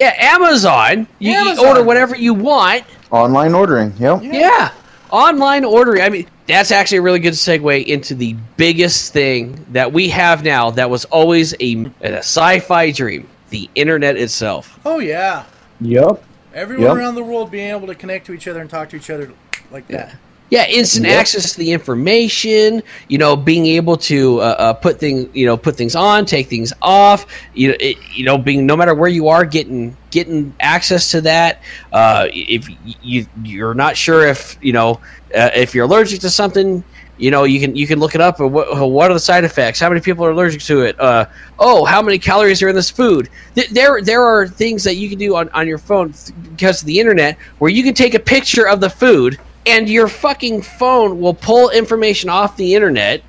Yeah, 0.00 0.14
Amazon. 0.18 1.06
You, 1.18 1.30
you 1.32 1.36
Amazon. 1.36 1.66
order 1.66 1.82
whatever 1.84 2.16
you 2.16 2.34
want. 2.34 2.84
Online 3.10 3.54
ordering. 3.54 3.92
Yep. 3.98 4.20
Yeah. 4.22 4.72
Online 5.10 5.64
ordering. 5.64 6.02
I 6.02 6.08
mean, 6.08 6.26
that's 6.46 6.70
actually 6.70 6.98
a 6.98 7.02
really 7.02 7.18
good 7.18 7.34
segue 7.34 7.84
into 7.86 8.14
the 8.14 8.34
biggest 8.56 9.12
thing 9.12 9.64
that 9.72 9.92
we 9.92 10.08
have 10.08 10.42
now 10.44 10.70
that 10.72 10.88
was 10.88 11.04
always 11.06 11.52
a, 11.60 11.84
a 12.00 12.18
sci-fi 12.18 12.90
dream: 12.92 13.28
the 13.50 13.68
internet 13.74 14.16
itself. 14.16 14.78
Oh 14.84 14.98
yeah. 15.00 15.44
Yep. 15.80 16.24
Everyone 16.54 16.86
Yep. 16.88 16.96
around 16.96 17.14
the 17.14 17.22
world 17.24 17.50
being 17.50 17.70
able 17.70 17.86
to 17.86 17.94
connect 17.94 18.26
to 18.26 18.32
each 18.32 18.48
other 18.48 18.60
and 18.60 18.68
talk 18.68 18.88
to 18.90 18.96
each 18.96 19.10
other 19.10 19.32
like 19.70 19.86
that. 19.88 20.08
Yeah, 20.08 20.14
instant 20.58 21.06
Yep. 21.06 21.18
access 21.20 21.52
to 21.52 21.58
the 21.58 21.70
information. 21.72 22.82
You 23.08 23.18
know, 23.18 23.36
being 23.36 23.66
able 23.66 23.96
to 23.98 24.40
uh, 24.40 24.42
uh, 24.42 24.72
put 24.72 24.98
things, 24.98 25.28
you 25.32 25.46
know, 25.46 25.56
put 25.56 25.76
things 25.76 25.94
on, 25.94 26.24
take 26.24 26.48
things 26.48 26.72
off. 26.82 27.26
You 27.54 27.68
know, 27.68 27.76
it, 27.78 27.96
you 28.14 28.24
know, 28.24 28.36
being 28.36 28.66
no 28.66 28.76
matter 28.76 28.94
where 28.94 29.08
you 29.08 29.28
are, 29.28 29.44
getting 29.44 29.96
getting 30.10 30.54
access 30.60 31.10
to 31.12 31.20
that. 31.22 31.62
Uh, 31.92 32.26
if 32.32 32.68
you 33.02 33.26
you're 33.42 33.74
not 33.74 33.96
sure 33.96 34.26
if 34.26 34.56
you 34.60 34.72
know 34.72 35.00
uh, 35.36 35.50
if 35.54 35.74
you're 35.74 35.84
allergic 35.84 36.20
to 36.20 36.30
something, 36.30 36.82
you 37.16 37.30
know, 37.30 37.44
you 37.44 37.60
can 37.60 37.76
you 37.76 37.86
can 37.86 37.98
look 38.00 38.14
it 38.14 38.20
up. 38.20 38.40
Or 38.40 38.46
what, 38.48 38.90
what 38.90 39.10
are 39.10 39.14
the 39.14 39.20
side 39.20 39.44
effects? 39.44 39.78
How 39.78 39.88
many 39.88 40.00
people 40.00 40.24
are 40.24 40.30
allergic 40.30 40.62
to 40.62 40.82
it? 40.82 40.98
Uh, 40.98 41.26
oh, 41.58 41.84
how 41.84 42.02
many 42.02 42.18
calories 42.18 42.60
are 42.62 42.68
in 42.68 42.74
this 42.74 42.90
food? 42.90 43.28
Th- 43.54 43.68
There 43.70 44.02
there 44.02 44.22
are 44.22 44.48
things 44.48 44.82
that 44.84 44.96
you 44.96 45.08
can 45.08 45.18
do 45.18 45.36
on, 45.36 45.48
on 45.50 45.68
your 45.68 45.78
phone 45.78 46.12
th- 46.12 46.34
because 46.50 46.80
of 46.80 46.86
the 46.86 46.98
internet 46.98 47.38
where 47.58 47.70
you 47.70 47.82
can 47.82 47.94
take 47.94 48.14
a 48.14 48.18
picture 48.20 48.66
of 48.66 48.80
the 48.80 48.90
food 48.90 49.38
and 49.66 49.88
your 49.88 50.08
fucking 50.08 50.62
phone 50.62 51.20
will 51.20 51.34
pull 51.34 51.70
information 51.70 52.30
off 52.30 52.56
the 52.56 52.74
internet 52.74 53.22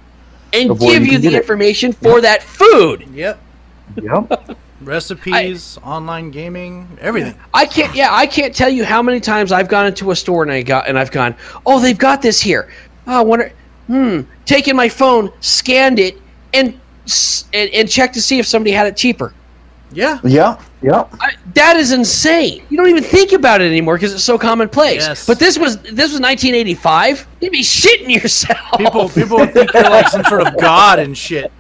and 0.53 0.69
Before 0.69 0.91
give 0.91 1.05
you 1.05 1.11
you 1.13 1.17
the 1.17 1.29
get 1.29 1.33
it. 1.33 1.41
information 1.41 1.93
for 1.93 2.21
that 2.21 2.43
food. 2.43 3.05
Yep. 3.13 3.39
Yep. 4.01 4.57
Recipes, 4.81 5.77
online 5.83 6.31
gaming, 6.31 6.87
everything. 6.99 7.35
I 7.53 7.67
can't. 7.67 7.93
Yeah, 7.95 8.07
I 8.11 8.25
can't 8.25 8.55
tell 8.55 8.69
you 8.69 8.83
how 8.83 9.03
many 9.03 9.19
times 9.19 9.51
I've 9.51 9.67
gone 9.67 9.85
into 9.85 10.09
a 10.09 10.15
store 10.15 10.41
and 10.41 10.51
I 10.51 10.63
got 10.63 10.87
and 10.87 10.97
I've 10.97 11.11
gone, 11.11 11.35
oh, 11.67 11.79
they've 11.79 11.97
got 11.97 12.21
this 12.23 12.41
here. 12.41 12.71
Oh, 13.05 13.19
I 13.19 13.21
wonder. 13.21 13.51
Hmm. 13.85 14.21
Taken 14.45 14.75
my 14.75 14.89
phone, 14.89 15.31
scanned 15.39 15.99
it, 15.99 16.17
and 16.53 16.79
and, 17.53 17.69
and 17.73 17.89
checked 17.89 18.15
to 18.15 18.21
see 18.21 18.39
if 18.39 18.47
somebody 18.47 18.71
had 18.71 18.87
it 18.87 18.97
cheaper. 18.97 19.33
Yeah. 19.91 20.19
Yep. 20.23 20.61
Yep. 20.81 21.13
I, 21.19 21.35
that 21.53 21.77
is 21.77 21.91
insane. 21.91 22.63
You 22.69 22.77
don't 22.77 22.89
even 22.89 23.03
think 23.03 23.33
about 23.33 23.61
it 23.61 23.65
anymore 23.65 23.95
because 23.95 24.13
it's 24.13 24.23
so 24.23 24.37
commonplace. 24.37 25.01
Yes. 25.01 25.27
But 25.27 25.37
this 25.37 25.57
was 25.57 25.77
this 25.81 26.11
was 26.11 26.19
1985. 26.19 27.27
You'd 27.39 27.51
be 27.51 27.61
shitting 27.61 28.09
yourself. 28.09 28.57
People 28.77 29.09
people 29.09 29.37
would 29.37 29.53
think 29.53 29.71
you're 29.73 29.83
like 29.83 30.07
some 30.07 30.23
sort 30.23 30.47
of 30.47 30.57
god 30.57 30.99
and 30.99 31.15
shit. 31.17 31.51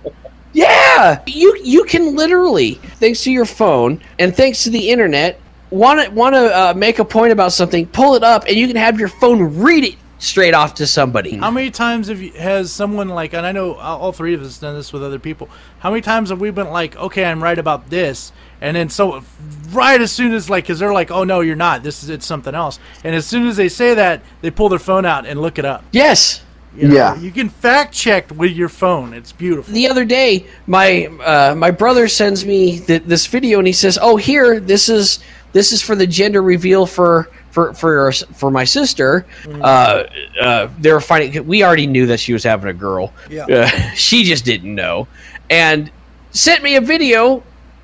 Yeah, 0.53 1.21
you 1.27 1.57
you 1.63 1.83
can 1.85 2.15
literally, 2.15 2.73
thanks 2.99 3.23
to 3.23 3.31
your 3.31 3.45
phone 3.45 4.01
and 4.19 4.35
thanks 4.35 4.63
to 4.65 4.69
the 4.69 4.89
internet, 4.89 5.39
want 5.69 6.03
to 6.03 6.11
want 6.11 6.35
to 6.35 6.57
uh, 6.57 6.73
make 6.75 6.99
a 6.99 7.05
point 7.05 7.31
about 7.31 7.53
something, 7.53 7.87
pull 7.87 8.15
it 8.15 8.23
up, 8.23 8.45
and 8.47 8.55
you 8.55 8.67
can 8.67 8.75
have 8.75 8.99
your 8.99 9.07
phone 9.07 9.59
read 9.61 9.83
it 9.85 9.95
straight 10.19 10.53
off 10.53 10.75
to 10.75 10.85
somebody. 10.85 11.37
How 11.37 11.51
many 11.51 11.71
times 11.71 12.07
have 12.07 12.21
you, 12.21 12.31
has 12.33 12.71
someone 12.71 13.09
like, 13.09 13.33
and 13.33 13.45
I 13.45 13.51
know 13.51 13.75
all 13.75 13.99
all 13.99 14.11
three 14.11 14.33
of 14.33 14.41
us 14.41 14.59
done 14.59 14.75
this 14.75 14.91
with 14.91 15.03
other 15.03 15.19
people. 15.19 15.49
How 15.79 15.89
many 15.89 16.01
times 16.01 16.29
have 16.29 16.41
we 16.41 16.51
been 16.51 16.69
like, 16.69 16.95
okay, 16.97 17.23
I'm 17.23 17.41
right 17.41 17.57
about 17.57 17.89
this, 17.89 18.31
and 18.61 18.75
then 18.75 18.89
so 18.89 19.23
right 19.71 19.99
as 19.99 20.11
soon 20.11 20.33
as 20.33 20.49
like, 20.49 20.63
because 20.65 20.79
they're 20.79 20.93
like, 20.93 21.11
oh 21.11 21.23
no, 21.23 21.41
you're 21.41 21.55
not. 21.55 21.83
This 21.83 22.03
is 22.03 22.09
it's 22.09 22.25
something 22.25 22.53
else. 22.53 22.79
And 23.03 23.15
as 23.15 23.25
soon 23.25 23.47
as 23.47 23.57
they 23.57 23.69
say 23.69 23.95
that, 23.95 24.21
they 24.41 24.51
pull 24.51 24.69
their 24.69 24.79
phone 24.79 25.05
out 25.05 25.25
and 25.25 25.41
look 25.41 25.57
it 25.59 25.65
up. 25.65 25.83
Yes. 25.91 26.43
You 26.75 26.87
know, 26.87 26.95
Yeah. 26.95 27.19
You 27.19 27.31
can 27.31 27.49
fact 27.49 27.93
check 27.93 28.31
with 28.31 28.51
your 28.51 28.69
phone. 28.69 29.13
It's 29.13 29.31
beautiful. 29.31 29.73
The 29.73 29.89
other 29.89 30.05
day, 30.05 30.45
my 30.67 31.07
uh, 31.25 31.55
my 31.55 31.71
brother 31.71 32.07
sends 32.07 32.45
me 32.45 32.79
th- 32.79 33.03
this 33.03 33.25
video, 33.27 33.57
and 33.57 33.67
he 33.67 33.73
says, 33.73 33.99
"Oh, 34.01 34.15
here, 34.15 34.59
this 34.59 34.87
is 34.87 35.19
this 35.51 35.73
is 35.73 35.81
for 35.81 35.95
the 35.95 36.07
gender 36.07 36.41
reveal 36.41 36.85
for." 36.85 37.29
For 37.51 37.73
for 37.73 38.13
for 38.13 38.49
my 38.49 38.63
sister, 38.63 39.25
uh, 39.61 40.03
uh, 40.39 40.69
they 40.79 40.93
were 40.93 41.01
finding. 41.01 41.45
We 41.45 41.65
already 41.65 41.85
knew 41.85 42.05
that 42.05 42.21
she 42.21 42.31
was 42.31 42.45
having 42.45 42.69
a 42.69 42.73
girl. 42.73 43.11
Yeah. 43.29 43.43
Uh, 43.45 43.67
she 43.93 44.23
just 44.23 44.45
didn't 44.45 44.73
know, 44.73 45.09
and 45.49 45.91
sent 46.31 46.63
me 46.63 46.77
a 46.77 46.81
video 46.81 47.43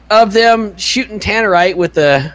of 0.09 0.33
them 0.33 0.75
shooting 0.77 1.19
tannerite 1.19 1.75
with 1.75 1.93
the 1.93 2.31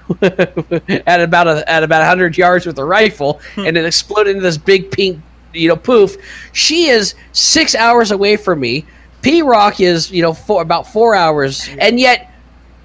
at 1.06 1.20
about 1.20 1.46
a, 1.48 1.68
at 1.70 1.82
about 1.82 2.04
hundred 2.06 2.36
yards 2.36 2.66
with 2.66 2.78
a 2.78 2.84
rifle, 2.84 3.40
hmm. 3.54 3.66
and 3.66 3.76
it 3.76 3.84
exploded 3.84 4.32
into 4.36 4.42
this 4.42 4.58
big 4.58 4.90
pink, 4.90 5.20
you 5.52 5.68
know, 5.68 5.76
poof. 5.76 6.16
She 6.52 6.88
is 6.88 7.14
six 7.32 7.74
hours 7.74 8.10
away 8.10 8.36
from 8.36 8.60
me. 8.60 8.84
P 9.22 9.40
Rock 9.42 9.80
is 9.80 10.10
you 10.10 10.22
know 10.22 10.32
four, 10.34 10.62
about 10.62 10.86
four 10.92 11.14
hours, 11.14 11.68
and 11.78 11.98
yet 11.98 12.32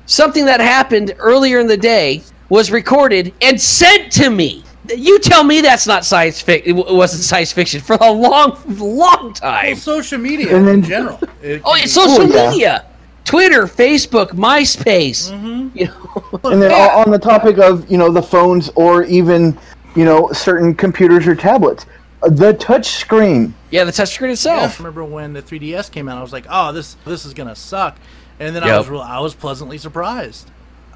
something 0.05 0.45
that 0.45 0.59
happened 0.59 1.13
earlier 1.17 1.59
in 1.59 1.67
the 1.67 1.77
day 1.77 2.21
was 2.49 2.71
recorded 2.71 3.33
and 3.41 3.59
sent 3.59 4.11
to 4.13 4.29
me. 4.29 4.63
You 4.95 5.19
tell 5.19 5.43
me 5.43 5.59
that's 5.59 5.85
not 5.85 6.05
science 6.05 6.39
fiction. 6.39 6.77
It 6.77 6.93
wasn't 6.93 7.23
science 7.23 7.51
fiction 7.51 7.81
for 7.81 7.97
a 7.99 8.09
long, 8.09 8.57
long 8.67 9.23
Well, 9.23 9.33
time. 9.33 9.75
social 9.75 10.17
media 10.17 10.55
And 10.55 10.65
then- 10.65 10.75
in 10.75 10.83
general. 10.83 11.19
It 11.41 11.61
Oh, 11.65 11.75
it's 11.75 11.91
social 11.91 12.21
Oh, 12.21 12.25
yeah. 12.33 12.49
media, 12.49 12.85
Twitter, 13.27 13.65
Facebook, 13.67 14.29
MySpace. 14.29 15.31
Mm-hmm. 15.31 15.77
You 15.77 15.85
know, 15.87 16.39
And 16.51 16.61
then 16.61 16.71
Yeah. 16.71 17.03
on 17.05 17.11
the 17.11 17.19
topic 17.19 17.57
of 17.59 17.89
you 17.91 17.97
know 17.97 18.09
the 18.11 18.21
phones 18.23 18.69
or 18.75 19.03
even 19.03 19.57
you 19.95 20.05
know 20.05 20.31
certain 20.31 20.73
computers 20.73 21.27
or 21.27 21.35
tablets, 21.35 21.85
uh, 22.23 22.29
the 22.29 22.53
touch 22.53 22.87
screen. 22.87 23.53
yeah, 23.69 23.83
the 23.83 23.91
touchscreen 23.91 24.21
Yeah, 24.21 24.27
I 24.29 24.31
itself. 24.31 24.79
remember 24.79 25.03
when 25.03 25.33
the 25.33 25.41
3DS 25.41 25.91
came 25.91 26.07
out, 26.09 26.17
I 26.17 26.21
was 26.21 26.31
like, 26.33 26.45
"Oh, 26.49 26.71
this 26.71 26.95
this 27.05 27.25
is 27.25 27.33
gonna 27.33 27.55
suck," 27.55 27.97
and 28.39 28.55
then 28.55 28.63
I 28.63 28.77
was 28.77 28.87
real, 28.89 29.01
I 29.01 29.19
was 29.19 29.35
pleasantly 29.35 29.77
surprised. 29.77 30.49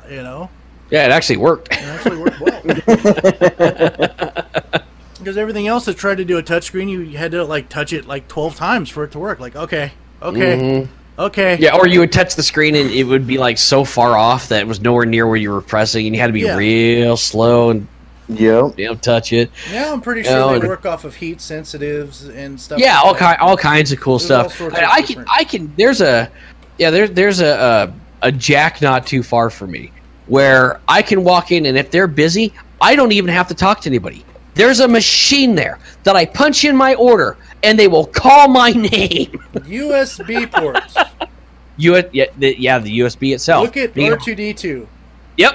You 0.10 0.24
know, 0.24 0.50
Yeah, 0.90 1.06
it 1.06 1.12
actually 1.12 1.38
worked. 1.38 1.68
it 1.72 1.84
actually 1.84 2.18
worked 2.18 2.40
well. 2.42 2.62
Because 5.20 5.38
everything 5.38 5.68
else 5.68 5.86
that 5.86 5.98
tried 5.98 6.18
to 6.18 6.26
do 6.26 6.40
a 6.40 6.44
touchscreen, 6.44 6.90
you 6.90 7.02
you 7.02 7.18
had 7.20 7.32
to 7.34 7.44
like 7.44 7.70
touch 7.70 7.94
it 7.94 8.08
like 8.08 8.28
12 8.28 8.56
times 8.56 8.90
for 8.90 9.04
it 9.04 9.12
to 9.12 9.20
work. 9.20 9.40
Like, 9.40 9.56
okay, 9.56 9.92
okay, 10.20 10.88
okay, 11.26 11.58
Yeah, 11.60 11.76
or 11.76 11.88
you 11.88 12.00
would 12.00 12.12
touch 12.12 12.36
the 12.36 12.44
screen 12.44 12.76
and 12.76 12.90
it 12.90 13.04
would 13.04 13.26
be 13.28 13.38
like 13.38 13.58
so 13.58 13.84
far 13.86 14.18
off 14.18 14.50
that 14.50 14.62
it 14.62 14.68
was 14.68 14.82
nowhere 14.82 15.06
near 15.06 15.28
where 15.28 15.38
you 15.38 15.52
were 15.52 15.62
pressing, 15.62 16.06
and 16.08 16.16
you 16.16 16.22
had 16.22 16.28
to 16.28 16.34
be 16.34 16.42
Yeah. 16.42 16.56
real 16.56 17.18
slow 17.18 17.70
and 17.72 17.88
Yep. 18.30 18.80
you 18.80 18.86
know 18.86 18.96
touch 18.96 19.34
it. 19.34 19.52
Yeah, 19.72 19.92
I'm 19.92 20.00
pretty 20.00 20.22
You 20.22 20.28
sure 20.28 20.36
know, 20.54 20.60
they 20.60 20.68
work 20.68 20.86
off 20.86 21.04
of 21.04 21.16
heat 21.16 21.42
sensitives 21.42 22.28
and 22.30 22.60
stuff. 22.60 22.80
Yeah, 22.80 22.96
like 22.98 23.06
all 23.06 23.16
kind, 23.16 23.38
all 23.42 23.58
kinds 23.58 23.92
of 23.92 24.00
cool 24.00 24.20
There's 24.20 24.32
all 24.32 24.50
stuff. 24.50 24.58
sorts 24.58 24.76
I, 24.78 24.82
of 24.84 24.90
I 24.90 25.02
can, 25.02 25.26
I 25.40 25.44
can. 25.44 25.74
There's 25.78 26.00
a, 26.02 26.30
yeah, 26.78 26.92
there, 26.92 27.08
there's 27.10 27.42
a, 27.42 27.94
a 28.24 28.28
a 28.28 28.32
jack 28.32 28.82
not 28.82 29.06
too 29.08 29.24
far 29.24 29.50
from 29.50 29.72
me 29.72 29.92
where 30.28 30.80
I 30.88 31.02
can 31.02 31.24
walk 31.24 31.52
in 31.52 31.66
and 31.66 31.76
if 31.78 31.90
they're 31.92 32.08
busy, 32.08 32.54
I 32.80 32.96
don't 32.96 33.12
even 33.12 33.32
have 33.32 33.48
to 33.50 33.56
talk 33.56 33.82
to 33.82 33.90
anybody. 33.90 34.24
There's 34.54 34.80
a 34.80 34.88
machine 34.88 35.56
there 35.56 35.80
that 36.04 36.16
I 36.16 36.26
punch 36.26 36.64
in 36.64 36.76
my 36.76 36.94
order 36.96 37.36
and 37.64 37.78
they 37.78 37.88
will 37.88 38.06
call 38.06 38.48
my 38.48 38.72
name. 38.72 39.32
USB 39.54 40.52
ports. 40.52 40.96
You, 41.78 42.04
yeah, 42.12 42.26
the, 42.38 42.60
yeah, 42.60 42.80
the 42.80 43.00
USB 43.00 43.34
itself. 43.34 43.64
Look 43.66 43.78
at 43.78 43.94
R2D2. 43.94 44.88
Yep. 45.38 45.54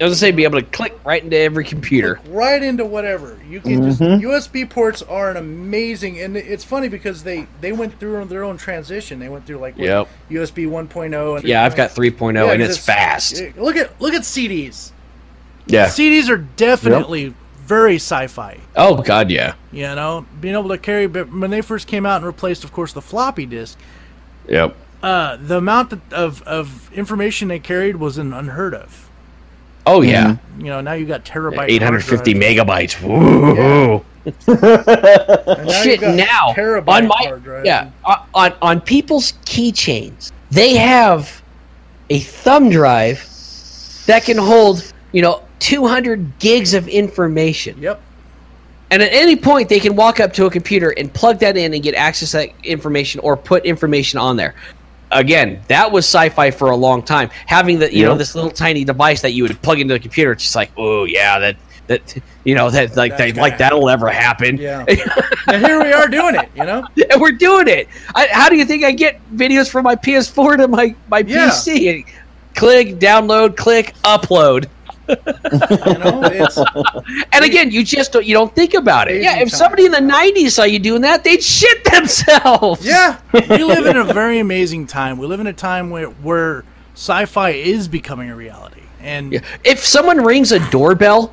I 0.00 0.04
was 0.04 0.12
gonna 0.12 0.14
say, 0.16 0.30
be 0.30 0.44
able 0.44 0.60
to 0.60 0.66
click 0.66 0.96
right 1.04 1.22
into 1.22 1.36
every 1.36 1.64
computer. 1.64 2.20
right 2.28 2.62
into 2.62 2.84
whatever 2.84 3.36
you 3.48 3.60
can 3.60 3.82
just 3.82 4.00
mm-hmm. 4.00 4.24
USB 4.24 4.68
ports 4.68 5.02
are 5.02 5.28
an 5.30 5.36
amazing 5.36 6.20
and 6.20 6.36
it's 6.36 6.62
funny 6.62 6.88
because 6.88 7.24
they 7.24 7.48
they 7.60 7.72
went 7.72 7.98
through 7.98 8.24
their 8.26 8.44
own 8.44 8.56
transition 8.56 9.18
they 9.18 9.28
went 9.28 9.44
through 9.44 9.56
like 9.58 9.76
Yep. 9.76 10.06
USB 10.30 10.68
1.0 10.68 11.36
and 11.38 11.44
Yeah, 11.44 11.64
I've 11.64 11.72
oh. 11.72 11.76
got 11.76 11.90
3.0 11.90 12.34
Yeah, 12.34 12.52
and 12.52 12.62
'cause 12.62 12.76
it's 12.76 12.78
fast. 12.78 13.42
look 13.56 13.74
at 13.74 14.00
look 14.00 14.14
at 14.14 14.22
CDs 14.22 14.92
Yeah. 15.66 15.86
CDs 15.86 16.28
are 16.30 16.38
definitely 16.38 17.34
very 17.68 17.96
sci-fi 17.96 18.58
Oh 18.74 18.96
God, 19.02 19.30
yeah. 19.30 19.54
you 19.70 19.82
know 19.82 20.24
being 20.40 20.54
able 20.54 20.70
to 20.70 20.78
carry 20.78 21.06
but 21.06 21.30
when 21.30 21.50
they 21.50 21.60
first 21.60 21.86
came 21.86 22.06
out 22.06 22.16
and 22.16 22.24
replaced 22.26 22.64
of 22.64 22.72
course 22.72 22.92
the 22.94 23.02
floppy 23.02 23.44
disk 23.46 23.78
Yep. 24.48 24.74
uh, 25.02 25.36
the 25.36 25.58
amount 25.58 25.92
of, 26.12 26.42
of 26.42 26.90
information 26.94 27.48
they 27.48 27.58
carried 27.58 27.96
was 27.96 28.16
an 28.18 28.32
unheard 28.32 28.74
of 28.74 29.10
Oh 29.86 30.00
yeah. 30.02 30.36
you 30.58 30.64
know 30.64 30.80
now 30.80 30.92
you 30.94 31.04
got 31.06 31.24
terabyte 31.24 31.56
hard 31.56 31.70
850 31.70 32.34
megabytes. 32.34 33.02
Woo. 33.02 34.04
And 34.46 35.66
now 35.66 35.82
Shit 35.82 36.00
now 36.02 36.52
terabyte 36.54 36.88
on 36.88 37.06
my 37.08 37.62
yeah 37.64 37.90
on- 38.04 38.22
on 38.34 38.52
on 38.60 38.80
people's 38.80 39.32
keychains 39.46 40.32
they 40.50 40.76
have 40.76 41.42
a 42.10 42.18
thumb 42.20 42.68
drive 42.70 43.18
that 44.06 44.24
can 44.24 44.36
hold 44.36 44.90
you 45.12 45.22
know 45.22 45.42
200 45.60 46.38
gigs 46.38 46.74
of 46.74 46.88
information 46.88 47.80
yep 47.80 48.00
and 48.90 49.02
at 49.02 49.12
any 49.12 49.36
point 49.36 49.68
they 49.68 49.80
can 49.80 49.96
walk 49.96 50.20
up 50.20 50.32
to 50.32 50.46
a 50.46 50.50
computer 50.50 50.90
and 50.90 51.12
plug 51.12 51.38
that 51.40 51.56
in 51.56 51.74
and 51.74 51.82
get 51.82 51.94
access 51.94 52.30
to 52.30 52.38
that 52.38 52.50
information 52.64 53.20
or 53.20 53.36
put 53.36 53.64
information 53.64 54.18
on 54.18 54.36
there 54.36 54.54
again 55.10 55.60
that 55.68 55.90
was 55.90 56.04
sci-fi 56.04 56.50
for 56.50 56.70
a 56.70 56.76
long 56.76 57.02
time 57.02 57.30
having 57.46 57.78
the 57.78 57.94
you 57.94 58.04
know 58.04 58.14
this 58.14 58.34
little 58.34 58.50
tiny 58.50 58.84
device 58.84 59.22
that 59.22 59.32
you 59.32 59.42
would 59.42 59.60
plug 59.62 59.80
into 59.80 59.94
the 59.94 60.00
computer 60.00 60.32
it's 60.32 60.42
just 60.42 60.56
like 60.56 60.70
oh 60.76 61.04
yeah 61.04 61.38
that 61.38 61.56
that 61.88 62.16
you 62.44 62.54
know 62.54 62.70
that 62.70 62.96
like 62.96 63.16
That's 63.16 63.32
that, 63.32 63.40
like 63.40 63.52
gonna 63.54 63.70
that'll 63.70 63.88
ever 63.88 64.08
happen 64.08 64.58
Yeah. 64.58 64.84
and 65.48 65.64
here 65.64 65.82
we 65.82 65.92
are 65.92 66.06
doing 66.06 66.36
it, 66.36 66.48
you 66.54 66.64
know? 66.64 66.86
and 67.10 67.20
we're 67.20 67.32
doing 67.32 67.66
it. 67.66 67.88
I, 68.14 68.28
how 68.30 68.48
do 68.48 68.56
you 68.56 68.64
think 68.64 68.84
I 68.84 68.92
get 68.92 69.20
videos 69.34 69.70
from 69.70 69.84
my 69.84 69.96
PS4 69.96 70.58
to 70.58 70.68
my 70.68 70.94
my 71.08 71.20
Yeah. 71.20 71.48
PC? 71.48 72.06
Click, 72.54 72.98
download, 72.98 73.56
click, 73.56 73.94
upload. 74.04 74.68
You 75.08 75.98
know, 75.98 76.20
it's 76.24 76.58
And 77.32 77.44
again, 77.44 77.70
you 77.70 77.82
just 77.84 78.12
don't 78.12 78.24
you 78.26 78.34
don't 78.34 78.54
think 78.54 78.74
about 78.74 79.08
it. 79.10 79.22
Yeah, 79.22 79.38
if 79.40 79.50
somebody 79.50 79.86
in 79.86 79.92
the 79.92 79.98
'90s 79.98 80.50
saw 80.52 80.64
you 80.64 80.78
doing 80.78 81.02
that, 81.02 81.24
they'd 81.24 81.42
shit 81.42 81.84
themselves. 81.84 82.84
yeah. 82.84 83.18
We 83.48 83.64
live 83.64 83.86
in 83.86 83.96
a 83.96 84.04
very 84.04 84.38
amazing 84.40 84.86
time. 84.86 85.18
We 85.18 85.26
live 85.26 85.40
in 85.40 85.46
a 85.46 85.52
time 85.52 85.90
where 85.90 86.06
where 86.08 86.64
sci-fi 86.94 87.50
is 87.50 87.88
becoming 87.88 88.30
a 88.30 88.36
reality. 88.36 88.82
And 89.00 89.32
Yeah. 89.32 89.40
If 89.64 89.84
someone 89.84 90.22
rings 90.24 90.52
a 90.52 90.58
doorbell, 90.70 91.32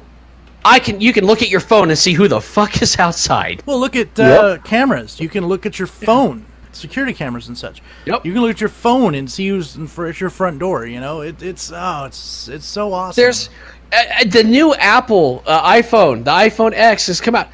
I 0.64 0.80
can 0.80 1.02
you 1.02 1.12
can 1.14 1.26
look 1.26 1.42
at 1.42 1.50
your 1.50 1.60
phone 1.60 1.90
and 1.90 1.98
see 1.98 2.14
who 2.14 2.28
the 2.28 2.42
fuck 2.42 2.82
is 2.82 2.98
outside. 3.00 3.64
Well, 3.66 3.80
look 3.80 3.96
at 3.96 4.20
uh, 4.20 4.58
cameras. 4.64 5.20
You 5.20 5.30
can 5.30 5.48
look 5.48 5.66
at 5.66 5.78
your 5.80 5.88
phone, 5.88 6.46
security 6.76 7.14
cameras 7.14 7.48
and 7.48 7.58
such. 7.58 7.82
Yep. 8.06 8.26
You 8.26 8.34
can 8.34 8.42
look 8.42 8.52
at 8.52 8.62
your 8.62 8.70
phone 8.70 9.16
and 9.16 9.32
see 9.32 9.48
who's 9.48 9.76
in 9.76 9.88
fr- 9.88 10.08
at 10.08 10.20
your 10.20 10.30
front 10.30 10.60
door. 10.60 10.86
You 10.86 11.00
know, 11.00 11.22
it, 11.22 11.42
it's 11.42 11.72
oh, 11.74 12.06
it's 12.06 12.48
it's 12.48 12.66
so 12.66 12.94
awesome. 12.94 13.22
There's 13.22 13.50
uh, 13.92 13.96
uh, 14.22 14.26
the 14.26 14.44
new 14.44 14.74
Apple 14.76 15.44
uh, 15.46 15.72
iPhone, 15.74 16.24
the 16.24 16.32
iPhone 16.32 16.74
X 16.74 17.08
has 17.08 17.22
come 17.22 17.36
out. 17.36 17.50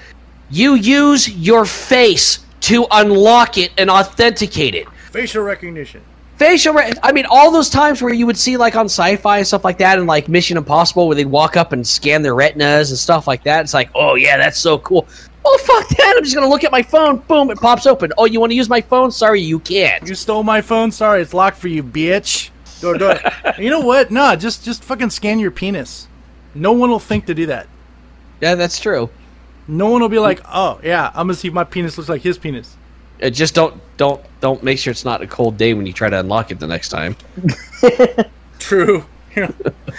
You 0.50 0.74
use 0.76 1.30
your 1.30 1.66
face 1.66 2.40
to 2.62 2.86
unlock 2.92 3.58
it 3.58 3.72
and 3.78 3.90
authenticate 3.90 4.76
it. 4.76 4.88
facial 5.12 5.44
recognition. 5.44 6.02
Facial, 6.42 6.74
re- 6.74 6.92
I 7.04 7.12
mean, 7.12 7.28
all 7.30 7.52
those 7.52 7.70
times 7.70 8.02
where 8.02 8.12
you 8.12 8.26
would 8.26 8.36
see 8.36 8.58
like 8.58 8.76
on 8.76 8.86
sci-fi 8.86 9.38
and 9.38 9.46
stuff 9.46 9.64
like 9.64 9.78
that, 9.78 10.00
and 10.00 10.08
like 10.08 10.28
Mission 10.28 10.58
Impossible, 10.58 11.06
where 11.06 11.16
they'd 11.16 11.26
walk 11.26 11.56
up 11.56 11.72
and 11.72 11.86
scan 11.86 12.24
their 12.24 12.34
retinas 12.34 12.90
and 12.90 12.98
stuff 12.98 13.28
like 13.28 13.44
that. 13.44 13.62
It's 13.62 13.76
like, 13.76 13.92
oh 13.94 14.16
yeah, 14.16 14.38
that's 14.38 14.58
so 14.58 14.80
cool. 14.80 15.08
Oh 15.46 15.60
fuck 15.62 15.88
that! 15.90 16.16
I'm 16.18 16.24
just 16.24 16.34
gonna 16.34 16.50
look 16.50 16.64
at 16.64 16.72
my 16.72 16.82
phone. 16.82 17.18
Boom, 17.18 17.52
it 17.52 17.60
pops 17.60 17.86
open. 17.86 18.12
Oh, 18.18 18.26
you 18.26 18.40
want 18.40 18.50
to 18.50 18.56
use 18.56 18.70
my 18.70 18.82
phone? 18.82 19.12
Sorry, 19.12 19.40
you 19.40 19.60
can't. 19.60 20.08
You 20.08 20.16
stole 20.16 20.42
my 20.42 20.62
phone. 20.62 20.92
Sorry, 20.92 21.22
it's 21.22 21.36
locked 21.36 21.58
for 21.58 21.68
you, 21.68 21.84
bitch. 21.84 22.50
Do 22.80 22.96
it. 22.96 23.22
you 23.60 23.70
know 23.70 23.82
what? 23.82 24.10
Nah, 24.10 24.36
just 24.36 24.66
just 24.66 24.84
fucking 24.84 25.12
scan 25.12 25.38
your 25.38 25.52
penis. 25.52 26.08
No 26.56 26.72
one 26.72 26.90
will 26.90 26.98
think 26.98 27.28
to 27.28 27.36
do 27.36 27.46
that. 27.46 27.68
Yeah, 28.42 28.56
that's 28.56 28.80
true. 28.80 29.12
No 29.68 29.92
one 29.92 30.02
will 30.02 30.10
be 30.10 30.18
like, 30.18 30.42
oh 30.52 30.80
yeah, 30.84 31.10
I'm 31.10 31.28
gonna 31.28 31.36
see 31.36 31.50
if 31.50 31.54
my 31.54 31.66
penis 31.66 32.00
looks 32.00 32.10
like 32.10 32.24
his 32.24 32.40
penis. 32.40 32.78
Uh, 33.22 33.30
just 33.30 33.54
don't, 33.54 33.80
don't, 33.98 34.24
don't 34.40 34.64
make 34.64 34.80
sure 34.80 34.92
it's 34.92 35.06
not 35.06 35.22
a 35.22 35.28
cold 35.28 35.58
day 35.58 35.74
when 35.74 35.86
you 35.86 35.94
try 35.94 36.10
to 36.10 36.20
unlock 36.20 36.52
it 36.52 36.60
the 36.60 36.68
next 36.68 36.90
time. 36.90 37.16
True. 38.60 39.06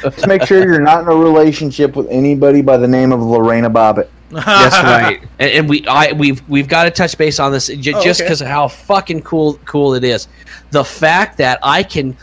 Just 0.02 0.26
make 0.26 0.42
sure 0.42 0.62
you're 0.62 0.80
not 0.80 1.02
in 1.02 1.08
a 1.08 1.14
relationship 1.14 1.96
with 1.96 2.06
anybody 2.10 2.62
by 2.62 2.76
the 2.76 2.88
name 2.88 3.12
of 3.12 3.20
Lorena 3.20 3.70
Bobbitt. 3.70 4.08
That's 4.30 4.76
right. 4.82 5.20
And, 5.38 5.50
and 5.50 5.68
we, 5.68 5.86
I, 5.86 6.12
we've, 6.12 6.46
we've 6.48 6.68
got 6.68 6.84
to 6.84 6.90
touch 6.90 7.16
base 7.16 7.38
on 7.38 7.52
this 7.52 7.68
j- 7.68 7.94
Oh, 7.94 8.02
just 8.02 8.20
okay. 8.20 8.26
because 8.26 8.40
of 8.42 8.48
how 8.48 8.68
fucking 8.68 9.22
cool, 9.22 9.54
cool 9.64 9.94
it 9.94 10.04
is. 10.04 10.28
The 10.70 10.84
fact 10.84 11.38
that 11.38 11.58
I 11.62 11.82
can 11.82 12.16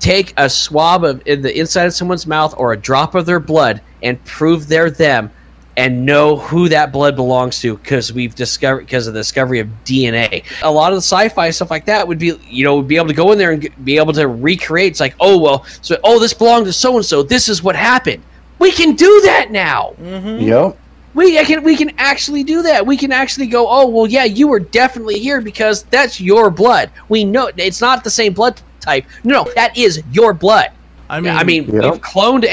take 0.00 0.32
a 0.36 0.48
swab 0.48 1.04
of 1.04 1.22
in 1.26 1.42
the 1.42 1.58
inside 1.58 1.84
of 1.86 1.94
someone's 1.94 2.26
mouth 2.26 2.54
or 2.56 2.72
a 2.72 2.76
drop 2.76 3.14
of 3.14 3.26
their 3.26 3.40
blood 3.40 3.80
and 4.02 4.22
prove 4.24 4.68
they're 4.68 4.90
them, 4.90 5.30
and 5.78 6.04
know 6.04 6.36
who 6.36 6.68
that 6.68 6.90
blood 6.92 7.14
belongs 7.14 7.60
to 7.60 7.76
because 7.78 8.12
we've 8.12 8.34
discovered 8.34 8.80
because 8.80 9.06
of 9.06 9.14
the 9.14 9.20
discovery 9.20 9.60
of 9.60 9.68
DNA. 9.84 10.44
A 10.62 10.70
lot 10.70 10.92
of 10.92 10.96
the 10.96 11.02
sci-fi 11.02 11.50
stuff 11.50 11.70
like 11.70 11.86
that 11.86 12.06
would 12.06 12.18
be, 12.18 12.32
you 12.48 12.64
know, 12.64 12.76
would 12.76 12.88
be 12.88 12.96
able 12.96 13.06
to 13.06 13.14
go 13.14 13.30
in 13.30 13.38
there 13.38 13.52
and 13.52 13.62
g- 13.62 13.68
be 13.84 13.96
able 13.96 14.12
to 14.14 14.26
recreate. 14.26 14.90
It's 14.90 14.98
like, 15.00 15.14
oh 15.20 15.38
well, 15.38 15.64
so 15.80 15.96
oh 16.02 16.18
this 16.18 16.34
belonged 16.34 16.66
to 16.66 16.72
so 16.72 16.96
and 16.96 17.06
so. 17.06 17.22
This 17.22 17.48
is 17.48 17.62
what 17.62 17.76
happened. 17.76 18.22
We 18.58 18.72
can 18.72 18.96
do 18.96 19.20
that 19.24 19.52
now. 19.52 19.94
Mm-hmm. 20.02 20.40
Yep. 20.48 20.78
We 21.14 21.38
I 21.38 21.44
can 21.44 21.62
we 21.62 21.76
can 21.76 21.92
actually 21.98 22.42
do 22.42 22.60
that. 22.62 22.84
We 22.84 22.96
can 22.96 23.12
actually 23.12 23.46
go, 23.46 23.66
oh 23.68 23.86
well, 23.88 24.06
yeah, 24.08 24.24
you 24.24 24.48
were 24.48 24.60
definitely 24.60 25.20
here 25.20 25.40
because 25.40 25.84
that's 25.84 26.20
your 26.20 26.50
blood. 26.50 26.90
We 27.08 27.22
know 27.24 27.50
it's 27.56 27.80
not 27.80 28.02
the 28.02 28.10
same 28.10 28.32
blood 28.34 28.60
type. 28.80 29.04
No, 29.22 29.44
that 29.54 29.78
is 29.78 30.02
your 30.10 30.34
blood. 30.34 30.70
I 31.08 31.20
mean, 31.20 31.34
I 31.34 31.44
mean, 31.44 31.64
Yep. 31.66 31.82
we've 31.92 32.02
cloned 32.02 32.44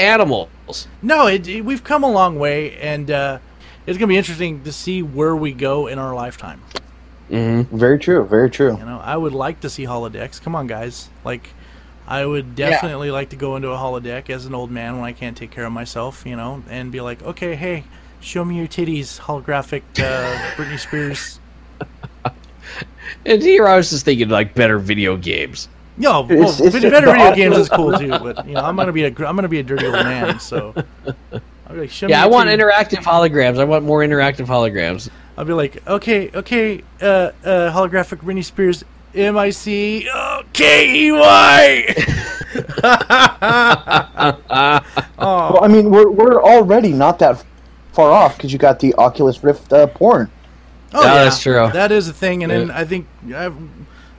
animals. 0.66 0.88
no, 1.02 1.26
it, 1.26 1.46
it- 1.48 1.64
we've 1.64 1.84
come 1.84 2.02
a 2.04 2.10
long 2.10 2.38
way, 2.38 2.76
and 2.78 3.10
uh, 3.10 3.38
it's 3.86 3.98
gonna 3.98 4.08
be 4.08 4.16
interesting 4.16 4.62
to 4.64 4.72
see 4.72 5.02
where 5.02 5.34
we 5.36 5.52
go 5.52 5.86
in 5.86 5.98
our 5.98 6.14
lifetime. 6.14 6.60
Very 7.28 7.98
true. 7.98 8.24
Very 8.24 8.50
true. 8.50 8.76
You 8.78 8.84
know, 8.84 9.00
I 9.02 9.16
would 9.16 9.32
like 9.32 9.60
to 9.60 9.70
see 9.70 9.84
holodecks. 9.84 10.40
Come 10.40 10.54
on, 10.54 10.66
guys. 10.68 11.08
Like, 11.24 11.48
I 12.06 12.24
would 12.24 12.54
definitely 12.54 13.10
like 13.10 13.30
to 13.30 13.36
go 13.36 13.56
into 13.56 13.70
a 13.70 13.76
holodeck 13.76 14.30
as 14.30 14.46
an 14.46 14.54
old 14.54 14.70
man 14.70 14.94
when 14.96 15.04
I 15.04 15.12
can't 15.12 15.36
take 15.36 15.50
care 15.50 15.64
of 15.64 15.72
myself. 15.72 16.24
You 16.24 16.36
know, 16.36 16.62
and 16.70 16.92
be 16.92 17.00
like, 17.00 17.22
okay, 17.22 17.56
hey, 17.56 17.82
show 18.20 18.44
me 18.44 18.56
your 18.56 18.68
titties, 18.68 19.18
holographic 19.20 19.82
uh, 19.98 20.36
Britney 20.56 20.78
Spears. 20.78 21.40
And 23.24 23.42
here 23.42 23.66
I 23.66 23.76
was 23.76 23.90
just 23.90 24.04
thinking 24.04 24.28
like 24.28 24.54
better 24.54 24.78
video 24.78 25.16
games. 25.16 25.68
Yo, 25.98 26.20
well, 26.22 26.30
It's- 26.30 26.60
it's 26.60 26.72
better 26.74 27.06
video 27.06 27.10
opposite. 27.10 27.36
games 27.36 27.56
is 27.58 27.68
cool 27.70 27.92
too, 27.98 28.10
but 28.10 28.46
you 28.46 28.54
know, 28.54 28.60
I'm 28.60 28.76
gonna 28.76 28.92
be 28.92 29.04
a 29.04 29.10
gr- 29.10 29.24
I'm 29.26 29.34
gonna 29.36 29.48
be 29.48 29.60
a 29.60 29.62
dirty 29.62 29.86
old 29.86 29.94
man, 29.94 30.38
so. 30.40 30.74
I'll 31.68 31.74
be 31.74 31.80
like, 31.80 31.90
show 31.90 32.06
me 32.06 32.12
Yeah, 32.12 32.22
I 32.22 32.26
want 32.26 32.48
titties. 32.48 32.60
interactive 32.60 33.02
holograms. 33.02 33.58
I 33.58 33.64
want 33.64 33.84
more 33.84 34.00
interactive 34.00 34.46
holograms. 34.46 35.08
I'll 35.38 35.44
be 35.44 35.52
like, 35.52 35.86
okay, 35.86 36.30
okay, 36.34 36.82
uh, 37.02 37.04
uh, 37.04 37.30
holographic 37.72 38.18
Britney 38.22 38.44
Spears, 38.44 38.84
M 39.14 39.36
I 39.38 39.50
C 39.50 40.06
K 40.52 41.06
E 41.06 41.12
Y. 41.12 41.94
Oh, 45.18 45.18
Well, 45.18 45.64
I 45.64 45.68
mean, 45.68 45.90
we're, 45.90 46.10
we're 46.10 46.42
already 46.42 46.92
not 46.92 47.18
that 47.20 47.42
far 47.92 48.10
off 48.12 48.36
because 48.36 48.52
you 48.52 48.58
got 48.58 48.78
the 48.80 48.94
Oculus 48.94 49.42
Rift 49.42 49.72
uh, 49.72 49.86
porn. 49.86 50.30
Oh, 50.94 51.02
Yeah, 51.02 51.24
that's 51.24 51.42
true. 51.42 51.68
That 51.72 51.90
is 51.92 52.08
a 52.08 52.12
thing, 52.12 52.42
and 52.42 52.52
then 52.52 52.70
I 52.70 52.84
think 52.84 53.06
i 53.34 53.50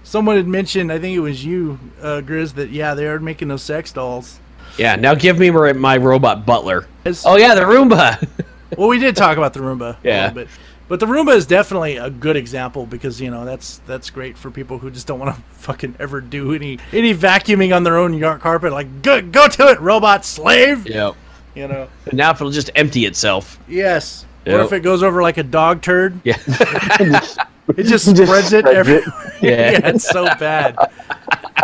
someone 0.07 0.37
had 0.37 0.47
mentioned, 0.47 0.91
I 0.91 0.99
think 0.99 1.15
it 1.15 1.19
was 1.19 1.43
you, 1.43 1.77
uh, 2.01 2.21
Grizz, 2.25 2.53
that 2.55 2.69
yeah, 2.71 2.93
they 2.95 3.05
are 3.07 3.19
making 3.19 3.49
those 3.49 3.61
sex 3.63 3.91
dolls. 3.91 4.39
Yeah, 4.77 4.95
now 4.95 5.13
give 5.15 5.37
me 5.37 5.49
my, 5.51 5.73
my 5.73 5.97
robot 5.97 6.45
butler. 6.45 6.87
It's- 7.03 7.23
Oh 7.25 7.35
yeah, 7.37 7.53
the 7.55 7.61
Roomba. 7.61 8.27
Well, 8.77 8.89
we 8.89 8.99
did 8.99 9.15
talk 9.15 9.37
about 9.37 9.53
the 9.53 9.61
Roomba, 9.61 9.95
Yeah. 10.03 10.27
a 10.27 10.31
bit, 10.33 10.49
but 10.89 10.99
the 10.99 11.05
Roomba 11.05 11.33
is 11.33 11.45
definitely 11.45 11.95
a 11.95 12.09
good 12.09 12.35
example 12.35 12.85
because 12.85 13.21
you 13.21 13.31
know 13.31 13.45
that's 13.45 13.77
that's 13.87 14.09
great 14.09 14.37
for 14.37 14.51
people 14.51 14.77
who 14.77 14.91
just 14.91 15.07
don't 15.07 15.19
want 15.19 15.33
to 15.35 15.41
fucking 15.51 15.95
ever 15.99 16.19
do 16.19 16.53
any 16.53 16.77
any 16.91 17.13
vacuuming 17.15 17.73
on 17.73 17.83
their 17.85 17.95
own 17.97 18.13
yard 18.13 18.41
carpet. 18.41 18.73
Like, 18.73 19.01
go 19.03 19.21
go 19.21 19.47
to 19.47 19.67
it, 19.69 19.79
robot 19.79 20.25
slave. 20.25 20.85
Yeah. 20.85 21.13
You 21.55 21.69
know. 21.69 21.87
And 22.07 22.15
now 22.15 22.31
if 22.31 22.41
it'll 22.41 22.51
just 22.51 22.69
empty 22.75 23.05
itself. 23.05 23.57
Yes. 23.69 24.25
Or 24.45 24.59
if 24.59 24.73
it 24.73 24.81
goes 24.81 25.01
over 25.01 25.21
like 25.21 25.37
a 25.37 25.43
dog 25.43 25.81
turd, 25.81 26.19
Yeah. 26.25 26.37
it 27.75 27.83
just 27.83 28.05
Just 28.15 28.23
spreads 28.23 28.53
it 28.53 28.59
spreads 28.65 28.77
everywhere. 28.77 29.33
Yeah. 29.41 29.71
yeah, 29.71 29.87
it's 29.89 30.07
so 30.07 30.25
bad. 30.25 30.75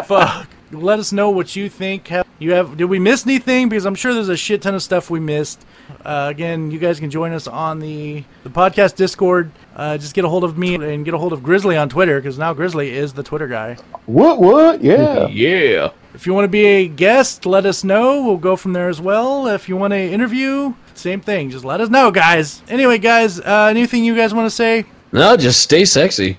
Fuck. 0.05 0.47
Let 0.71 0.99
us 0.99 1.11
know 1.11 1.29
what 1.29 1.55
you 1.55 1.69
think. 1.69 2.07
Have 2.07 2.25
you 2.39 2.53
have? 2.53 2.77
Did 2.77 2.85
we 2.85 2.97
miss 2.99 3.25
anything? 3.25 3.69
Because 3.69 3.85
I'm 3.85 3.93
sure 3.95 4.13
there's 4.13 4.29
a 4.29 4.37
shit 4.37 4.61
ton 4.63 4.73
of 4.75 4.81
stuff 4.81 5.09
we 5.09 5.19
missed. 5.19 5.65
Uh, 6.03 6.27
again, 6.31 6.71
you 6.71 6.79
guys 6.79 6.99
can 6.99 7.09
join 7.11 7.31
us 7.31 7.47
on 7.47 7.79
the 7.79 8.23
the 8.43 8.49
podcast 8.49 8.95
Discord. 8.95 9.51
Uh, 9.75 9.97
just 9.97 10.13
get 10.15 10.25
a 10.25 10.29
hold 10.29 10.43
of 10.43 10.57
me 10.57 10.75
and 10.75 11.05
get 11.05 11.13
a 11.13 11.17
hold 11.17 11.31
of 11.33 11.43
Grizzly 11.43 11.77
on 11.77 11.89
Twitter 11.89 12.19
because 12.19 12.37
now 12.39 12.53
Grizzly 12.53 12.91
is 12.91 13.13
the 13.13 13.21
Twitter 13.23 13.47
guy. 13.47 13.75
What? 14.07 14.39
What? 14.39 14.83
Yeah. 14.83 15.27
yeah. 15.27 15.91
If 16.15 16.25
you 16.25 16.33
want 16.33 16.45
to 16.45 16.49
be 16.49 16.65
a 16.65 16.87
guest, 16.87 17.45
let 17.45 17.65
us 17.65 17.83
know. 17.83 18.23
We'll 18.23 18.37
go 18.37 18.55
from 18.55 18.73
there 18.73 18.89
as 18.89 18.99
well. 19.01 19.47
If 19.47 19.69
you 19.69 19.77
want 19.77 19.91
to 19.93 19.99
interview, 19.99 20.73
same 20.95 21.21
thing. 21.21 21.49
Just 21.51 21.65
let 21.65 21.81
us 21.81 21.89
know, 21.89 22.09
guys. 22.11 22.61
Anyway, 22.67 22.97
guys, 22.97 23.39
uh, 23.39 23.67
anything 23.69 24.03
you 24.03 24.15
guys 24.15 24.33
want 24.33 24.45
to 24.47 24.55
say? 24.55 24.85
No, 25.13 25.37
just 25.37 25.61
stay 25.61 25.85
sexy. 25.85 26.37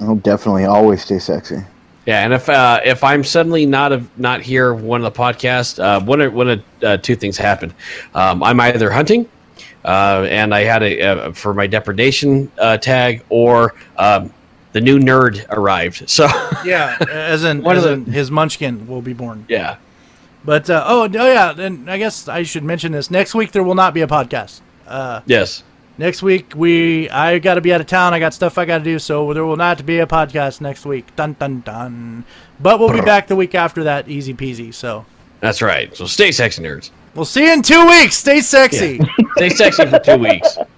Oh, 0.00 0.16
definitely. 0.16 0.64
Always 0.64 1.02
stay 1.02 1.18
sexy. 1.18 1.58
Yeah, 2.06 2.24
and 2.24 2.32
if 2.32 2.48
uh, 2.48 2.80
if 2.82 3.04
I'm 3.04 3.22
suddenly 3.22 3.66
not 3.66 3.92
a, 3.92 4.02
not 4.16 4.40
here 4.40 4.72
one 4.72 5.04
of 5.04 5.12
the 5.12 5.18
podcasts, 5.18 5.78
uh, 5.78 6.02
one 6.02 6.20
of 6.22 6.32
one 6.32 6.48
of 6.48 6.64
uh, 6.82 6.96
two 6.96 7.14
things 7.14 7.36
happen. 7.36 7.74
Um, 8.14 8.42
I'm 8.42 8.58
either 8.58 8.90
hunting, 8.90 9.28
uh, 9.84 10.26
and 10.30 10.54
I 10.54 10.62
had 10.64 10.82
a 10.82 11.00
uh, 11.02 11.32
for 11.32 11.52
my 11.52 11.66
depredation 11.66 12.50
uh, 12.58 12.78
tag, 12.78 13.22
or 13.28 13.74
um, 13.98 14.32
the 14.72 14.80
new 14.80 14.98
nerd 14.98 15.46
arrived. 15.50 16.08
So 16.08 16.26
Yeah, 16.64 16.96
as 17.10 17.44
in, 17.44 17.62
One 17.62 17.76
as 17.76 17.84
of 17.84 18.06
in 18.08 18.12
his 18.12 18.30
munchkin 18.30 18.86
will 18.86 19.02
be 19.02 19.12
born. 19.12 19.44
yeah, 19.48 19.76
But 20.42 20.70
uh, 20.70 20.82
oh, 20.86 21.02
oh 21.02 21.26
yeah, 21.32 21.52
and 21.60 21.90
I 21.90 21.98
guess 21.98 22.28
I 22.28 22.44
should 22.44 22.64
mention 22.64 22.92
this. 22.92 23.10
Next 23.10 23.34
week 23.34 23.52
there 23.52 23.62
will 23.62 23.74
not 23.74 23.92
be 23.92 24.00
a 24.00 24.06
podcast. 24.06 24.62
yes, 25.26 25.62
Next 26.00 26.22
week 26.22 26.54
we 26.56 27.10
I 27.10 27.38
got 27.40 27.56
to 27.56 27.60
be 27.60 27.74
out 27.74 27.82
of 27.82 27.86
town. 27.86 28.14
I 28.14 28.20
got 28.20 28.32
stuff 28.32 28.56
I 28.56 28.64
got 28.64 28.78
to 28.78 28.84
do, 28.84 28.98
so 28.98 29.34
there 29.34 29.44
will 29.44 29.58
not 29.58 29.84
be 29.84 29.98
a 29.98 30.06
podcast 30.06 30.62
next 30.62 30.86
week. 30.86 31.14
Dun 31.14 31.34
dun 31.38 31.60
dun. 31.60 32.24
But 32.58 32.80
we'll 32.80 32.90
be 32.90 33.02
back 33.02 33.26
the 33.26 33.36
week 33.36 33.54
after 33.54 33.84
that, 33.84 34.08
easy 34.08 34.32
peasy. 34.32 34.72
So 34.72 35.04
that's 35.40 35.60
right. 35.60 35.94
So 35.94 36.06
stay 36.06 36.32
sexy, 36.32 36.62
nerds. 36.62 36.90
we'll 37.14 37.26
see 37.26 37.44
you 37.44 37.52
in 37.52 37.60
two 37.60 37.86
weeks. 37.86 38.16
Stay 38.16 38.40
sexy. 38.40 38.98
Stay 39.36 39.50
sexy 39.50 39.84
for 39.84 39.98
two 39.98 40.16
weeks. 40.16 40.56